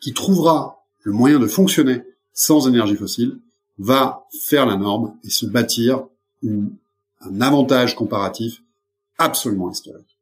[0.00, 3.38] qui trouvera le moyen de fonctionner sans énergie fossile
[3.78, 6.04] va faire la norme et se bâtir
[6.42, 8.62] un avantage comparatif
[9.18, 10.18] absolument historique.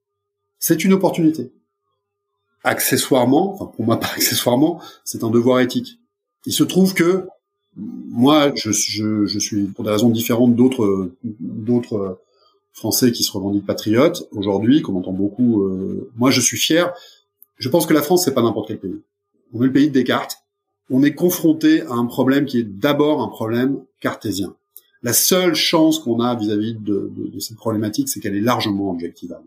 [0.59, 1.53] C'est une opportunité.
[2.65, 5.99] Accessoirement, enfin pour moi pas accessoirement, c'est un devoir éthique.
[6.47, 7.27] Il se trouve que
[7.77, 12.19] moi, je, je, je suis pour des raisons différentes d'autres d'autres
[12.77, 15.63] français qui se revendiquent patriotes aujourd'hui, qu'on entend beaucoup.
[15.63, 16.93] Euh, moi, je suis fier.
[17.57, 19.01] Je pense que la France, c'est pas n'importe quel pays.
[19.55, 20.45] On est le pays de Descartes.
[20.91, 24.55] On est confronté à un problème qui est d'abord un problème cartésien.
[25.03, 27.11] La seule chance qu'on a vis-à-vis de,
[27.41, 29.47] cette problématique, c'est qu'elle est largement objectivable.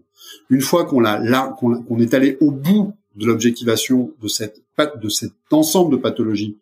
[0.50, 4.62] Une fois qu'on est allé au bout de l'objectivation de cette
[5.10, 6.58] cet ensemble de pathologies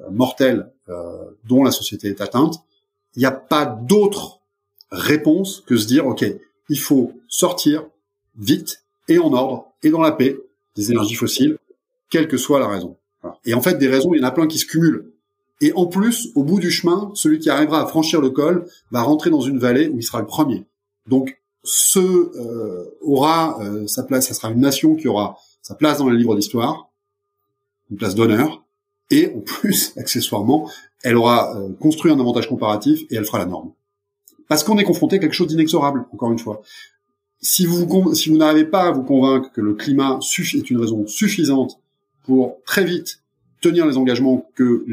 [0.00, 2.62] euh, mortelles euh, dont la société est atteinte,
[3.16, 4.37] il n'y a pas d'autre
[4.90, 6.24] réponse que se dire, OK,
[6.68, 7.86] il faut sortir
[8.36, 10.36] vite et en ordre et dans la paix
[10.76, 11.58] des énergies fossiles,
[12.10, 12.96] quelle que soit la raison.
[13.44, 15.12] Et en fait, des raisons, il y en a plein qui se cumulent.
[15.60, 19.02] Et en plus, au bout du chemin, celui qui arrivera à franchir le col va
[19.02, 20.66] rentrer dans une vallée où il sera le premier.
[21.06, 25.98] Donc, ce euh, aura euh, sa place, ça sera une nation qui aura sa place
[25.98, 26.90] dans les livres d'histoire,
[27.90, 28.64] une place d'honneur,
[29.10, 30.70] et en plus, accessoirement,
[31.02, 33.72] elle aura euh, construit un avantage comparatif et elle fera la norme
[34.48, 36.62] parce qu'on est confronté à quelque chose d'inexorable, encore une fois.
[37.40, 41.78] Si vous, si n'arrivez pas à vous convaincre que le climat est une raison suffisante
[42.24, 43.20] pour très vite
[43.60, 44.84] tenir les engagements que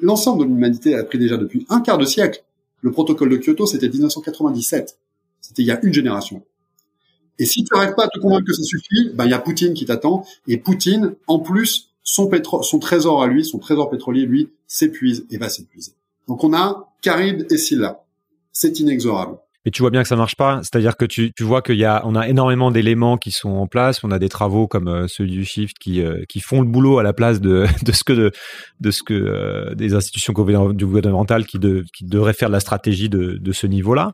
[0.00, 2.44] l'ensemble de l'humanité a pris déjà depuis un quart de siècle,
[2.82, 4.98] le protocole de Kyoto, c'était 1997.
[5.40, 6.42] C'était il y a une génération.
[7.40, 9.38] Et si tu n'arrives pas à te convaincre que ça suffit, ben il y a
[9.38, 10.24] Poutine qui t'attend.
[10.46, 12.30] Et Poutine, en plus, son,
[12.62, 15.92] son trésor à lui, son trésor pétrolier, lui, s'épuise et va s'épuiser.
[16.26, 18.04] Donc on a Carib et Silla
[18.58, 19.36] c'est inexorable.
[19.64, 22.02] Et tu vois bien que ça marche pas, c'est-à-dire que tu, vois qu'il y a,
[22.04, 24.02] on a énormément d'éléments qui sont en place.
[24.02, 26.98] On a des travaux comme euh, ceux du Shift qui euh, qui font le boulot
[26.98, 28.32] à la place de de ce que de,
[28.80, 31.58] de ce que euh, des institutions gouvernementales qui
[31.92, 34.12] qui devraient faire de la stratégie de de ce niveau-là.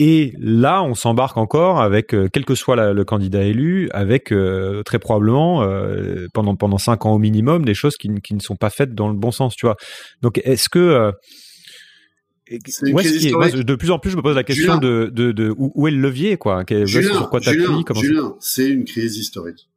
[0.00, 4.34] Et là, on s'embarque encore avec, euh, quel que soit le candidat élu, avec
[4.84, 5.66] très probablement
[6.34, 9.08] pendant pendant cinq ans au minimum des choses qui, qui, ne sont pas faites dans
[9.08, 9.76] le bon sens, tu vois.
[10.20, 11.12] Donc, est-ce que
[12.46, 15.88] est, moi, de plus en plus, je me pose la question de, de, de, où,
[15.88, 16.64] est le levier, quoi?
[16.68, 19.68] Julien, sur quoi Julien, Julien c'est une crise historique.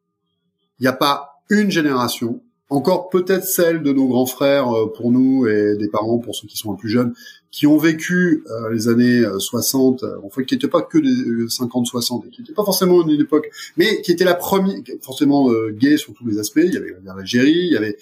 [0.80, 5.12] Il n'y a pas une génération encore peut-être celle de nos grands frères euh, pour
[5.12, 7.14] nous et des parents pour ceux qui sont un plus jeunes,
[7.50, 11.46] qui ont vécu euh, les années 60, euh, en fait, qui n'étaient pas que des
[11.48, 16.14] 50-60, qui n'étaient pas forcément une, époque, mais qui était la première, forcément gay sur
[16.14, 16.62] tous les aspects.
[16.64, 17.98] Il y avait l'Algérie, il y avait,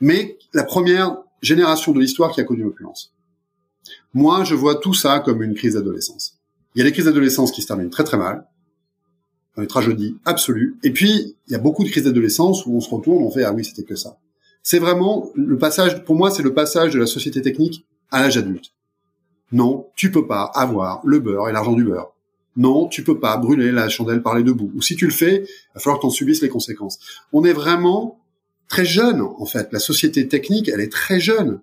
[0.00, 3.12] mais la première génération de l'histoire qui a connu l'opulence.
[4.14, 6.38] Moi, je vois tout ça comme une crise d'adolescence.
[6.74, 8.46] Il y a des crises d'adolescence qui se terminent très très mal,
[9.56, 10.76] une tragédie absolue.
[10.82, 13.44] Et puis, il y a beaucoup de crises d'adolescence où on se retourne, on fait
[13.44, 14.18] ah oui, c'était que ça.
[14.62, 16.04] C'est vraiment le passage.
[16.04, 18.72] Pour moi, c'est le passage de la société technique à l'âge adulte.
[19.52, 22.12] Non, tu peux pas avoir le beurre et l'argent du beurre.
[22.56, 24.72] Non, tu peux pas brûler la chandelle par les deux bouts.
[24.74, 26.98] Ou si tu le fais, il va falloir que tu en subisses les conséquences.
[27.32, 28.20] On est vraiment
[28.68, 29.68] très jeune, en fait.
[29.72, 31.60] La société technique, elle est très jeune.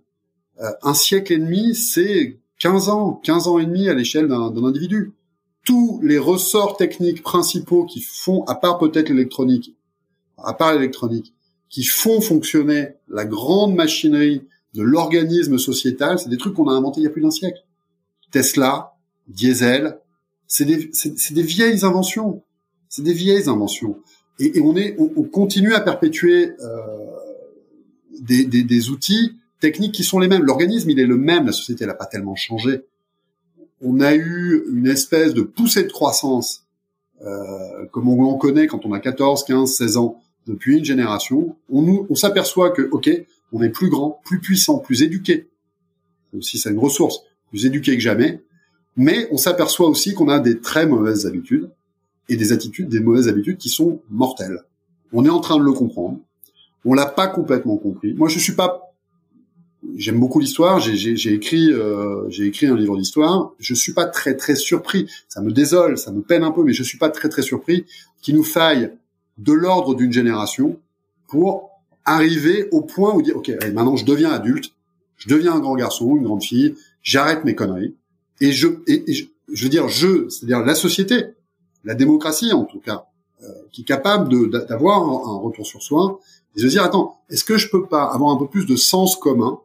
[0.62, 4.64] Euh, un siècle et demi, c'est 15 ans, 15 ans et demi à l'échelle d'un
[4.64, 5.14] individu
[5.68, 9.76] tous les ressorts techniques principaux qui font, à part peut-être l'électronique,
[10.38, 11.34] à part l'électronique,
[11.68, 14.44] qui font fonctionner la grande machinerie
[14.74, 17.66] de l'organisme sociétal, c'est des trucs qu'on a inventés il y a plus d'un siècle.
[18.32, 18.94] Tesla,
[19.28, 20.00] diesel,
[20.48, 20.90] c'est des,
[21.32, 22.44] des vieilles inventions.
[22.88, 24.00] C'est des vieilles inventions.
[24.40, 26.82] Et, on est, on, continue à perpétuer euh,
[28.22, 30.44] des, des, des outils techniques qui sont les mêmes.
[30.44, 31.46] L'organisme, il est le même.
[31.46, 32.84] La société, elle n'a pas tellement changé
[33.82, 36.66] on a eu une espèce de poussée de croissance,
[37.24, 41.56] euh, comme on en connaît quand on a 14, 15, 16 ans, depuis une génération.
[41.70, 43.10] On, on s'aperçoit que, ok,
[43.52, 45.48] on est plus grand, plus puissant, plus éduqué.
[46.38, 48.42] Aussi, c'est une ressource, plus éduqué que jamais.
[48.96, 51.70] Mais on s'aperçoit aussi qu'on a des très mauvaises habitudes
[52.30, 54.64] et des attitudes, des mauvaises habitudes qui sont mortelles.
[55.14, 56.20] On est en train de le comprendre.
[56.84, 58.14] On l'a pas complètement compris.
[58.14, 58.87] Moi, je suis pas
[59.96, 60.80] j'aime beaucoup l'histoire.
[60.80, 63.54] J'ai écrit, euh, j'ai écrit un livre d'histoire.
[63.60, 65.10] Je suis pas très très surpris.
[65.28, 67.86] Ça me désole, ça me peine un peu, mais je suis pas très très surpris
[68.22, 68.92] qu'il nous faille
[69.38, 70.80] de l'ordre d'une génération
[71.28, 71.70] pour
[72.06, 74.72] arriver au point où dire ok, maintenant je deviens adulte,
[75.18, 77.96] je deviens un grand garçon, une grande fille, j'arrête mes conneries
[78.40, 81.26] et je et, je, veux dire je, c'est-à-dire la société,
[81.84, 83.06] la démocratie en tout cas,
[83.44, 86.20] euh, qui est capable d'avoir un, un retour sur soi
[86.56, 89.16] et de dire attends, est-ce que je peux pas avoir un peu plus de sens
[89.16, 89.60] commun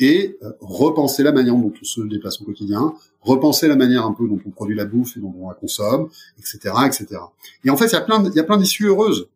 [0.00, 4.12] et euh, repenser la manière dont on se déplace au quotidien, repenser la manière un
[4.12, 6.08] peu dont on produit la bouffe et dont on la consomme,
[6.38, 7.20] etc., etc.
[7.64, 9.28] Et en fait, il y a plein, il y a plein d'issues heureuses.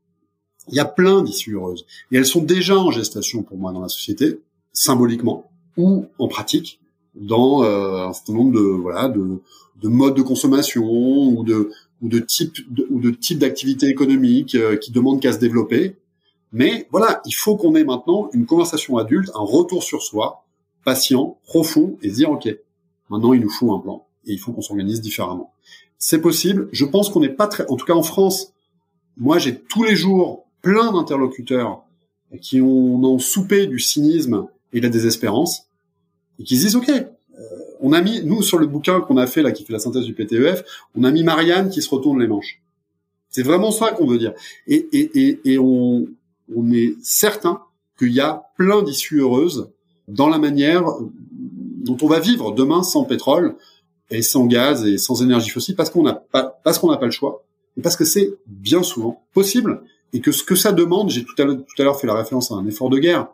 [0.68, 1.86] Il y a plein d'issues heureuses.
[2.10, 4.40] Et elles sont déjà en gestation pour moi dans la société,
[4.72, 6.80] symboliquement ou en pratique,
[7.14, 9.40] dans euh, un certain nombre de voilà de,
[9.80, 11.70] de modes de consommation ou de
[12.02, 12.56] ou de type
[12.90, 15.96] ou de type d'activité économique euh, qui demandent qu'à se développer.
[16.52, 20.45] Mais voilà, il faut qu'on ait maintenant une conversation adulte, un retour sur soi,
[20.86, 22.48] patient, profond, et dire, OK,
[23.10, 25.52] maintenant il nous faut un plan, et il faut qu'on s'organise différemment.
[25.98, 27.66] C'est possible, je pense qu'on n'est pas très...
[27.68, 28.52] En tout cas en France,
[29.16, 31.82] moi j'ai tous les jours plein d'interlocuteurs
[32.40, 35.66] qui ont, ont soupé du cynisme et de la désespérance,
[36.38, 37.04] et qui se disent, OK, euh,
[37.80, 40.04] on a mis, nous sur le bouquin qu'on a fait là, qui fait la synthèse
[40.04, 40.62] du PTEF,
[40.94, 42.62] on a mis Marianne qui se retourne les manches.
[43.28, 44.34] C'est vraiment ça qu'on veut dire.
[44.68, 46.06] Et, et, et, et on,
[46.54, 47.62] on est certain
[47.98, 49.72] qu'il y a plein d'issues heureuses
[50.08, 50.84] dans la manière
[51.86, 53.56] dont on va vivre demain sans pétrole
[54.10, 57.06] et sans gaz et sans énergie fossile parce qu'on n'a pas parce qu'on n'a pas
[57.06, 57.44] le choix
[57.76, 61.34] et parce que c'est bien souvent possible et que ce que ça demande, j'ai tout
[61.38, 63.28] à l'heure tout à l'heure fait la référence à un effort de guerre.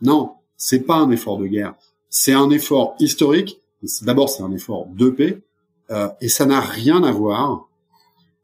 [0.00, 1.74] Non, c'est pas un effort de guerre,
[2.08, 3.60] c'est un effort historique.
[4.02, 5.42] D'abord, c'est un effort de paix
[5.90, 7.68] euh, et ça n'a rien à voir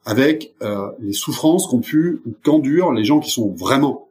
[0.05, 4.09] avec euh, les souffrances qu'ont pu qu'endurent les gens qui sont vraiment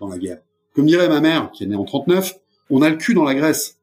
[0.00, 0.38] dans la guerre.
[0.74, 2.38] Comme dirait ma mère, qui est née en 39,
[2.72, 3.76] on a le cul dans la graisse.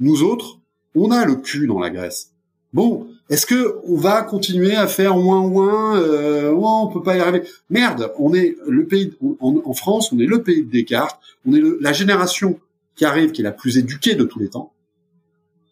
[0.00, 0.58] Nous autres,
[0.94, 2.32] on a le cul dans la graisse.
[2.72, 7.20] Bon, est-ce que on va continuer à faire ouin ouin euh, On peut pas y
[7.20, 7.44] arriver?
[7.70, 11.18] Merde, on est le pays en, France, on est le pays de Descartes.
[11.46, 12.58] On est la génération
[12.96, 14.72] qui arrive, qui est la plus éduquée de tous les temps.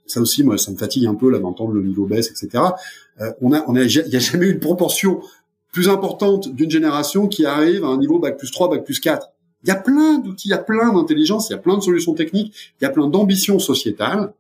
[0.07, 2.63] Ça aussi, moi, ça me fatigue un peu là d'entendre le niveau baisse, etc.
[3.21, 5.21] Euh, on a, on a, il y a jamais eu une proportion
[5.73, 9.31] plus importante d'une génération qui arrive à un niveau bac plus 3, bac plus 4.
[9.63, 11.83] Il y a plein d'outils, il y a plein d'intelligence, il y a plein de
[11.83, 14.33] solutions techniques, il y a plein d'ambitions sociétales.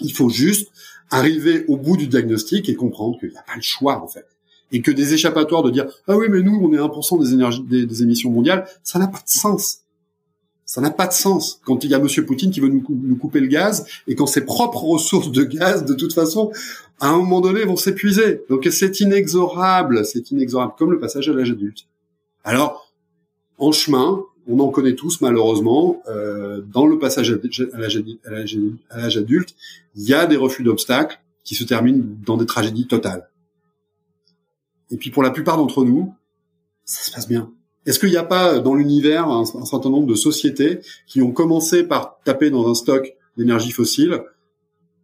[0.00, 0.70] Il faut juste
[1.10, 4.26] arriver au bout du diagnostic et comprendre qu'il n'y a pas le choix, en fait.
[4.72, 8.02] Et que des échappatoires de dire, ah oui, mais nous, on est 1% des des,
[8.02, 9.80] émissions mondiales, ça n'a pas de sens.
[10.66, 13.40] Ça n'a pas de sens quand il y a Monsieur Poutine qui veut nous, couper
[13.40, 16.50] le gaz et quand ses propres ressources de gaz, de toute façon,
[17.00, 18.42] à un moment donné, vont s'épuiser.
[18.48, 21.86] Donc c'est inexorable, c'est inexorable, comme le passage à l'âge adulte.
[22.44, 22.92] Alors,
[23.58, 29.54] en chemin, on en connaît tous malheureusement, euh, dans le passage à l'âge adulte,
[29.96, 33.28] il y a des refus d'obstacles qui se terminent dans des tragédies totales.
[34.90, 36.14] Et puis pour la plupart d'entre nous,
[36.84, 37.50] ça se passe bien.
[37.86, 41.84] Est-ce qu'il n'y a pas dans l'univers un, certain nombre de sociétés qui ont commencé
[41.84, 44.22] par taper dans un stock d'énergie fossile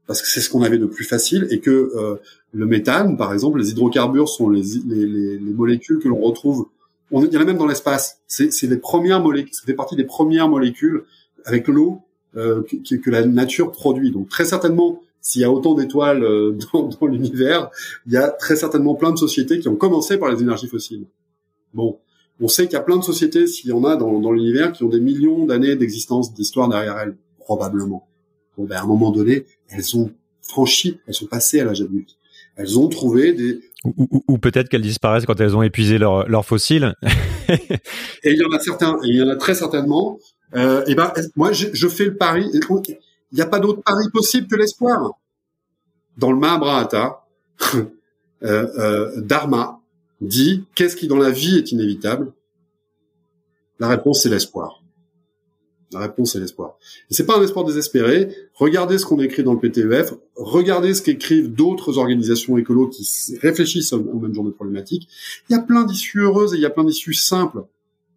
[0.07, 2.17] parce que c'est ce qu'on avait de plus facile et que euh,
[2.53, 6.67] le méthane, par exemple, les hydrocarbures sont les, les, les, les molécules que l'on retrouve.
[7.11, 8.21] On, il y en a même dans l'espace.
[8.27, 9.55] C'est premières molécules.
[9.55, 11.05] Ça fait partie des premières molécules
[11.45, 12.03] avec l'eau
[12.37, 14.11] euh, que, la nature produit.
[14.11, 17.71] Donc très certainement, s'il y a autant d'étoiles euh, dans, dans l'univers,
[18.07, 21.07] il y a très certainement plein de sociétés qui ont commencé par les énergies fossiles.
[21.75, 21.99] Bon,
[22.41, 24.83] on sait qu'il y a plein de sociétés, s'il y en a dans, l'univers, qui
[24.83, 28.09] ont des millions d'années d'existence, d'histoire derrière elles, probablement.
[28.57, 30.11] Bon, ben, à un moment donné, elles ont
[30.41, 32.17] franchi, elles sont passées à l'âge adulte.
[32.57, 33.61] Elles ont trouvé des...
[33.85, 36.95] Ou, peut-être qu'elles disparaissent quand elles ont épuisé leurs leur fossiles.
[37.49, 37.81] et
[38.25, 40.19] il y en a certains, et il y en a très certainement.
[40.55, 42.51] Euh, et ben, moi, je, fais le pari.
[42.53, 42.99] Il
[43.33, 45.13] n'y a pas d'autre pari possible que l'espoir.
[46.19, 47.25] Dans le Mahabharata,
[47.75, 47.85] euh,
[48.43, 49.81] euh, Dharma,
[50.21, 52.33] dit qu'est-ce qui dans la vie est inévitable?
[53.79, 54.80] La réponse c'est l'espoir.
[55.93, 56.77] La réponse c'est l'espoir.
[57.11, 58.29] Et c'est pas un espoir désespéré.
[58.55, 63.09] Regardez ce qu'on écrit dans le PTEF, regardez ce qu'écrivent d'autres organisations écolo qui
[63.43, 65.09] réfléchissent au même genre de problématiques.
[65.49, 67.65] Il y a plein d'issues heureuses et il y a plein d'issues simples.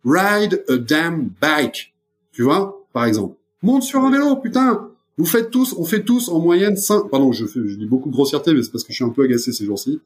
[0.06, 1.94] Ride a damn bike.
[2.32, 3.36] Tu vois, par exemple.
[3.62, 4.90] Monte sur un vélo, putain.
[5.18, 8.10] Vous faites tous, on fait tous en moyenne 5, pardon, je, fais, je dis beaucoup
[8.10, 10.02] de grossièreté, mais c'est parce que je suis un peu agacé ces jours-ci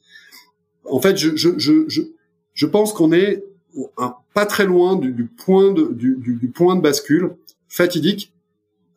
[0.90, 2.02] en fait, je, je, je,
[2.54, 3.44] je, pense qu'on est
[4.34, 7.32] pas très loin du, point de, du, du, point de bascule
[7.68, 8.34] fatidique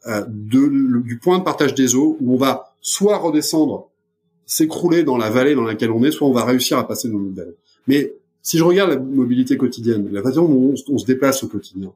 [0.06, 3.90] euh, de, du point de partage des eaux où on va soit redescendre,
[4.46, 7.18] s'écrouler dans la vallée dans laquelle on est, soit on va réussir à passer dans
[7.18, 7.56] notre vallée.
[7.86, 11.92] Mais si je regarde la mobilité quotidienne, la façon dont on, se déplace au quotidien,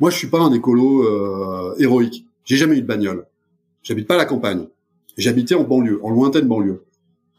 [0.00, 2.26] moi je suis pas un écolo euh, héroïque.
[2.44, 3.26] J'ai jamais eu de bagnole.
[3.82, 4.66] J'habite pas à la campagne.
[5.16, 6.82] J'habitais en banlieue, en lointaine banlieue.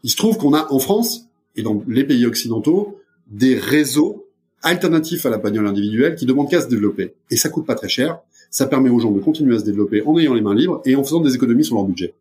[0.02, 1.26] Il se trouve qu'on a en France
[1.56, 4.21] et dans les pays occidentaux des réseaux
[4.62, 7.14] alternatifs à la bagnole individuelle qui demandent qu'à se développer.
[7.30, 8.18] Et ça coûte pas très cher.
[8.50, 10.94] Ça permet aux gens de continuer à se développer en ayant les mains libres et
[10.96, 12.14] en faisant des économies sur leur budget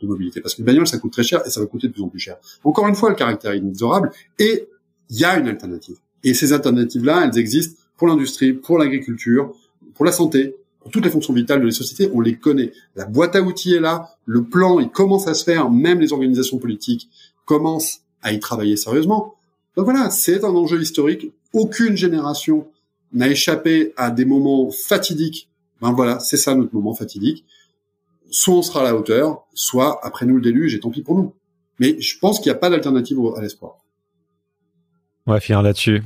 [0.00, 0.40] de mobilité.
[0.40, 2.20] Parce que bagnole, ça coûte très cher et ça va coûter de plus en plus
[2.20, 2.36] cher.
[2.64, 4.68] Encore une fois, le caractère inexorable et
[5.10, 5.96] il y a une alternative.
[6.24, 9.54] Et ces alternatives-là, elles existent pour l'industrie, pour l'agriculture,
[9.94, 12.72] pour la santé, pour toutes les fonctions vitales de la société, on les connaît.
[12.96, 16.12] La boîte à outils est là, le plan, il commence à se faire, même les
[16.12, 17.08] organisations politiques
[17.44, 19.34] commencent à y travailler sérieusement.
[19.76, 21.32] Donc voilà, c'est un enjeu historique.
[21.58, 22.68] Aucune génération
[23.12, 25.48] n'a échappé à des moments fatidiques.
[25.80, 27.44] Ben voilà, c'est ça notre moment fatidique.
[28.30, 31.16] Soit on sera à la hauteur, soit après nous le déluge et tant pis pour
[31.16, 31.34] nous.
[31.80, 33.78] Mais je pense qu'il n'y a pas d'alternative à l'espoir.
[35.26, 36.04] On va finir là-dessus.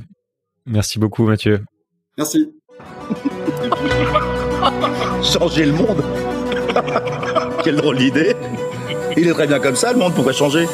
[0.65, 1.63] Merci beaucoup Mathieu.
[2.17, 2.51] Merci.
[5.21, 6.03] changer le monde
[7.63, 8.35] Quelle drôle d'idée
[9.15, 10.65] Il est très bien comme ça le monde, pourquoi changer